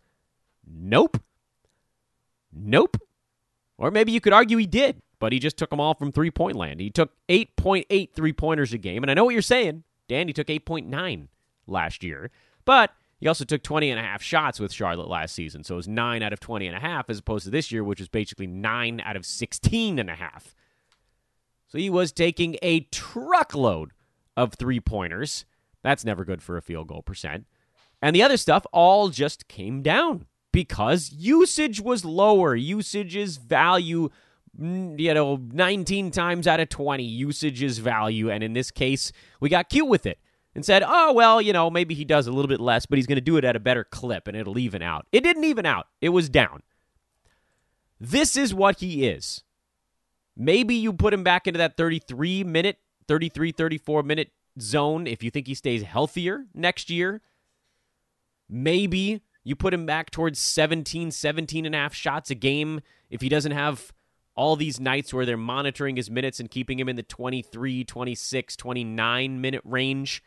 Nope. 0.66 1.22
Nope. 2.52 3.00
Or 3.78 3.90
maybe 3.90 4.12
you 4.12 4.20
could 4.20 4.34
argue 4.34 4.58
he 4.58 4.66
did, 4.66 5.00
but 5.20 5.32
he 5.32 5.38
just 5.38 5.56
took 5.56 5.70
them 5.70 5.80
all 5.80 5.94
from 5.94 6.12
three 6.12 6.30
point 6.30 6.56
land. 6.56 6.80
He 6.80 6.90
took 6.90 7.12
8.8 7.28 8.12
three 8.12 8.32
pointers 8.34 8.74
a 8.74 8.78
game. 8.78 9.02
And 9.02 9.10
I 9.10 9.14
know 9.14 9.24
what 9.24 9.32
you're 9.32 9.42
saying. 9.42 9.84
Dan, 10.06 10.26
he 10.26 10.34
took 10.34 10.48
8.9 10.48 11.28
last 11.66 12.04
year. 12.04 12.30
But 12.66 12.90
he 13.18 13.26
also 13.26 13.44
took 13.44 13.62
20 13.62 13.90
and 13.90 13.98
a 13.98 14.02
half 14.02 14.22
shots 14.22 14.60
with 14.60 14.72
Charlotte 14.72 15.08
last 15.08 15.34
season. 15.34 15.64
So 15.64 15.74
it 15.74 15.76
was 15.76 15.88
9 15.88 16.22
out 16.22 16.32
of 16.32 16.40
20 16.40 16.66
and 16.66 16.76
a 16.76 16.80
half 16.80 17.10
as 17.10 17.18
opposed 17.18 17.44
to 17.44 17.50
this 17.50 17.72
year, 17.72 17.82
which 17.82 17.98
was 17.98 18.08
basically 18.08 18.46
9 18.46 19.00
out 19.04 19.16
of 19.16 19.26
16 19.26 19.98
and 19.98 20.08
a 20.08 20.14
half. 20.14 20.54
So 21.66 21.78
he 21.78 21.90
was 21.90 22.12
taking 22.12 22.56
a 22.62 22.80
truckload 22.80 23.90
of 24.36 24.54
three 24.54 24.80
pointers. 24.80 25.44
That's 25.82 26.04
never 26.04 26.24
good 26.24 26.42
for 26.42 26.56
a 26.56 26.62
field 26.62 26.88
goal 26.88 27.02
percent. 27.02 27.46
And 28.00 28.14
the 28.14 28.22
other 28.22 28.36
stuff 28.36 28.64
all 28.72 29.08
just 29.08 29.48
came 29.48 29.82
down 29.82 30.26
because 30.52 31.12
usage 31.12 31.80
was 31.80 32.04
lower. 32.04 32.54
Usage 32.54 33.16
is 33.16 33.36
value, 33.36 34.08
you 34.56 35.14
know, 35.14 35.40
19 35.52 36.12
times 36.12 36.46
out 36.46 36.60
of 36.60 36.68
20, 36.68 37.02
usage 37.02 37.62
is 37.62 37.78
value. 37.78 38.30
And 38.30 38.44
in 38.44 38.52
this 38.52 38.70
case, 38.70 39.12
we 39.40 39.48
got 39.48 39.68
cute 39.68 39.88
with 39.88 40.06
it. 40.06 40.20
And 40.54 40.64
said, 40.64 40.82
oh, 40.86 41.12
well, 41.12 41.40
you 41.40 41.52
know, 41.52 41.70
maybe 41.70 41.94
he 41.94 42.04
does 42.04 42.26
a 42.26 42.32
little 42.32 42.48
bit 42.48 42.60
less, 42.60 42.86
but 42.86 42.98
he's 42.98 43.06
going 43.06 43.16
to 43.16 43.22
do 43.22 43.36
it 43.36 43.44
at 43.44 43.56
a 43.56 43.60
better 43.60 43.84
clip 43.84 44.26
and 44.28 44.36
it'll 44.36 44.58
even 44.58 44.82
out. 44.82 45.06
It 45.12 45.22
didn't 45.22 45.44
even 45.44 45.66
out, 45.66 45.86
it 46.00 46.10
was 46.10 46.28
down. 46.28 46.62
This 48.00 48.36
is 48.36 48.54
what 48.54 48.80
he 48.80 49.06
is. 49.06 49.42
Maybe 50.36 50.74
you 50.76 50.92
put 50.92 51.12
him 51.12 51.24
back 51.24 51.46
into 51.46 51.58
that 51.58 51.76
33 51.76 52.44
minute, 52.44 52.78
33, 53.08 53.52
34 53.52 54.02
minute 54.04 54.30
zone 54.60 55.06
if 55.06 55.22
you 55.22 55.30
think 55.30 55.46
he 55.46 55.54
stays 55.54 55.82
healthier 55.82 56.46
next 56.54 56.90
year. 56.90 57.20
Maybe 58.48 59.22
you 59.44 59.56
put 59.56 59.74
him 59.74 59.84
back 59.84 60.10
towards 60.10 60.38
17, 60.38 61.10
17 61.10 61.66
and 61.66 61.74
a 61.74 61.78
half 61.78 61.94
shots 61.94 62.30
a 62.30 62.34
game 62.34 62.80
if 63.10 63.20
he 63.20 63.28
doesn't 63.28 63.52
have 63.52 63.92
all 64.34 64.54
these 64.54 64.78
nights 64.78 65.12
where 65.12 65.26
they're 65.26 65.36
monitoring 65.36 65.96
his 65.96 66.08
minutes 66.10 66.38
and 66.38 66.50
keeping 66.50 66.78
him 66.78 66.88
in 66.88 66.94
the 66.94 67.02
23, 67.02 67.82
26, 67.82 68.56
29 68.56 69.40
minute 69.40 69.62
range. 69.64 70.22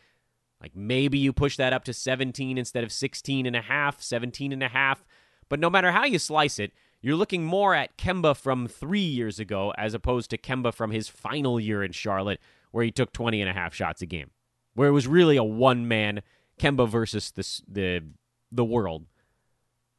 Like 0.62 0.76
maybe 0.76 1.17
you 1.17 1.34
push 1.34 1.58
that 1.58 1.74
up 1.74 1.84
to 1.86 1.93
17 1.93 2.58
instead 2.58 2.84
of 2.84 2.91
16 2.91 3.45
and 3.45 3.56
a 3.56 3.62
half, 3.62 4.02
17 4.02 4.52
and 4.52 4.62
a 4.62 4.67
half. 4.69 5.04
But 5.50 5.60
no 5.60 5.69
matter 5.69 5.91
how 5.91 6.06
you 6.06 6.19
slice 6.19 6.60
it, 6.60 6.71
you're 7.02 7.15
looking 7.15 7.43
more 7.43 7.74
at 7.74 7.97
Kemba 7.97 8.38
from 8.38 8.67
three 8.67 9.00
years 9.00 9.39
ago 9.39 9.74
as 9.78 9.93
opposed 9.93 10.30
to 10.30 10.38
Kemba 10.38 10.74
from 10.74 10.91
his 10.91 11.08
final 11.08 11.60
year 11.60 11.84
in 11.84 11.91
Charlotte, 11.91 12.39
where 12.71 12.86
he 12.86 12.91
took 12.91 13.12
20 13.12 13.41
and 13.41 13.50
a 13.50 13.54
half 13.54 13.74
shots 13.74 14.04
a 14.04 14.06
game, 14.06 14.30
where 14.76 14.88
it 14.88 14.93
was 14.93 15.08
really 15.08 15.36
a 15.36 15.43
one 15.43 15.88
man 15.88 16.21
Kemba 16.60 16.88
versus 16.88 17.32
the, 17.32 17.62
the, 17.67 18.04
the 18.52 18.63
world. 18.63 19.08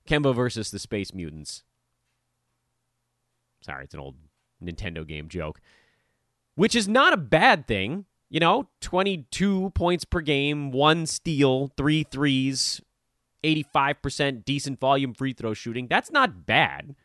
Kemba 0.08 0.34
versus 0.34 0.70
the 0.70 0.78
Space 0.78 1.12
Mutants. 1.12 1.64
Sorry, 3.60 3.84
it's 3.84 3.94
an 3.94 4.00
old 4.00 4.16
Nintendo 4.62 5.06
game 5.06 5.28
joke. 5.28 5.60
Which 6.54 6.76
is 6.76 6.86
not 6.86 7.12
a 7.12 7.18
bad 7.18 7.66
thing. 7.66 8.04
You 8.32 8.40
know, 8.40 8.70
22 8.80 9.72
points 9.74 10.06
per 10.06 10.22
game, 10.22 10.70
one 10.70 11.04
steal, 11.04 11.70
three 11.76 12.02
threes, 12.02 12.80
85% 13.44 14.46
decent 14.46 14.80
volume 14.80 15.12
free 15.12 15.34
throw 15.34 15.52
shooting. 15.52 15.86
That's 15.86 16.10
not 16.10 16.46
bad. 16.46 16.96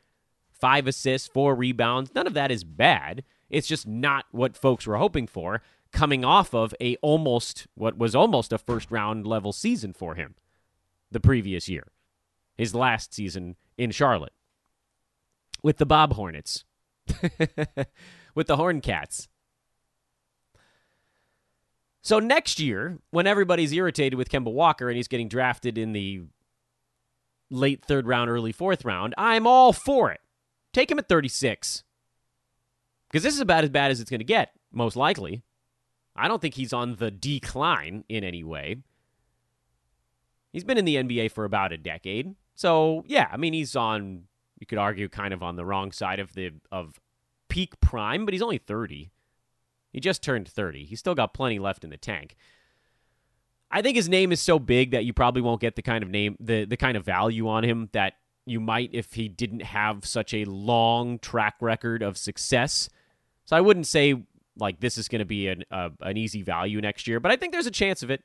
Five 0.50 0.88
assists, 0.88 1.28
four 1.28 1.54
rebounds. 1.54 2.16
None 2.16 2.28
of 2.28 2.34
that 2.36 2.50
is 2.50 2.64
bad. 2.64 3.26
It's 3.50 3.68
just 3.68 3.86
not 3.86 4.24
what 4.32 4.56
folks 4.56 4.88
were 4.88 4.96
hoping 4.96 5.28
for 5.28 5.62
coming 5.92 6.24
off 6.24 6.54
of 6.54 6.74
a 6.80 6.96
almost 6.98 7.68
what 7.76 7.98
was 7.98 8.16
almost 8.16 8.54
a 8.54 8.58
first 8.58 8.90
round 8.90 9.28
level 9.28 9.52
season 9.52 9.92
for 9.92 10.16
him 10.16 10.36
the 11.12 11.20
previous 11.20 11.68
year. 11.68 11.88
His 12.56 12.74
last 12.74 13.14
season 13.14 13.58
in 13.78 13.92
Charlotte 13.92 14.34
with 15.62 15.76
the 15.76 15.86
Bob 15.86 16.14
Hornets. 16.14 16.64
with 18.34 18.48
the 18.48 18.56
Horn 18.56 18.80
Cats. 18.80 19.28
So 22.02 22.20
next 22.20 22.60
year, 22.60 23.00
when 23.12 23.28
everybody's 23.28 23.74
irritated 23.74 24.18
with 24.18 24.30
Kemba 24.30 24.52
Walker 24.52 24.90
and 24.90 24.96
he's 24.96 25.08
getting 25.08 25.28
drafted 25.28 25.78
in 25.78 25.94
the 25.94 26.22
late 27.50 27.84
third 27.84 28.08
round, 28.08 28.30
early 28.30 28.52
fourth 28.52 28.86
round, 28.86 29.14
I'm 29.18 29.46
all 29.46 29.74
for 29.74 30.12
it. 30.12 30.22
Take 30.74 30.92
him 30.92 31.00
at 31.00 31.10
36. 31.10 31.84
Because 33.10 33.24
this 33.24 33.34
is 33.34 33.40
about 33.40 33.64
as 33.64 33.70
bad 33.70 33.92
as 33.92 34.00
it's 34.00 34.10
going 34.10 34.20
to 34.20 34.26
get, 34.26 34.52
most 34.72 34.96
likely. 34.96 35.44
I 36.16 36.28
don't 36.28 36.42
think 36.42 36.56
he's 36.56 36.74
on 36.74 36.96
the 36.96 37.12
decline 37.12 38.04
in 38.10 38.24
any 38.24 38.44
way. 38.44 38.78
He's 40.52 40.64
been 40.64 40.78
in 40.78 40.86
the 40.86 40.96
NBA 40.96 41.32
for 41.32 41.46
about 41.46 41.72
a 41.72 41.78
decade. 41.78 42.36
So, 42.56 43.04
yeah, 43.06 43.28
I 43.32 43.38
mean, 43.38 43.54
he's 43.54 43.76
on, 43.76 44.24
you 44.60 44.66
could 44.66 44.80
argue, 44.80 45.10
kind 45.10 45.34
of 45.34 45.44
on 45.44 45.56
the 45.56 45.66
wrong 45.66 45.92
side 45.92 46.20
of 46.20 46.34
the 46.34 46.52
of 46.72 47.00
peak 47.50 47.80
prime, 47.80 48.26
but 48.26 48.34
he's 48.34 48.42
only 48.42 48.58
30. 48.58 49.12
He 49.98 50.00
just 50.00 50.22
turned 50.22 50.48
30. 50.48 50.86
He's 50.86 51.00
still 51.00 51.16
got 51.16 51.34
plenty 51.34 51.58
left 51.58 51.84
in 51.84 51.90
the 51.90 51.98
tank. 51.98 52.36
I 53.72 53.82
think 53.82 53.96
his 53.96 54.08
name 54.08 54.32
is 54.32 54.40
so 54.40 54.60
big 54.60 54.92
that 54.92 55.06
you 55.06 55.12
probably 55.12 55.42
won't 55.42 55.60
get 55.60 55.76
the 55.76 55.82
kind 55.82 56.04
of 56.04 56.10
name 56.12 56.38
the 56.40 56.66
the 56.66 56.78
kind 56.78 56.96
of 56.96 57.04
value 57.04 57.48
on 57.48 57.64
him 57.64 57.90
that 57.94 58.14
you 58.46 58.60
might 58.60 58.92
if 58.94 59.14
he 59.14 59.28
didn't 59.28 59.64
have 59.64 60.06
such 60.06 60.36
a 60.36 60.46
long 60.46 61.18
track 61.18 61.56
record 61.62 62.04
of 62.04 62.16
success. 62.16 62.90
So 63.46 63.58
I 63.58 63.62
wouldn't 63.62 63.88
say 63.88 64.22
like 64.60 64.82
this 64.82 65.00
is 65.00 65.08
going 65.08 65.18
to 65.18 65.26
be 65.26 65.48
an 65.48 65.64
uh, 65.72 65.90
an 66.02 66.16
easy 66.16 66.44
value 66.44 66.80
next 66.80 67.08
year, 67.08 67.20
but 67.20 67.32
I 67.32 67.36
think 67.36 67.52
there's 67.52 67.66
a 67.66 67.72
chance 67.72 68.04
of 68.04 68.12
it. 68.12 68.24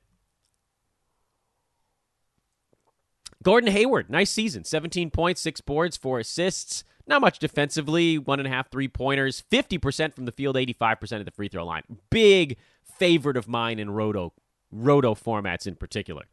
Gordon 3.43 3.73
Hayward, 3.73 4.09
nice 4.09 4.31
season. 4.31 4.65
17 4.65 5.11
points, 5.11 5.41
six 5.41 5.61
boards, 5.61 5.97
four 5.97 6.21
assists. 6.21 6.85
Not 7.07 7.21
much 7.21 7.39
defensively, 7.39 8.17
one 8.17 8.39
and 8.39 8.47
a 8.47 8.51
half 8.51 8.71
three 8.71 8.89
pointers, 8.89 9.43
50% 9.51 10.15
from 10.15 10.25
the 10.25 10.33
field, 10.33 10.57
85% 10.57 11.19
of 11.19 11.25
the 11.25 11.33
free 11.33 11.49
throw 11.49 11.67
line. 11.67 11.83
Big 12.11 12.57
favorite 12.83 13.37
of 13.37 13.49
mine 13.49 13.79
in 13.79 13.91
roto, 13.91 14.33
roto 14.71 15.15
formats 15.15 15.67
in 15.67 15.75
particular. 15.75 16.25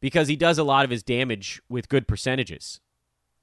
Because 0.00 0.28
he 0.28 0.36
does 0.36 0.58
a 0.58 0.64
lot 0.64 0.84
of 0.84 0.90
his 0.90 1.02
damage 1.02 1.60
with 1.68 1.88
good 1.88 2.06
percentages. 2.06 2.80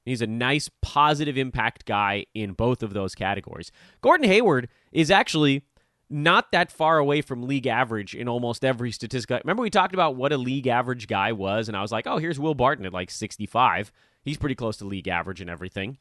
He's 0.05 0.21
a 0.21 0.27
nice 0.27 0.69
positive 0.81 1.37
impact 1.37 1.85
guy 1.85 2.27
in 2.33 2.53
both 2.53 2.81
of 2.81 2.93
those 2.93 3.15
categories. 3.15 3.71
Gordon 4.01 4.29
Hayward 4.29 4.69
is 4.93 5.11
actually 5.11 5.63
not 6.09 6.51
that 6.51 6.71
far 6.71 6.97
away 6.97 7.21
from 7.21 7.47
league 7.47 7.67
average 7.67 8.13
in 8.13 8.27
almost 8.27 8.63
every 8.63 8.91
statistic. 8.91 9.41
Remember, 9.43 9.63
we 9.63 9.69
talked 9.69 9.93
about 9.93 10.15
what 10.15 10.31
a 10.31 10.37
league 10.37 10.67
average 10.67 11.07
guy 11.07 11.31
was, 11.31 11.67
and 11.67 11.75
I 11.75 11.81
was 11.81 11.91
like, 11.91 12.05
oh, 12.05 12.17
here's 12.17 12.39
Will 12.39 12.53
Barton 12.53 12.85
at 12.85 12.93
like 12.93 13.09
65. 13.09 13.91
He's 14.23 14.37
pretty 14.37 14.55
close 14.55 14.77
to 14.77 14.85
league 14.85 15.07
average 15.07 15.41
and 15.41 15.49
everything. 15.49 15.97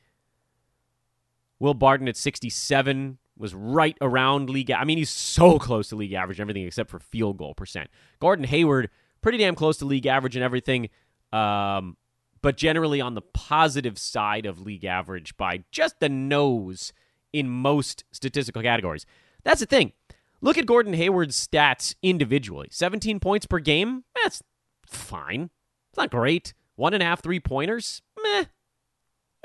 Will 1.58 1.74
Barton 1.74 2.08
at 2.08 2.16
67 2.16 3.18
was 3.36 3.54
right 3.54 3.96
around 4.00 4.50
league. 4.50 4.70
I 4.70 4.84
mean, 4.84 4.98
he's 4.98 5.10
so 5.10 5.58
close 5.58 5.88
to 5.88 5.96
league 5.96 6.12
average 6.12 6.38
and 6.38 6.44
everything 6.44 6.66
except 6.66 6.90
for 6.90 6.98
field 6.98 7.38
goal 7.38 7.54
percent. 7.54 7.88
Gordon 8.20 8.44
Hayward, 8.44 8.90
pretty 9.22 9.38
damn 9.38 9.54
close 9.54 9.78
to 9.78 9.84
league 9.84 10.06
average 10.06 10.36
and 10.36 10.44
everything, 10.44 10.90
um, 11.32 11.96
but 12.42 12.56
generally 12.56 13.00
on 13.00 13.14
the 13.14 13.22
positive 13.22 13.98
side 13.98 14.44
of 14.46 14.60
league 14.60 14.84
average 14.84 15.36
by 15.36 15.64
just 15.72 15.98
the 16.00 16.08
nose 16.08 16.92
in 17.32 17.48
most 17.48 18.04
statistical 18.12 18.62
categories. 18.62 19.06
That's 19.44 19.60
the 19.60 19.66
thing. 19.66 19.92
Look 20.40 20.58
at 20.58 20.66
Gordon 20.66 20.94
Hayward's 20.94 21.46
stats 21.46 21.94
individually 22.02 22.68
17 22.70 23.20
points 23.20 23.46
per 23.46 23.58
game. 23.58 24.04
That's 24.22 24.42
fine. 24.86 25.50
It's 25.90 25.98
not 25.98 26.10
great. 26.10 26.54
One 26.76 26.92
and 26.92 27.02
a 27.02 27.06
half 27.06 27.22
three 27.22 27.40
pointers. 27.40 28.02
Meh. 28.22 28.44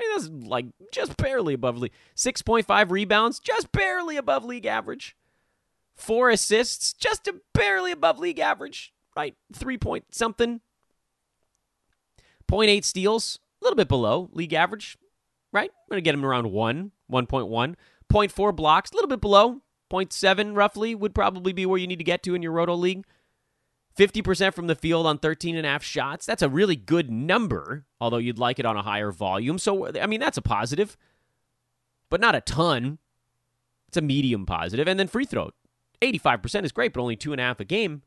mean, 0.00 0.10
that's 0.10 0.48
like 0.48 0.66
just 0.92 1.16
barely 1.16 1.54
above 1.54 1.78
league. 1.78 1.92
6.5 2.16 2.90
rebounds, 2.90 3.38
just 3.38 3.70
barely 3.72 4.16
above 4.16 4.44
league 4.44 4.66
average. 4.66 5.16
Four 5.94 6.30
assists, 6.30 6.94
just 6.94 7.28
barely 7.52 7.92
above 7.92 8.18
league 8.18 8.38
average, 8.38 8.92
right? 9.16 9.34
Three 9.52 9.76
point 9.76 10.06
something. 10.14 10.60
0.8 12.50 12.84
steals, 12.84 13.38
a 13.60 13.64
little 13.64 13.76
bit 13.76 13.88
below 13.88 14.28
league 14.32 14.54
average, 14.54 14.98
right? 15.52 15.70
I'm 15.70 15.88
going 15.88 15.98
to 15.98 16.02
get 16.02 16.14
him 16.14 16.24
around 16.24 16.50
1, 16.50 16.90
1.1. 17.12 17.74
0.4 18.12 18.56
blocks, 18.56 18.90
a 18.90 18.94
little 18.94 19.08
bit 19.08 19.20
below. 19.20 19.60
0.7 19.90 20.56
roughly 20.56 20.94
would 20.94 21.14
probably 21.14 21.52
be 21.52 21.66
where 21.66 21.78
you 21.78 21.86
need 21.86 21.98
to 21.98 22.04
get 22.04 22.22
to 22.24 22.34
in 22.34 22.42
your 22.42 22.52
Roto 22.52 22.74
League. 22.74 23.04
50% 23.98 24.54
from 24.54 24.66
the 24.66 24.74
field 24.74 25.06
on 25.06 25.18
13 25.18 25.56
and 25.56 25.66
a 25.66 25.68
half 25.68 25.82
shots. 25.82 26.24
That's 26.24 26.42
a 26.42 26.48
really 26.48 26.76
good 26.76 27.10
number, 27.10 27.86
although 28.00 28.18
you'd 28.18 28.38
like 28.38 28.58
it 28.58 28.66
on 28.66 28.76
a 28.76 28.82
higher 28.82 29.10
volume. 29.10 29.58
So, 29.58 29.88
I 30.00 30.06
mean, 30.06 30.20
that's 30.20 30.38
a 30.38 30.42
positive, 30.42 30.96
but 32.08 32.20
not 32.20 32.34
a 32.34 32.40
ton. 32.40 32.98
It's 33.88 33.96
a 33.96 34.02
medium 34.02 34.46
positive. 34.46 34.86
And 34.86 34.98
then 34.98 35.08
free 35.08 35.24
throw. 35.24 35.50
85% 36.00 36.64
is 36.64 36.72
great, 36.72 36.92
but 36.92 37.02
only 37.02 37.16
two 37.16 37.32
and 37.32 37.40
a 37.40 37.44
half 37.44 37.60
a 37.60 37.64
game. 37.64 38.02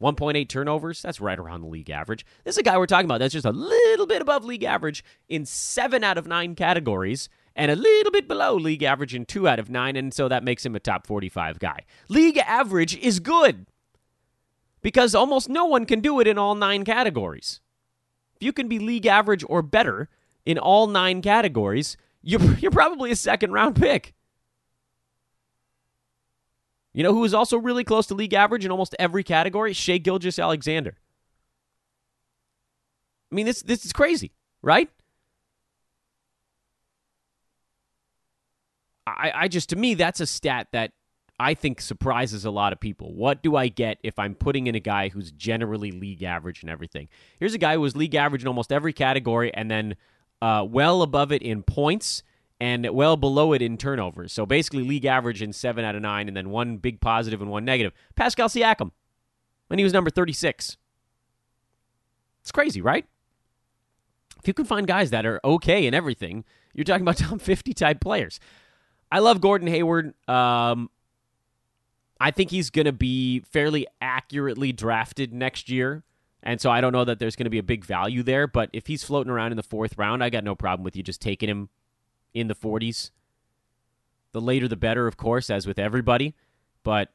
1.8 0.00 0.48
turnovers. 0.48 1.00
That's 1.02 1.20
right 1.20 1.38
around 1.38 1.62
the 1.62 1.68
league 1.68 1.90
average. 1.90 2.26
This 2.44 2.54
is 2.54 2.58
a 2.58 2.62
guy 2.62 2.76
we're 2.76 2.86
talking 2.86 3.06
about 3.06 3.18
that's 3.18 3.32
just 3.32 3.46
a 3.46 3.52
little 3.52 4.06
bit 4.06 4.20
above 4.20 4.44
league 4.44 4.64
average 4.64 5.04
in 5.28 5.46
seven 5.46 6.04
out 6.04 6.18
of 6.18 6.26
nine 6.26 6.54
categories 6.54 7.28
and 7.56 7.70
a 7.70 7.76
little 7.76 8.10
bit 8.10 8.26
below 8.26 8.54
league 8.54 8.82
average 8.82 9.14
in 9.14 9.24
two 9.24 9.48
out 9.48 9.58
of 9.58 9.70
nine, 9.70 9.96
and 9.96 10.12
so 10.12 10.28
that 10.28 10.44
makes 10.44 10.64
him 10.64 10.74
a 10.74 10.80
top 10.80 11.06
45 11.06 11.58
guy. 11.58 11.80
League 12.08 12.38
average 12.38 12.96
is 12.96 13.20
good 13.20 13.66
because 14.82 15.14
almost 15.14 15.48
no 15.48 15.64
one 15.64 15.86
can 15.86 16.00
do 16.00 16.20
it 16.20 16.26
in 16.26 16.38
all 16.38 16.54
nine 16.54 16.84
categories. 16.84 17.60
If 18.36 18.42
you 18.42 18.52
can 18.52 18.68
be 18.68 18.78
league 18.78 19.06
average 19.06 19.44
or 19.48 19.62
better 19.62 20.08
in 20.44 20.58
all 20.58 20.86
nine 20.86 21.22
categories, 21.22 21.96
you're, 22.22 22.42
you're 22.58 22.70
probably 22.70 23.10
a 23.10 23.16
second 23.16 23.52
round 23.52 23.76
pick. 23.76 24.14
You 26.92 27.02
know 27.02 27.12
who 27.12 27.24
is 27.24 27.34
also 27.34 27.58
really 27.58 27.82
close 27.82 28.06
to 28.06 28.14
league 28.14 28.34
average 28.34 28.64
in 28.64 28.70
almost 28.70 28.94
every 29.00 29.24
category? 29.24 29.72
Shai 29.72 29.98
Gilgeous-Alexander. 29.98 30.96
I 33.32 33.34
mean, 33.34 33.46
this 33.46 33.62
this 33.62 33.84
is 33.84 33.92
crazy, 33.92 34.30
right? 34.62 34.88
I, 39.06 39.32
I 39.34 39.48
just 39.48 39.68
to 39.70 39.76
me 39.76 39.94
that's 39.94 40.20
a 40.20 40.26
stat 40.26 40.68
that 40.72 40.92
I 41.38 41.54
think 41.54 41.80
surprises 41.80 42.44
a 42.44 42.50
lot 42.50 42.72
of 42.72 42.80
people. 42.80 43.12
What 43.12 43.42
do 43.42 43.56
I 43.56 43.68
get 43.68 43.98
if 44.02 44.18
I'm 44.18 44.34
putting 44.34 44.66
in 44.66 44.74
a 44.74 44.80
guy 44.80 45.08
who's 45.08 45.32
generally 45.32 45.90
league 45.90 46.22
average 46.22 46.62
and 46.62 46.70
everything? 46.70 47.08
Here's 47.38 47.54
a 47.54 47.58
guy 47.58 47.74
who 47.74 47.80
was 47.80 47.96
league 47.96 48.14
average 48.14 48.42
in 48.42 48.48
almost 48.48 48.72
every 48.72 48.92
category 48.92 49.52
and 49.52 49.70
then 49.70 49.96
uh, 50.40 50.64
well 50.68 51.02
above 51.02 51.32
it 51.32 51.42
in 51.42 51.62
points 51.62 52.22
and 52.60 52.88
well 52.90 53.16
below 53.16 53.52
it 53.52 53.62
in 53.62 53.76
turnovers. 53.76 54.32
So 54.32 54.46
basically 54.46 54.84
league 54.84 55.06
average 55.06 55.42
in 55.42 55.52
seven 55.52 55.84
out 55.84 55.96
of 55.96 56.02
nine 56.02 56.28
and 56.28 56.36
then 56.36 56.50
one 56.50 56.76
big 56.76 57.00
positive 57.00 57.42
and 57.42 57.50
one 57.50 57.64
negative. 57.64 57.92
Pascal 58.14 58.48
Siakam. 58.48 58.92
when 59.66 59.78
he 59.78 59.84
was 59.84 59.92
number 59.92 60.10
36. 60.10 60.76
It's 62.42 62.52
crazy, 62.52 62.80
right? 62.80 63.06
If 64.38 64.46
you 64.46 64.54
can 64.54 64.66
find 64.66 64.86
guys 64.86 65.10
that 65.10 65.26
are 65.26 65.40
okay 65.42 65.86
in 65.86 65.94
everything, 65.94 66.44
you're 66.74 66.84
talking 66.84 67.02
about 67.02 67.16
top 67.18 67.40
50 67.40 67.74
type 67.74 68.00
players. 68.00 68.38
I 69.14 69.20
love 69.20 69.40
Gordon 69.40 69.68
Hayward. 69.68 70.12
Um, 70.28 70.90
I 72.18 72.32
think 72.32 72.50
he's 72.50 72.70
going 72.70 72.86
to 72.86 72.92
be 72.92 73.44
fairly 73.48 73.86
accurately 74.00 74.72
drafted 74.72 75.32
next 75.32 75.70
year. 75.70 76.02
And 76.42 76.60
so 76.60 76.68
I 76.68 76.80
don't 76.80 76.92
know 76.92 77.04
that 77.04 77.20
there's 77.20 77.36
going 77.36 77.44
to 77.44 77.50
be 77.50 77.60
a 77.60 77.62
big 77.62 77.84
value 77.84 78.24
there. 78.24 78.48
But 78.48 78.70
if 78.72 78.88
he's 78.88 79.04
floating 79.04 79.30
around 79.30 79.52
in 79.52 79.56
the 79.56 79.62
fourth 79.62 79.96
round, 79.96 80.24
I 80.24 80.30
got 80.30 80.42
no 80.42 80.56
problem 80.56 80.82
with 80.82 80.96
you 80.96 81.04
just 81.04 81.20
taking 81.20 81.48
him 81.48 81.68
in 82.34 82.48
the 82.48 82.56
40s. 82.56 83.12
The 84.32 84.40
later 84.40 84.66
the 84.66 84.74
better, 84.74 85.06
of 85.06 85.16
course, 85.16 85.48
as 85.48 85.64
with 85.64 85.78
everybody. 85.78 86.34
But 86.82 87.10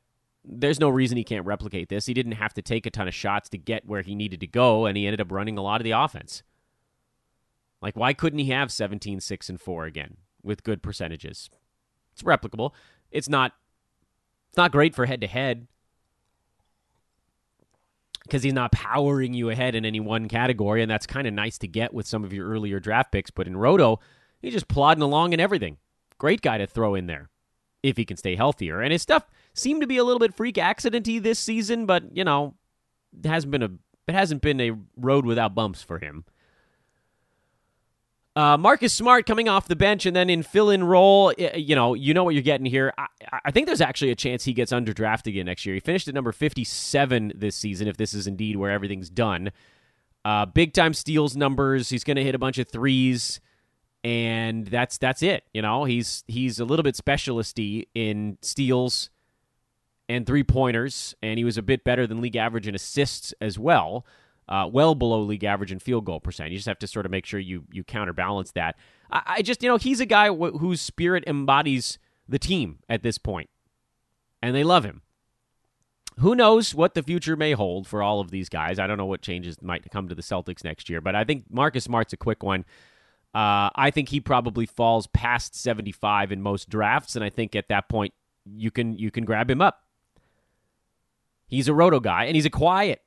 there's 0.46 0.80
no 0.80 0.88
reason 0.88 1.18
he 1.18 1.26
can't 1.26 1.46
replicate 1.46 1.90
this. 1.90 2.06
He 2.06 2.14
didn't 2.14 2.32
have 2.32 2.54
to 2.54 2.62
take 2.62 2.86
a 2.86 2.92
ton 2.92 3.10
of 3.10 3.14
shots 3.14 3.50
to 3.50 3.58
get 3.58 3.86
where 3.86 4.04
he 4.04 4.16
needed 4.16 4.40
to 4.40 4.48
go, 4.48 4.86
and 4.86 4.96
he 4.96 5.06
ended 5.06 5.20
up 5.20 5.34
running 5.34 5.58
a 5.58 5.62
lot 5.62 5.82
of 5.82 5.84
the 5.84 5.92
offense. 5.92 6.44
Like, 7.82 7.98
why 7.98 8.14
couldn't 8.14 8.40
he 8.40 8.52
have 8.52 8.72
17, 8.72 9.20
6, 9.20 9.50
and 9.50 9.60
4 9.60 9.84
again 9.84 10.16
with 10.42 10.64
good 10.64 10.82
percentages? 10.82 11.50
It's 12.20 12.28
replicable. 12.28 12.74
It's 13.12 13.30
not 13.30 13.54
it's 14.50 14.58
not 14.58 14.72
great 14.72 14.96
for 14.96 15.06
head 15.06 15.22
to 15.22 15.28
head 15.28 15.68
because 18.24 18.44
he's 18.44 18.54
not 18.54 18.72
powering 18.72 19.34
you 19.34 19.50
ahead 19.50 19.74
in 19.74 19.86
any 19.86 20.00
one 20.00 20.28
category, 20.28 20.82
and 20.82 20.92
that's 20.92 21.08
kind 21.08 21.28
of 21.28 21.34
nice 21.34 21.58
to 21.60 21.68
get 21.68 21.94
with 21.94 22.06
some 22.06 22.24
of 22.24 22.34
your 22.34 22.48
earlier 22.48 22.80
draft 22.80 23.12
picks. 23.12 23.32
But 23.32 23.48
in 23.48 23.58
Roto, 23.58 24.00
he's 24.42 24.54
just 24.54 24.68
plodding 24.68 25.02
along 25.02 25.34
in 25.34 25.40
everything. 25.40 25.78
Great 26.18 26.42
guy 26.42 26.58
to 26.58 26.68
throw 26.68 26.96
in 26.96 27.08
there 27.08 27.30
if 27.82 27.96
he 27.98 28.06
can 28.06 28.18
stay 28.18 28.36
healthier. 28.36 28.82
And 28.82 28.92
his 28.92 29.02
stuff 29.02 29.26
seemed 29.54 29.82
to 29.82 29.88
be 29.88 29.98
a 29.98 30.04
little 30.04 30.20
bit 30.20 30.36
freak 30.36 30.56
accidenty 30.56 31.22
this 31.22 31.40
season, 31.40 31.86
but 31.86 32.16
you 32.16 32.24
know, 32.24 32.56
it 33.18 33.28
hasn't 33.28 33.52
been 33.52 33.64
a 33.64 33.72
it 34.08 34.14
hasn't 34.14 34.42
been 34.42 34.60
a 34.60 34.74
road 34.98 35.26
without 35.26 35.56
bumps 35.56 35.82
for 35.82 36.00
him. 36.00 36.26
Uh, 38.36 38.58
Marcus 38.58 38.94
Smart 38.94 39.26
coming 39.26 39.50
off 39.50 39.68
the 39.68 39.76
bench 39.76 40.06
and 40.06 40.16
then 40.16 40.30
in 40.30 40.44
fill-in 40.44 40.84
role, 40.84 41.34
you 41.56 41.76
know, 41.76 41.94
you 41.94 42.14
know 42.14 42.24
what 42.24 42.36
you're 42.36 42.44
getting 42.44 42.66
here. 42.66 42.94
I, 42.98 43.08
I, 43.46 43.52
think 43.52 43.66
there's 43.66 43.82
actually 43.82 44.12
a 44.12 44.16
chance 44.16 44.46
he 44.46 44.54
gets 44.54 44.72
underdrafted 44.72 45.28
again 45.28 45.48
next 45.48 45.66
year. 45.66 45.74
He 45.74 45.82
finished 45.82 46.08
at 46.08 46.14
number 46.14 46.32
57 46.32 47.34
this 47.36 47.56
season, 47.56 47.88
if 47.88 47.98
this 47.98 48.14
is 48.14 48.28
indeed 48.28 48.56
where 48.56 48.72
everything's 48.72 49.10
done. 49.10 49.52
Uh, 50.24 50.46
big 50.46 50.74
time 50.74 50.94
steals 50.94 51.36
numbers. 51.36 51.90
He's 51.90 52.04
going 52.04 52.18
to 52.18 52.24
hit 52.24 52.36
a 52.36 52.40
bunch 52.40 52.60
of 52.60 52.70
threes 52.70 53.42
and 54.04 54.68
that's 54.68 54.98
that's 54.98 55.22
it. 55.22 55.44
You 55.54 55.62
know, 55.62 55.84
he's 55.84 56.24
he's 56.28 56.60
a 56.60 56.66
little 56.66 56.84
bit 56.84 56.96
specialisty 56.96 57.88
in 57.94 58.38
steals 58.42 59.10
and 60.08 60.26
three 60.26 60.44
pointers, 60.44 61.16
and 61.22 61.38
he 61.38 61.44
was 61.44 61.58
a 61.58 61.62
bit 61.62 61.84
better 61.84 62.08
than 62.08 62.22
league 62.22 62.36
average 62.36 62.68
in 62.68 62.76
assists 62.76 63.34
as 63.42 63.60
well. 63.60 64.06
Uh, 64.50 64.68
well 64.68 64.96
below 64.96 65.22
league 65.22 65.44
average 65.44 65.72
in 65.72 65.78
field 65.78 66.06
goal 66.06 66.20
percent. 66.20 66.50
You 66.50 66.58
just 66.58 66.68
have 66.68 66.80
to 66.80 66.88
sort 66.88 67.06
of 67.06 67.12
make 67.12 67.26
sure 67.26 67.40
you 67.40 67.66
you 67.72 67.84
counterbalance 67.84 68.52
that. 68.54 68.76
I, 69.12 69.22
I 69.28 69.42
just 69.44 69.62
you 69.62 69.70
know 69.70 69.78
he's 69.78 70.00
a 70.00 70.08
guy 70.08 70.30
whose 70.30 70.82
spirit 70.82 71.24
embodies 71.28 72.00
the 72.28 72.40
team 72.40 72.80
at 72.90 73.04
this 73.04 73.20
point, 73.20 73.50
and 74.42 74.56
they 74.56 74.64
love 74.64 74.84
him. 74.84 75.04
Who 76.18 76.36
knows 76.36 76.76
what 76.76 76.96
the 76.96 77.04
future 77.04 77.38
may 77.38 77.54
hold 77.54 77.88
for 77.88 78.02
all 78.02 78.20
of 78.20 78.32
these 78.32 78.50
guys? 78.50 78.78
I 78.78 78.88
don't 78.88 78.98
know 78.98 79.06
what 79.06 79.22
changes 79.22 79.62
might 79.62 79.90
come 79.90 80.10
to 80.10 80.16
the 80.16 80.22
Celtics 80.22 80.64
next 80.64 80.90
year, 80.90 81.00
but 81.00 81.16
I 81.16 81.24
think 81.24 81.46
Marcus 81.50 81.86
Smart's 81.86 82.12
a 82.12 82.18
quick 82.18 82.44
one. 82.44 82.66
Uh, 83.34 83.70
I 83.76 83.92
think 83.94 84.10
he 84.10 84.20
probably 84.20 84.66
falls 84.66 85.08
past 85.08 85.56
75 85.56 86.32
in 86.32 86.42
most 86.42 86.70
drafts, 86.70 87.16
and 87.16 87.24
I 87.24 87.30
think 87.30 87.56
at 87.56 87.70
that 87.70 87.88
point 87.88 88.14
you 88.46 88.72
can 88.72 88.98
you 88.98 89.12
can 89.12 89.26
grab 89.26 89.50
him 89.50 89.62
up. 89.62 89.84
He's 91.48 91.68
a 91.68 91.74
roto 91.74 92.00
guy, 92.00 92.26
and 92.26 92.36
he's 92.36 92.46
a 92.46 92.50
quiet. 92.50 93.02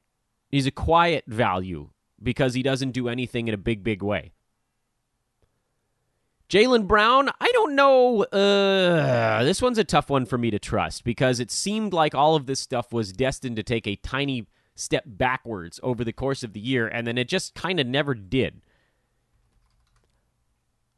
He's 0.52 0.66
a 0.66 0.70
quiet 0.70 1.24
value 1.26 1.88
because 2.22 2.52
he 2.52 2.62
doesn't 2.62 2.92
do 2.92 3.08
anything 3.08 3.48
in 3.48 3.54
a 3.54 3.58
big, 3.58 3.82
big 3.82 4.02
way. 4.02 4.32
Jaylen 6.50 6.86
Brown, 6.86 7.30
I 7.40 7.50
don't 7.54 7.74
know. 7.74 8.24
Uh, 8.24 9.42
this 9.42 9.62
one's 9.62 9.78
a 9.78 9.84
tough 9.84 10.10
one 10.10 10.26
for 10.26 10.36
me 10.36 10.50
to 10.50 10.58
trust 10.58 11.02
because 11.02 11.40
it 11.40 11.50
seemed 11.50 11.94
like 11.94 12.14
all 12.14 12.36
of 12.36 12.44
this 12.44 12.60
stuff 12.60 12.92
was 12.92 13.14
destined 13.14 13.56
to 13.56 13.62
take 13.62 13.86
a 13.86 13.96
tiny 13.96 14.46
step 14.74 15.04
backwards 15.06 15.80
over 15.82 16.04
the 16.04 16.12
course 16.12 16.42
of 16.42 16.52
the 16.52 16.60
year, 16.60 16.86
and 16.86 17.06
then 17.06 17.16
it 17.16 17.28
just 17.28 17.54
kind 17.54 17.80
of 17.80 17.86
never 17.86 18.14
did. 18.14 18.60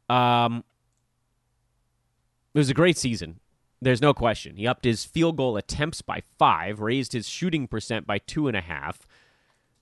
Um, 0.09 0.65
it 2.53 2.57
was 2.57 2.69
a 2.69 2.73
great 2.73 2.97
season. 2.97 3.39
There's 3.81 4.01
no 4.01 4.13
question. 4.13 4.57
He 4.57 4.67
upped 4.67 4.83
his 4.83 5.05
field 5.05 5.37
goal 5.37 5.55
attempts 5.55 6.01
by 6.01 6.21
five, 6.37 6.81
raised 6.81 7.13
his 7.13 7.29
shooting 7.29 7.67
percent 7.67 8.05
by 8.05 8.17
two 8.17 8.49
and 8.49 8.57
a 8.57 8.61
half, 8.61 9.07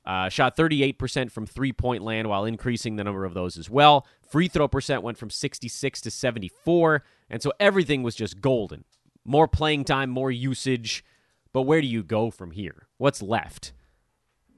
uh, 0.05 0.29
shot 0.29 0.57
38% 0.57 1.31
from 1.31 1.45
three 1.45 1.71
point 1.71 2.03
land 2.03 2.27
while 2.27 2.45
increasing 2.45 2.95
the 2.95 3.03
number 3.03 3.25
of 3.25 3.33
those 3.33 3.57
as 3.57 3.69
well. 3.69 4.05
Free 4.29 4.47
throw 4.47 4.67
percent 4.67 5.03
went 5.03 5.17
from 5.17 5.29
66 5.29 6.01
to 6.01 6.11
74. 6.11 7.03
And 7.29 7.41
so 7.41 7.53
everything 7.59 8.03
was 8.03 8.15
just 8.15 8.41
golden. 8.41 8.83
More 9.25 9.47
playing 9.47 9.85
time, 9.85 10.09
more 10.09 10.31
usage. 10.31 11.05
But 11.53 11.61
where 11.63 11.81
do 11.81 11.87
you 11.87 12.03
go 12.03 12.31
from 12.31 12.51
here? 12.51 12.87
What's 12.97 13.21
left? 13.21 13.73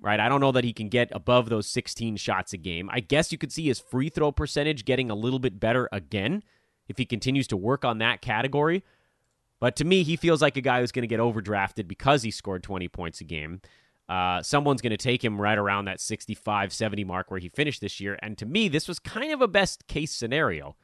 right? 0.05 0.19
I 0.19 0.29
don't 0.29 0.39
know 0.39 0.51
that 0.51 0.63
he 0.63 0.71
can 0.71 0.87
get 0.87 1.09
above 1.13 1.49
those 1.49 1.67
16 1.67 2.17
shots 2.17 2.53
a 2.53 2.57
game. 2.57 2.89
I 2.93 2.99
guess 2.99 3.31
you 3.31 3.39
could 3.39 3.51
see 3.51 3.65
his 3.65 3.79
free 3.79 4.09
throw 4.09 4.31
percentage 4.31 4.85
getting 4.85 5.09
a 5.09 5.15
little 5.15 5.39
bit 5.39 5.59
better 5.59 5.89
again 5.91 6.43
if 6.87 6.99
he 6.99 7.05
continues 7.05 7.47
to 7.47 7.57
work 7.57 7.83
on 7.83 7.97
that 7.97 8.21
category. 8.21 8.83
But 9.59 9.75
to 9.77 9.83
me, 9.83 10.03
he 10.03 10.15
feels 10.15 10.43
like 10.43 10.57
a 10.57 10.61
guy 10.61 10.79
who's 10.79 10.91
going 10.91 11.03
to 11.03 11.07
get 11.07 11.19
overdrafted 11.19 11.87
because 11.87 12.21
he 12.21 12.29
scored 12.29 12.61
20 12.61 12.87
points 12.89 13.19
a 13.19 13.23
game. 13.23 13.61
Uh, 14.07 14.41
someone's 14.41 14.81
going 14.81 14.91
to 14.91 14.97
take 14.97 15.23
him 15.23 15.41
right 15.41 15.57
around 15.57 15.85
that 15.85 15.99
65 15.99 16.71
70 16.71 17.03
mark 17.03 17.31
where 17.31 17.39
he 17.39 17.49
finished 17.49 17.81
this 17.81 17.99
year. 17.99 18.19
And 18.21 18.37
to 18.37 18.45
me, 18.45 18.67
this 18.67 18.87
was 18.87 18.99
kind 18.99 19.31
of 19.31 19.41
a 19.41 19.47
best 19.47 19.87
case 19.87 20.11
scenario. 20.11 20.75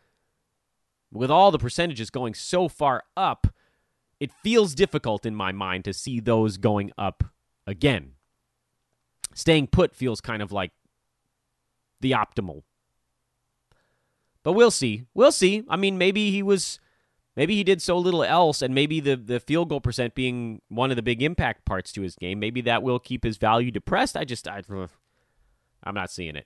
With 1.12 1.30
all 1.30 1.52
the 1.52 1.60
percentages 1.60 2.10
going 2.10 2.34
so 2.34 2.68
far 2.68 3.04
up, 3.16 3.48
it 4.20 4.32
feels 4.44 4.74
difficult 4.74 5.26
in 5.26 5.36
my 5.36 5.52
mind 5.52 5.86
to 5.86 5.94
see 5.94 6.20
those 6.20 6.58
going 6.58 6.92
up 6.98 7.24
again 7.68 8.14
staying 9.34 9.68
put 9.68 9.96
feels 9.96 10.22
kind 10.22 10.42
of 10.42 10.52
like 10.52 10.72
the 12.00 12.12
optimal. 12.12 12.64
But 14.44 14.54
we'll 14.54 14.72
see. 14.72 15.06
We'll 15.14 15.32
see. 15.32 15.64
I 15.70 15.78
mean, 15.78 15.98
maybe 15.98 16.32
he 16.32 16.42
was 16.42 16.80
maybe 17.42 17.56
he 17.56 17.64
did 17.64 17.82
so 17.82 17.98
little 17.98 18.24
else 18.24 18.62
and 18.62 18.76
maybe 18.76 19.00
the 19.00 19.16
the 19.16 19.40
field 19.40 19.70
goal 19.70 19.82
percent 19.82 20.14
being 20.14 20.62
one 20.70 20.92
of 20.92 20.96
the 20.96 21.02
big 21.02 21.24
impact 21.24 21.66
parts 21.66 21.92
to 21.92 22.04
his 22.04 22.16
game, 22.16 22.40
maybe 22.40 22.62
that 22.62 22.84
will 22.84 23.00
keep 23.00 23.24
his 23.24 23.38
value 23.38 23.72
depressed. 23.72 24.16
I 24.16 24.26
just 24.26 24.48
I, 24.48 24.62
I'm 25.84 25.96
not 25.96 26.12
seeing 26.12 26.36
it. 26.36 26.46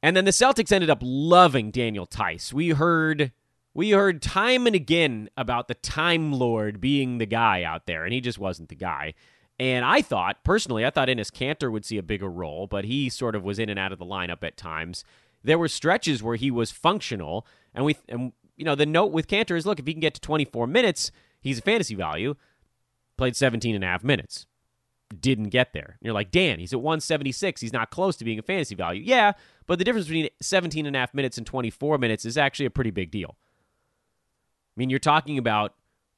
And 0.00 0.16
then 0.16 0.26
the 0.26 0.30
Celtics 0.30 0.70
ended 0.70 0.90
up 0.90 1.00
loving 1.02 1.72
Daniel 1.72 2.06
Theis. 2.06 2.52
We 2.52 2.68
heard 2.68 3.32
we 3.74 3.90
heard 3.90 4.22
time 4.22 4.68
and 4.68 4.76
again 4.76 5.28
about 5.36 5.66
the 5.66 5.74
Time 5.74 6.32
Lord 6.32 6.80
being 6.80 7.18
the 7.18 7.26
guy 7.26 7.64
out 7.64 7.86
there, 7.86 8.04
and 8.04 8.14
he 8.14 8.20
just 8.20 8.38
wasn't 8.38 8.68
the 8.68 8.76
guy. 8.76 9.14
And 9.58 9.84
I 9.84 10.02
thought, 10.02 10.44
personally, 10.44 10.86
I 10.86 10.90
thought 10.90 11.08
Enes 11.08 11.32
Kanter 11.32 11.72
would 11.72 11.84
see 11.84 11.98
a 11.98 12.02
bigger 12.02 12.30
role, 12.30 12.68
but 12.68 12.84
he 12.84 13.08
sort 13.08 13.34
of 13.34 13.42
was 13.42 13.58
in 13.58 13.68
and 13.68 13.78
out 13.78 13.90
of 13.90 13.98
the 13.98 14.04
lineup 14.04 14.44
at 14.44 14.56
times. 14.56 15.04
There 15.42 15.58
were 15.58 15.68
stretches 15.68 16.22
where 16.22 16.36
he 16.36 16.52
was 16.52 16.70
functional, 16.70 17.44
and 17.74 17.84
we, 17.84 17.96
and 18.08 18.32
you 18.56 18.64
know, 18.64 18.74
the 18.74 18.86
note 18.86 19.12
with 19.12 19.26
Kanter 19.26 19.56
is, 19.56 19.66
look, 19.66 19.78
if 19.78 19.86
he 19.86 19.92
can 19.92 20.00
get 20.00 20.14
to 20.14 20.20
24 20.20 20.66
minutes, 20.66 21.10
he's 21.40 21.58
a 21.58 21.62
fantasy 21.62 21.94
value. 21.94 22.34
Played 23.16 23.36
17 23.36 23.74
and 23.74 23.84
a 23.84 23.86
half 23.86 24.02
minutes, 24.02 24.46
didn't 25.20 25.50
get 25.50 25.72
there. 25.72 25.96
And 26.00 26.06
you're 26.06 26.14
like, 26.14 26.32
Dan, 26.32 26.58
he's 26.58 26.72
at 26.72 26.80
176. 26.80 27.60
He's 27.60 27.72
not 27.72 27.90
close 27.90 28.16
to 28.16 28.24
being 28.24 28.40
a 28.40 28.42
fantasy 28.42 28.74
value. 28.74 29.02
Yeah, 29.04 29.32
but 29.66 29.78
the 29.78 29.84
difference 29.84 30.08
between 30.08 30.28
17 30.42 30.84
and 30.84 30.96
a 30.96 30.98
half 30.98 31.14
minutes 31.14 31.38
and 31.38 31.46
24 31.46 31.98
minutes 31.98 32.24
is 32.24 32.36
actually 32.36 32.66
a 32.66 32.70
pretty 32.70 32.90
big 32.90 33.12
deal. 33.12 33.36
I 34.76 34.80
mean, 34.80 34.90
you're 34.90 34.98
talking 34.98 35.38
about 35.38 35.74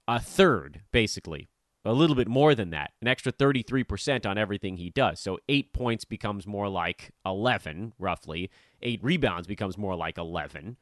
a 0.09 0.18
third, 0.18 0.80
basically, 0.91 1.49
a 1.84 1.93
little 1.93 2.16
bit 2.16 2.28
more 2.28 2.55
than 2.55 2.70
that, 2.70 2.93
an 3.03 3.09
extra 3.09 3.32
33% 3.32 4.24
on 4.24 4.39
everything 4.39 4.76
he 4.76 4.91
does. 4.91 5.20
So 5.20 5.39
eight 5.49 5.72
points 5.72 6.05
becomes 6.05 6.47
more 6.47 6.68
like 6.68 7.11
11, 7.24 7.93
roughly. 7.99 8.51
Eight 8.82 9.01
rebounds 9.03 9.47
becomes 9.47 9.76
more 9.76 9.95
like 9.95 10.16
11. 10.16 10.76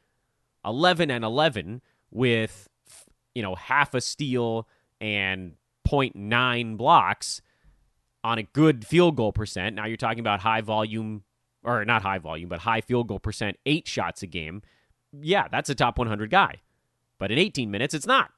11 0.65 1.11
and 1.11 1.25
11 1.25 1.83
with, 2.11 2.69
you 3.35 3.43
know, 3.43 3.55
half 3.55 3.95
a 3.95 4.01
steal 4.01 4.69
and 5.01 5.55
0.9 5.87 6.77
blocks 6.77 7.43
on 8.23 8.39
a 8.39 8.43
good 8.43 8.87
field 8.87 9.17
goal 9.17 9.33
percent. 9.33 9.77
Now 9.77 9.87
you're 9.87 9.97
talking 9.97 10.21
about 10.21 10.41
high 10.41 10.63
volume, 10.63 11.25
or 11.63 11.85
not 11.85 12.03
high 12.03 12.19
volume, 12.19 12.49
but 12.49 12.61
high 12.61 12.81
field 12.81 13.09
goal 13.09 13.19
percent, 13.19 13.59
eight 13.67 13.87
shots 13.87 14.23
a 14.23 14.27
game. 14.27 14.63
Yeah, 15.13 15.49
that's 15.49 15.69
a 15.69 15.75
top 15.75 15.99
100 15.99 16.31
guy. 16.31 16.63
But 17.19 17.31
in 17.31 17.39
18 17.39 17.71
minutes, 17.71 17.95
it's 17.95 18.07
not. 18.07 18.31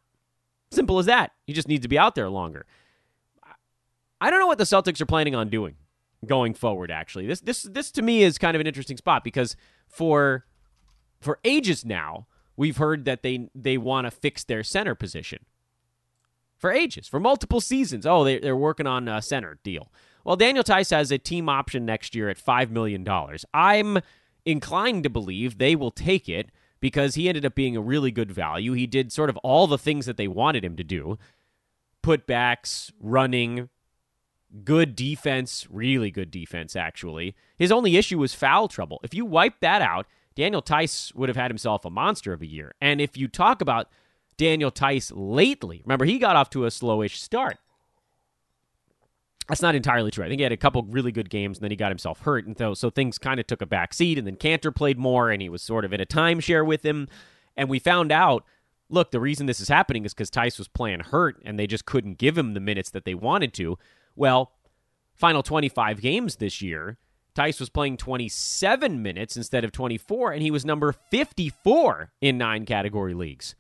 Simple 0.70 0.98
as 0.98 1.06
that. 1.06 1.32
He 1.46 1.52
just 1.52 1.68
needs 1.68 1.82
to 1.82 1.88
be 1.88 1.98
out 1.98 2.14
there 2.14 2.28
longer. 2.28 2.66
I 4.20 4.30
don't 4.30 4.40
know 4.40 4.46
what 4.46 4.58
the 4.58 4.64
Celtics 4.64 5.00
are 5.00 5.06
planning 5.06 5.34
on 5.34 5.48
doing 5.48 5.76
going 6.24 6.54
forward. 6.54 6.90
Actually, 6.90 7.26
this 7.26 7.40
this 7.40 7.62
this 7.62 7.90
to 7.92 8.02
me 8.02 8.22
is 8.22 8.38
kind 8.38 8.54
of 8.54 8.60
an 8.60 8.66
interesting 8.66 8.96
spot 8.96 9.22
because 9.22 9.56
for 9.88 10.46
for 11.20 11.38
ages 11.44 11.84
now 11.84 12.26
we've 12.56 12.76
heard 12.78 13.04
that 13.04 13.22
they 13.22 13.48
they 13.54 13.78
want 13.78 14.06
to 14.06 14.10
fix 14.10 14.44
their 14.44 14.62
center 14.62 14.94
position. 14.94 15.44
For 16.56 16.72
ages, 16.72 17.06
for 17.06 17.20
multiple 17.20 17.60
seasons, 17.60 18.06
oh 18.06 18.24
they 18.24 18.38
they're 18.38 18.56
working 18.56 18.86
on 18.86 19.08
a 19.08 19.20
center 19.22 19.58
deal. 19.62 19.92
Well, 20.24 20.36
Daniel 20.36 20.64
Theis 20.64 20.90
has 20.90 21.12
a 21.12 21.18
team 21.18 21.48
option 21.48 21.86
next 21.86 22.16
year 22.16 22.28
at 22.28 22.36
$5 22.36 22.70
million. 22.70 23.06
I'm 23.54 24.00
inclined 24.44 25.04
to 25.04 25.10
believe 25.10 25.56
they 25.58 25.76
will 25.76 25.92
take 25.92 26.28
it 26.28 26.50
because 26.80 27.14
he 27.14 27.28
ended 27.28 27.46
up 27.46 27.54
being 27.54 27.76
a 27.76 27.80
really 27.80 28.10
good 28.10 28.32
value. 28.32 28.72
He 28.72 28.88
did 28.88 29.12
sort 29.12 29.30
of 29.30 29.36
all 29.38 29.68
the 29.68 29.78
things 29.78 30.04
that 30.06 30.16
they 30.16 30.26
wanted 30.26 30.64
him 30.64 30.74
to 30.76 30.84
do 30.84 31.16
putbacks, 32.02 32.92
running, 33.00 33.68
good 34.64 34.94
defense, 34.94 35.66
really 35.70 36.10
good 36.10 36.30
defense, 36.30 36.76
actually. 36.76 37.34
His 37.56 37.72
only 37.72 37.96
issue 37.96 38.18
was 38.18 38.34
foul 38.34 38.68
trouble. 38.68 39.00
If 39.02 39.14
you 39.14 39.24
wipe 39.24 39.60
that 39.60 39.82
out, 39.82 40.06
Daniel 40.36 40.62
Theis 40.62 41.14
would 41.14 41.28
have 41.28 41.36
had 41.36 41.50
himself 41.50 41.84
a 41.84 41.90
monster 41.90 42.32
of 42.32 42.42
a 42.42 42.46
year. 42.46 42.74
And 42.80 43.00
if 43.00 43.16
you 43.16 43.26
talk 43.26 43.60
about 43.60 43.88
Daniel 44.36 44.70
Theis 44.70 45.10
lately, 45.14 45.82
remember, 45.84 46.04
he 46.04 46.18
got 46.18 46.36
off 46.36 46.50
to 46.50 46.66
a 46.66 46.68
slowish 46.68 47.16
start. 47.16 47.58
That's 49.48 49.62
not 49.62 49.74
entirely 49.74 50.10
true. 50.10 50.24
I 50.24 50.28
think 50.28 50.40
he 50.40 50.42
had 50.42 50.52
a 50.52 50.56
couple 50.56 50.82
really 50.82 51.12
good 51.12 51.30
games, 51.30 51.58
and 51.58 51.64
then 51.64 51.70
he 51.70 51.76
got 51.76 51.90
himself 51.90 52.20
hurt, 52.20 52.46
and 52.46 52.58
so 52.58 52.74
so 52.74 52.90
things 52.90 53.16
kind 53.16 53.40
of 53.40 53.46
took 53.46 53.62
a 53.62 53.66
back 53.66 53.94
seat. 53.94 54.18
And 54.18 54.26
then 54.26 54.36
Kanter 54.36 54.74
played 54.74 54.98
more, 54.98 55.30
and 55.30 55.40
he 55.40 55.48
was 55.48 55.62
sort 55.62 55.84
of 55.84 55.92
in 55.92 56.00
a 56.00 56.06
timeshare 56.06 56.66
with 56.66 56.84
him. 56.84 57.08
And 57.56 57.68
we 57.68 57.78
found 57.78 58.12
out, 58.12 58.44
look, 58.90 59.12
the 59.12 59.20
reason 59.20 59.46
this 59.46 59.60
is 59.60 59.68
happening 59.68 60.04
is 60.04 60.12
because 60.12 60.30
Theis 60.30 60.58
was 60.58 60.68
playing 60.68 61.00
hurt, 61.00 61.40
and 61.44 61.58
they 61.58 61.66
just 61.66 61.86
couldn't 61.86 62.18
give 62.18 62.36
him 62.36 62.54
the 62.54 62.60
minutes 62.60 62.90
that 62.90 63.04
they 63.04 63.14
wanted 63.14 63.54
to. 63.54 63.78
Well, 64.16 64.52
final 65.14 65.42
25 65.44 66.00
games 66.00 66.36
this 66.36 66.60
year, 66.60 66.98
Theis 67.36 67.60
was 67.60 67.68
playing 67.68 67.98
27 67.98 69.02
minutes 69.02 69.36
instead 69.36 69.64
of 69.64 69.72
24, 69.72 70.32
and 70.32 70.42
he 70.42 70.50
was 70.50 70.64
number 70.64 70.90
54 70.92 72.12
in 72.20 72.38
nine 72.38 72.64
category 72.64 73.14
leagues. 73.14 73.54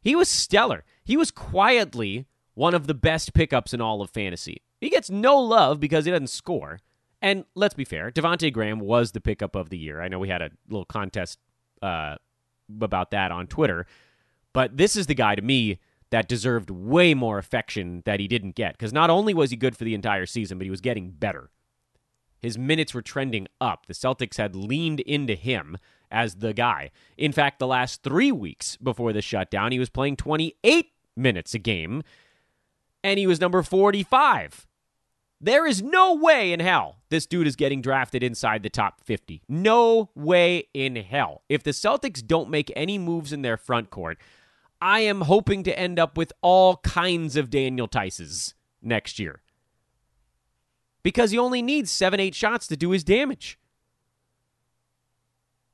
He 0.00 0.16
was 0.16 0.28
stellar. 0.28 0.84
He 1.04 1.16
was 1.16 1.30
quietly 1.30 2.26
one 2.54 2.74
of 2.74 2.86
the 2.86 2.94
best 2.94 3.34
pickups 3.34 3.74
in 3.74 3.80
all 3.80 4.00
of 4.00 4.10
fantasy. 4.10 4.62
He 4.80 4.90
gets 4.90 5.10
no 5.10 5.38
love 5.38 5.80
because 5.80 6.04
he 6.04 6.10
doesn't 6.10 6.28
score. 6.28 6.80
And 7.22 7.44
let's 7.54 7.74
be 7.74 7.84
fair, 7.84 8.10
Devonte 8.10 8.52
Graham 8.52 8.80
was 8.80 9.12
the 9.12 9.20
pickup 9.20 9.54
of 9.56 9.70
the 9.70 9.78
year. 9.78 10.02
I 10.02 10.08
know 10.08 10.18
we 10.18 10.28
had 10.28 10.42
a 10.42 10.50
little 10.68 10.84
contest 10.84 11.38
uh, 11.80 12.16
about 12.80 13.10
that 13.12 13.30
on 13.30 13.46
Twitter, 13.46 13.86
but 14.52 14.76
this 14.76 14.94
is 14.94 15.06
the 15.06 15.14
guy 15.14 15.34
to 15.34 15.42
me 15.42 15.78
that 16.10 16.28
deserved 16.28 16.70
way 16.70 17.14
more 17.14 17.38
affection 17.38 18.02
that 18.04 18.20
he 18.20 18.28
didn't 18.28 18.54
get 18.54 18.74
because 18.74 18.92
not 18.92 19.10
only 19.10 19.34
was 19.34 19.50
he 19.50 19.56
good 19.56 19.76
for 19.76 19.84
the 19.84 19.94
entire 19.94 20.26
season, 20.26 20.58
but 20.58 20.64
he 20.64 20.70
was 20.70 20.80
getting 20.80 21.10
better. 21.10 21.50
His 22.44 22.58
minutes 22.58 22.92
were 22.92 23.00
trending 23.00 23.48
up. 23.58 23.86
The 23.86 23.94
Celtics 23.94 24.36
had 24.36 24.54
leaned 24.54 25.00
into 25.00 25.34
him 25.34 25.78
as 26.10 26.36
the 26.36 26.52
guy. 26.52 26.90
In 27.16 27.32
fact, 27.32 27.58
the 27.58 27.66
last 27.66 28.02
three 28.02 28.30
weeks 28.30 28.76
before 28.76 29.14
the 29.14 29.22
shutdown, 29.22 29.72
he 29.72 29.78
was 29.78 29.88
playing 29.88 30.16
28 30.16 30.90
minutes 31.16 31.54
a 31.54 31.58
game 31.58 32.02
and 33.02 33.18
he 33.18 33.26
was 33.26 33.40
number 33.40 33.62
45. 33.62 34.66
There 35.40 35.66
is 35.66 35.82
no 35.82 36.14
way 36.14 36.52
in 36.52 36.60
hell 36.60 36.96
this 37.08 37.24
dude 37.24 37.46
is 37.46 37.56
getting 37.56 37.80
drafted 37.80 38.22
inside 38.22 38.62
the 38.62 38.68
top 38.68 39.00
50. 39.00 39.40
No 39.48 40.10
way 40.14 40.68
in 40.74 40.96
hell. 40.96 41.44
If 41.48 41.62
the 41.62 41.70
Celtics 41.70 42.26
don't 42.26 42.50
make 42.50 42.70
any 42.76 42.98
moves 42.98 43.32
in 43.32 43.40
their 43.40 43.56
front 43.56 43.88
court, 43.88 44.18
I 44.82 45.00
am 45.00 45.22
hoping 45.22 45.62
to 45.62 45.78
end 45.78 45.98
up 45.98 46.18
with 46.18 46.32
all 46.42 46.76
kinds 46.78 47.36
of 47.36 47.48
Daniel 47.48 47.88
Theises 47.88 48.52
next 48.82 49.18
year. 49.18 49.40
Because 51.04 51.30
he 51.30 51.38
only 51.38 51.62
needs 51.62 51.92
seven, 51.92 52.18
eight 52.18 52.34
shots 52.34 52.66
to 52.66 52.76
do 52.76 52.90
his 52.90 53.04
damage. 53.04 53.60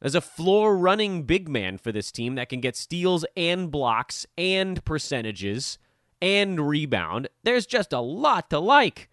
As 0.02 0.14
a 0.14 0.20
floor 0.20 0.76
running 0.76 1.22
big 1.22 1.48
man 1.48 1.78
for 1.78 1.92
this 1.92 2.12
team 2.12 2.34
that 2.34 2.48
can 2.50 2.60
get 2.60 2.76
steals 2.76 3.24
and 3.36 3.70
blocks 3.70 4.26
and 4.36 4.84
percentages 4.84 5.78
and 6.20 6.68
rebound. 6.68 7.28
There's 7.44 7.66
just 7.66 7.92
a 7.92 8.00
lot 8.00 8.50
to 8.50 8.58
like. 8.58 9.08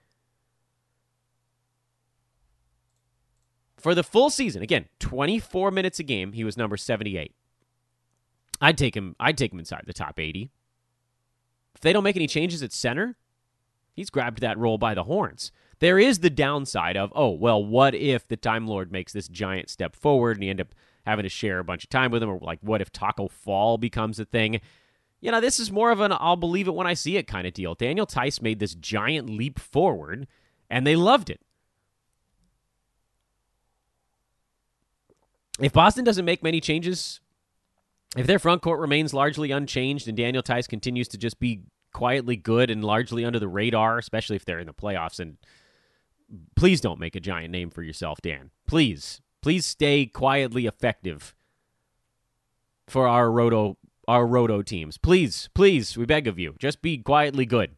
For 3.77 3.93
the 3.93 4.03
full 4.03 4.29
season, 4.29 4.61
again, 4.61 4.87
24 4.99 5.71
minutes 5.71 5.99
a 5.99 6.03
game, 6.03 6.33
he 6.33 6.43
was 6.43 6.57
number 6.57 6.77
78. 6.77 7.33
I'd 8.59 8.77
take 8.77 8.97
him 8.97 9.15
I'd 9.19 9.37
take 9.37 9.53
him 9.53 9.59
inside 9.59 9.83
the 9.85 9.93
top 9.93 10.19
80. 10.19 10.49
If 11.75 11.81
they 11.81 11.93
don't 11.93 12.03
make 12.03 12.15
any 12.15 12.27
changes 12.27 12.63
at 12.63 12.73
center, 12.73 13.17
he's 13.93 14.09
grabbed 14.09 14.41
that 14.41 14.57
role 14.57 14.79
by 14.79 14.95
the 14.95 15.03
horns. 15.03 15.51
There 15.79 15.99
is 15.99 16.19
the 16.19 16.29
downside 16.29 16.97
of, 16.97 17.11
oh, 17.15 17.29
well, 17.29 17.63
what 17.63 17.93
if 17.93 18.27
the 18.27 18.37
Time 18.37 18.67
Lord 18.67 18.91
makes 18.91 19.13
this 19.13 19.27
giant 19.27 19.69
step 19.69 19.95
forward 19.95 20.37
and 20.37 20.43
you 20.43 20.49
end 20.49 20.61
up 20.61 20.73
having 21.05 21.23
to 21.23 21.29
share 21.29 21.59
a 21.59 21.63
bunch 21.63 21.83
of 21.83 21.89
time 21.89 22.11
with 22.11 22.23
him? 22.23 22.29
Or 22.29 22.39
like 22.41 22.59
what 22.61 22.81
if 22.81 22.91
Tacko 22.91 23.27
Fall 23.29 23.77
becomes 23.77 24.19
a 24.19 24.25
thing? 24.25 24.59
you 25.19 25.31
know, 25.31 25.41
this 25.41 25.59
is 25.59 25.71
more 25.71 25.91
of 25.91 25.99
an 25.99 26.13
I'll 26.13 26.35
believe 26.35 26.67
it 26.67 26.75
when 26.75 26.87
I 26.87 26.93
see 26.93 27.17
it 27.17 27.27
kind 27.27 27.47
of 27.47 27.53
deal. 27.53 27.75
Daniel 27.75 28.05
Theis 28.05 28.41
made 28.41 28.59
this 28.59 28.75
giant 28.75 29.29
leap 29.29 29.59
forward, 29.59 30.27
and 30.69 30.85
they 30.85 30.95
loved 30.95 31.29
it. 31.29 31.41
If 35.59 35.73
Boston 35.73 36.03
doesn't 36.03 36.25
make 36.25 36.43
many 36.43 36.61
changes, 36.61 37.19
if 38.15 38.27
their 38.27 38.37
front 38.37 38.61
court 38.61 38.79
remains 38.79 39.13
largely 39.13 39.49
unchanged 39.49 40.07
and 40.07 40.15
Daniel 40.15 40.43
Theis 40.43 40.67
continues 40.67 41.07
to 41.09 41.17
just 41.17 41.39
be 41.39 41.63
quietly 41.93 42.35
good 42.35 42.69
and 42.69 42.83
largely 42.83 43.25
under 43.25 43.39
the 43.39 43.47
radar, 43.47 43.97
especially 43.97 44.35
if 44.35 44.45
they're 44.45 44.59
in 44.59 44.67
the 44.67 44.73
playoffs, 44.73 45.19
and 45.19 45.37
please 46.55 46.81
don't 46.81 46.99
make 46.99 47.15
a 47.15 47.19
giant 47.19 47.51
name 47.51 47.69
for 47.69 47.83
yourself, 47.83 48.21
Dan. 48.21 48.51
Please. 48.67 49.21
Please 49.41 49.65
stay 49.65 50.05
quietly 50.05 50.65
effective 50.65 51.35
for 52.87 53.07
our 53.07 53.31
roto 53.31 53.77
our 54.07 54.25
roto 54.25 54.61
teams. 54.61 54.97
Please, 54.97 55.49
please, 55.53 55.97
we 55.97 56.05
beg 56.05 56.27
of 56.27 56.39
you, 56.39 56.55
just 56.59 56.81
be 56.81 56.97
quietly 56.97 57.45
good. 57.45 57.75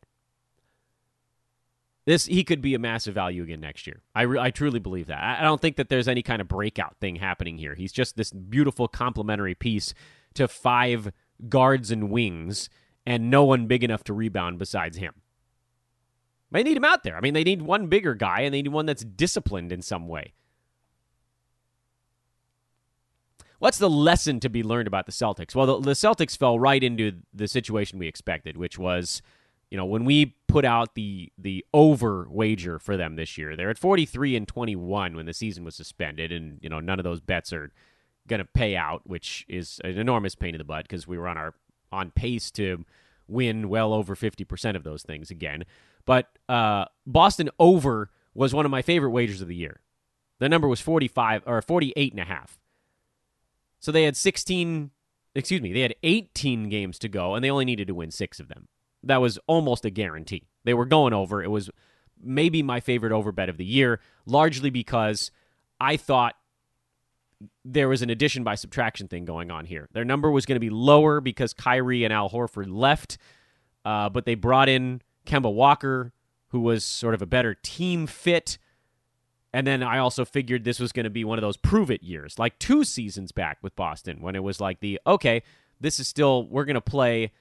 This 2.06 2.26
he 2.26 2.44
could 2.44 2.62
be 2.62 2.74
a 2.74 2.80
massive 2.80 3.16
value 3.16 3.44
again 3.44 3.62
next 3.62 3.86
year. 3.86 4.02
I, 4.16 4.24
re- 4.24 4.40
I 4.40 4.52
truly 4.52 4.80
believe 4.80 5.08
that. 5.08 5.22
I, 5.22 5.40
I 5.40 5.44
don't 5.44 5.62
think 5.62 5.76
that 5.76 5.90
there's 5.90 6.08
any 6.08 6.24
kind 6.24 6.42
of 6.42 6.48
breakout 6.48 6.96
thing 7.00 7.18
happening 7.18 7.58
here. 7.58 7.76
He's 7.76 7.92
just 7.92 8.16
this 8.16 8.32
beautiful 8.32 8.88
complementary 8.88 9.56
piece 9.56 9.94
to 10.36 10.48
five 10.48 11.12
guards 11.48 11.92
and 11.92 12.10
wings, 12.10 12.70
and 13.06 13.30
no 13.30 13.44
one 13.44 13.68
big 13.68 13.84
enough 13.84 14.04
to 14.06 14.14
rebound 14.14 14.58
besides 14.60 14.98
him. 14.98 15.14
They 16.52 16.64
need 16.64 16.78
him 16.78 16.86
out 16.86 17.04
there. 17.04 17.16
I 17.16 17.22
mean, 17.22 17.34
they 17.34 17.44
need 17.44 17.62
one 17.62 17.88
bigger 17.88 18.16
guy, 18.16 18.42
and 18.42 18.54
they 18.54 18.62
need 18.62 18.72
one 18.72 18.86
that's 18.86 19.04
disciplined 19.04 19.72
in 19.72 19.82
some 19.82 20.08
way. 20.08 20.34
What's 23.60 23.78
the 23.78 23.90
lesson 23.90 24.40
to 24.40 24.50
be 24.50 24.64
learned 24.64 24.88
about 24.88 25.06
the 25.06 25.12
Celtics? 25.12 25.54
Well, 25.54 25.66
the, 25.66 25.80
the, 25.80 25.92
Celtics 25.92 26.38
fell 26.38 26.58
right 26.58 26.82
into 26.82 27.12
the 27.34 27.48
situation 27.48 28.00
we 28.00 28.08
expected, 28.08 28.56
which 28.56 28.80
was, 28.80 29.22
you 29.70 29.78
know, 29.78 29.86
when 29.86 30.06
we 30.06 30.38
put 30.48 30.64
out 30.64 30.96
the 30.96 31.32
the 31.38 31.66
over 31.74 32.26
wager 32.30 32.80
for 32.80 32.96
them 32.96 33.18
this 33.18 33.38
year, 33.38 33.56
they're 33.56 33.70
at 33.70 33.78
43 33.78 34.38
and 34.38 34.48
21 34.48 35.16
when 35.16 35.26
the 35.26 35.34
season 35.34 35.66
was 35.66 35.76
suspended, 35.76 36.32
and 36.32 36.58
you 36.62 36.70
know 36.70 36.80
none 36.80 37.00
of 37.00 37.04
those 37.04 37.20
bets 37.20 37.52
are 37.52 37.72
going 38.28 38.40
to 38.40 38.46
pay 38.46 38.78
out, 38.78 39.02
which 39.04 39.46
is 39.50 39.82
an 39.84 39.98
enormous 39.98 40.36
pain 40.36 40.56
in 40.56 40.58
the 40.58 40.64
butt 40.64 40.88
because 40.88 41.06
we 41.06 41.18
were 41.18 41.28
on 41.28 41.38
our 41.38 41.54
on 41.92 42.12
pace 42.12 42.52
to 42.52 42.86
win 43.28 43.70
well 43.70 43.94
over 43.94 44.16
50% 44.16 44.76
of 44.76 44.84
those 44.84 45.04
things 45.04 45.30
again. 45.30 45.66
But 46.10 46.28
uh, 46.50 46.86
Boston 47.06 47.52
over 47.60 48.10
was 48.34 48.52
one 48.52 48.66
of 48.66 48.72
my 48.72 48.82
favorite 48.82 49.12
wagers 49.12 49.44
of 49.44 49.48
the 49.48 49.56
year. 49.56 49.82
The 50.40 50.50
number 50.50 50.68
was 50.68 50.82
45 50.82 51.44
or 51.46 51.62
48 51.62 52.14
and 52.14 52.20
a 52.20 52.26
half. 52.26 52.60
So 53.80 53.92
they 53.92 54.06
had 54.06 54.18
16, 54.18 54.90
excuse 55.36 55.62
me, 55.62 55.72
they 55.72 55.82
had 55.82 55.94
18 56.02 56.68
games 56.68 56.98
to 56.98 57.10
go, 57.10 57.36
and 57.36 57.46
they 57.46 57.52
only 57.52 57.66
needed 57.66 57.90
to 57.90 57.94
win 57.94 58.10
six 58.10 58.40
of 58.40 58.48
them. 58.48 58.70
That 59.04 59.22
was 59.22 59.38
almost 59.46 59.86
a 59.86 59.92
guarantee. 59.92 60.48
They 60.64 60.74
were 60.74 60.88
going 60.88 61.14
over. 61.14 61.44
It 61.44 61.52
was 61.52 61.70
maybe 62.20 62.64
my 62.64 62.80
favorite 62.80 63.12
over 63.12 63.32
bet 63.32 63.48
of 63.48 63.58
the 63.58 63.64
year, 63.64 64.00
largely 64.26 64.72
because 64.72 65.30
I 65.80 65.96
thought 65.96 66.34
there 67.64 67.88
was 67.88 68.02
an 68.02 68.10
addition 68.10 68.44
by 68.44 68.56
subtraction 68.56 69.08
thing 69.10 69.26
going 69.26 69.52
on 69.52 69.66
here. 69.66 69.88
Their 69.92 70.06
number 70.06 70.32
was 70.32 70.48
going 70.48 70.56
to 70.56 70.60
be 70.60 70.72
lower 70.72 71.22
because 71.22 71.54
Kyrie 71.54 72.04
and 72.04 72.12
Al 72.12 72.32
Horford 72.32 72.66
left, 72.68 73.20
uh, 73.86 74.10
but 74.10 74.26
they 74.26 74.34
brought 74.34 74.70
in 74.70 75.04
Kemba 75.26 75.54
Walker, 75.54 76.14
who 76.50 76.62
was 76.62 76.84
sort 76.84 77.14
of 77.14 77.22
a 77.22 77.26
better 77.26 77.54
team 77.54 78.08
fit. 78.08 78.58
And 79.54 79.66
then 79.66 79.82
I 79.82 79.98
also 79.98 80.26
figured 80.26 80.64
this 80.64 80.80
was 80.80 80.92
going 80.92 81.06
to 81.06 81.10
be 81.10 81.24
one 81.24 81.38
of 81.38 81.42
those 81.42 81.58
prove 81.58 81.90
it 81.90 82.04
years, 82.04 82.38
like 82.38 82.60
two 82.60 82.84
seasons 82.84 83.32
back 83.32 83.58
with 83.62 83.76
Boston, 83.76 84.22
when 84.22 84.36
it 84.36 84.44
was 84.44 84.62
like 84.62 84.80
the, 84.80 85.00
okay, 85.08 85.42
this 85.80 86.00
is 86.00 86.08
still, 86.08 86.48
we're 86.48 86.66
going 86.66 86.76
to 86.76 86.82
play 86.82 87.32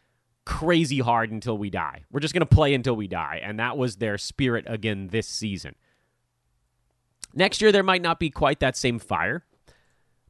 crazy 0.45 1.01
hard 1.01 1.31
until 1.31 1.59
we 1.59 1.69
die. 1.69 2.05
We're 2.11 2.21
just 2.21 2.33
going 2.33 2.41
to 2.41 2.47
play 2.47 2.73
until 2.73 2.97
we 2.97 3.07
die. 3.07 3.41
And 3.43 3.59
that 3.59 3.77
was 3.77 3.97
their 3.97 4.17
spirit 4.17 4.65
again 4.67 5.09
this 5.09 5.27
season. 5.27 5.75
Next 7.35 7.61
year, 7.61 7.71
there 7.71 7.83
might 7.83 8.01
not 8.01 8.19
be 8.19 8.31
quite 8.31 8.61
that 8.61 8.77
same 8.77 8.99
fire, 8.99 9.45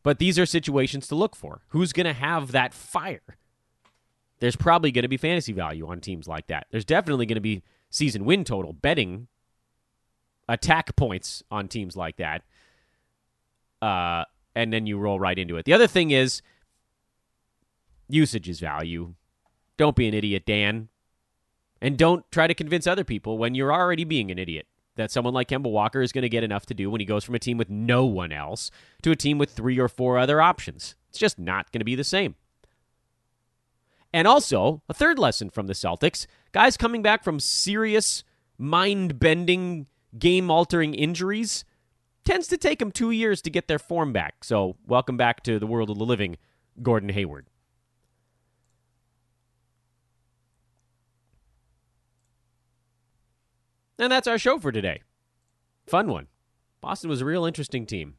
but 0.02 0.18
these 0.18 0.36
are 0.36 0.46
situations 0.46 1.06
to 1.08 1.14
look 1.14 1.36
for. 1.36 1.62
Who's 1.68 1.92
going 1.92 2.06
to 2.06 2.12
have 2.12 2.50
that 2.50 2.74
fire? 2.74 3.36
There's 4.40 4.56
probably 4.56 4.92
going 4.92 5.02
to 5.02 5.08
be 5.08 5.16
fantasy 5.16 5.52
value 5.52 5.86
on 5.88 6.00
teams 6.00 6.28
like 6.28 6.46
that. 6.46 6.66
There's 6.70 6.84
definitely 6.84 7.26
going 7.26 7.36
to 7.36 7.40
be 7.40 7.62
season 7.90 8.24
win 8.24 8.44
total 8.44 8.72
betting 8.72 9.28
attack 10.48 10.96
points 10.96 11.42
on 11.50 11.68
teams 11.68 11.96
like 11.96 12.16
that. 12.16 12.42
Uh, 13.82 14.24
and 14.54 14.72
then 14.72 14.86
you 14.86 14.98
roll 14.98 15.20
right 15.20 15.38
into 15.38 15.56
it. 15.56 15.64
The 15.64 15.72
other 15.72 15.86
thing 15.86 16.10
is 16.10 16.42
usage 18.08 18.48
is 18.48 18.60
value. 18.60 19.14
Don't 19.76 19.94
be 19.94 20.08
an 20.08 20.14
idiot, 20.14 20.44
Dan. 20.46 20.88
And 21.80 21.96
don't 21.96 22.28
try 22.32 22.46
to 22.46 22.54
convince 22.54 22.86
other 22.86 23.04
people 23.04 23.38
when 23.38 23.54
you're 23.54 23.72
already 23.72 24.04
being 24.04 24.30
an 24.30 24.38
idiot. 24.38 24.66
that 24.98 25.10
someone 25.12 25.32
like 25.32 25.48
Kemba 25.48 25.70
Walker 25.70 26.02
is 26.02 26.12
going 26.12 26.22
to 26.22 26.28
get 26.28 26.44
enough 26.44 26.66
to 26.66 26.74
do 26.74 26.90
when 26.90 27.00
he 27.00 27.06
goes 27.06 27.24
from 27.24 27.36
a 27.36 27.38
team 27.38 27.56
with 27.56 27.70
no 27.70 28.04
one 28.04 28.32
else 28.32 28.70
to 29.02 29.12
a 29.12 29.16
team 29.16 29.38
with 29.38 29.50
three 29.50 29.78
or 29.78 29.88
four 29.88 30.18
other 30.18 30.40
options. 30.40 30.96
It's 31.08 31.18
just 31.18 31.38
not 31.38 31.72
going 31.72 31.80
to 31.80 31.84
be 31.84 31.94
the 31.94 32.04
same. 32.04 32.34
And 34.18 34.26
also, 34.26 34.82
a 34.88 34.94
third 34.94 35.16
lesson 35.16 35.48
from 35.48 35.68
the 35.68 35.74
Celtics 35.74 36.26
guys 36.50 36.76
coming 36.76 37.02
back 37.02 37.22
from 37.22 37.38
serious, 37.38 38.24
mind 38.58 39.20
bending, 39.20 39.86
game 40.18 40.50
altering 40.50 40.92
injuries 40.92 41.64
tends 42.24 42.48
to 42.48 42.56
take 42.56 42.80
them 42.80 42.90
two 42.90 43.12
years 43.12 43.40
to 43.42 43.48
get 43.48 43.68
their 43.68 43.78
form 43.78 44.12
back. 44.12 44.42
So, 44.42 44.74
welcome 44.84 45.16
back 45.16 45.44
to 45.44 45.60
the 45.60 45.68
world 45.68 45.88
of 45.88 45.98
the 45.98 46.04
living, 46.04 46.36
Gordon 46.82 47.10
Hayward. 47.10 47.46
And 54.00 54.10
that's 54.10 54.26
our 54.26 54.36
show 54.36 54.58
for 54.58 54.72
today. 54.72 55.02
Fun 55.86 56.08
one. 56.08 56.26
Boston 56.80 57.08
was 57.08 57.20
a 57.20 57.24
real 57.24 57.44
interesting 57.44 57.86
team. 57.86 58.14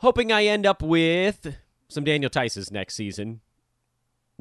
Hoping 0.00 0.30
I 0.30 0.44
end 0.44 0.66
up 0.66 0.82
with 0.82 1.56
some 1.88 2.04
Daniel 2.04 2.28
Theis's 2.28 2.70
next 2.70 2.96
season. 2.96 3.40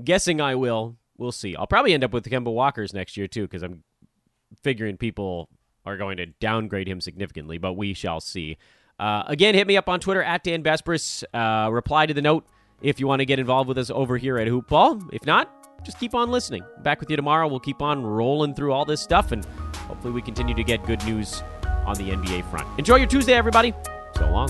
Guessing 0.03 0.41
I 0.41 0.55
will. 0.55 0.97
We'll 1.17 1.31
see. 1.31 1.55
I'll 1.55 1.67
probably 1.67 1.93
end 1.93 2.03
up 2.03 2.13
with 2.13 2.25
Kemba 2.25 2.53
Walker's 2.53 2.93
next 2.93 3.17
year, 3.17 3.27
too, 3.27 3.43
because 3.43 3.63
I'm 3.63 3.83
figuring 4.63 4.97
people 4.97 5.49
are 5.85 5.97
going 5.97 6.17
to 6.17 6.25
downgrade 6.25 6.87
him 6.87 7.01
significantly, 7.01 7.57
but 7.57 7.73
we 7.73 7.93
shall 7.93 8.19
see. 8.19 8.57
Uh, 8.99 9.23
again, 9.27 9.55
hit 9.55 9.67
me 9.67 9.77
up 9.77 9.87
on 9.89 9.99
Twitter 9.99 10.21
at 10.21 10.43
Dan 10.43 10.63
Besbris. 10.63 11.23
Uh, 11.33 11.71
reply 11.71 12.05
to 12.05 12.13
the 12.13 12.21
note 12.21 12.45
if 12.81 12.99
you 12.99 13.07
want 13.07 13.19
to 13.19 13.25
get 13.25 13.39
involved 13.39 13.67
with 13.67 13.77
us 13.77 13.89
over 13.89 14.17
here 14.17 14.37
at 14.37 14.47
Hoopball. 14.47 15.09
If 15.13 15.25
not, 15.25 15.85
just 15.85 15.99
keep 15.99 16.13
on 16.13 16.29
listening. 16.29 16.63
Back 16.83 16.99
with 16.99 17.09
you 17.09 17.15
tomorrow. 17.15 17.47
We'll 17.47 17.59
keep 17.59 17.81
on 17.81 18.05
rolling 18.05 18.53
through 18.53 18.73
all 18.73 18.85
this 18.85 19.01
stuff, 19.01 19.31
and 19.31 19.45
hopefully, 19.87 20.13
we 20.13 20.21
continue 20.21 20.55
to 20.55 20.63
get 20.63 20.85
good 20.85 21.03
news 21.05 21.43
on 21.85 21.95
the 21.95 22.09
NBA 22.09 22.49
front. 22.49 22.67
Enjoy 22.77 22.95
your 22.95 23.07
Tuesday, 23.07 23.33
everybody. 23.33 23.73
So 24.15 24.29
long. 24.29 24.49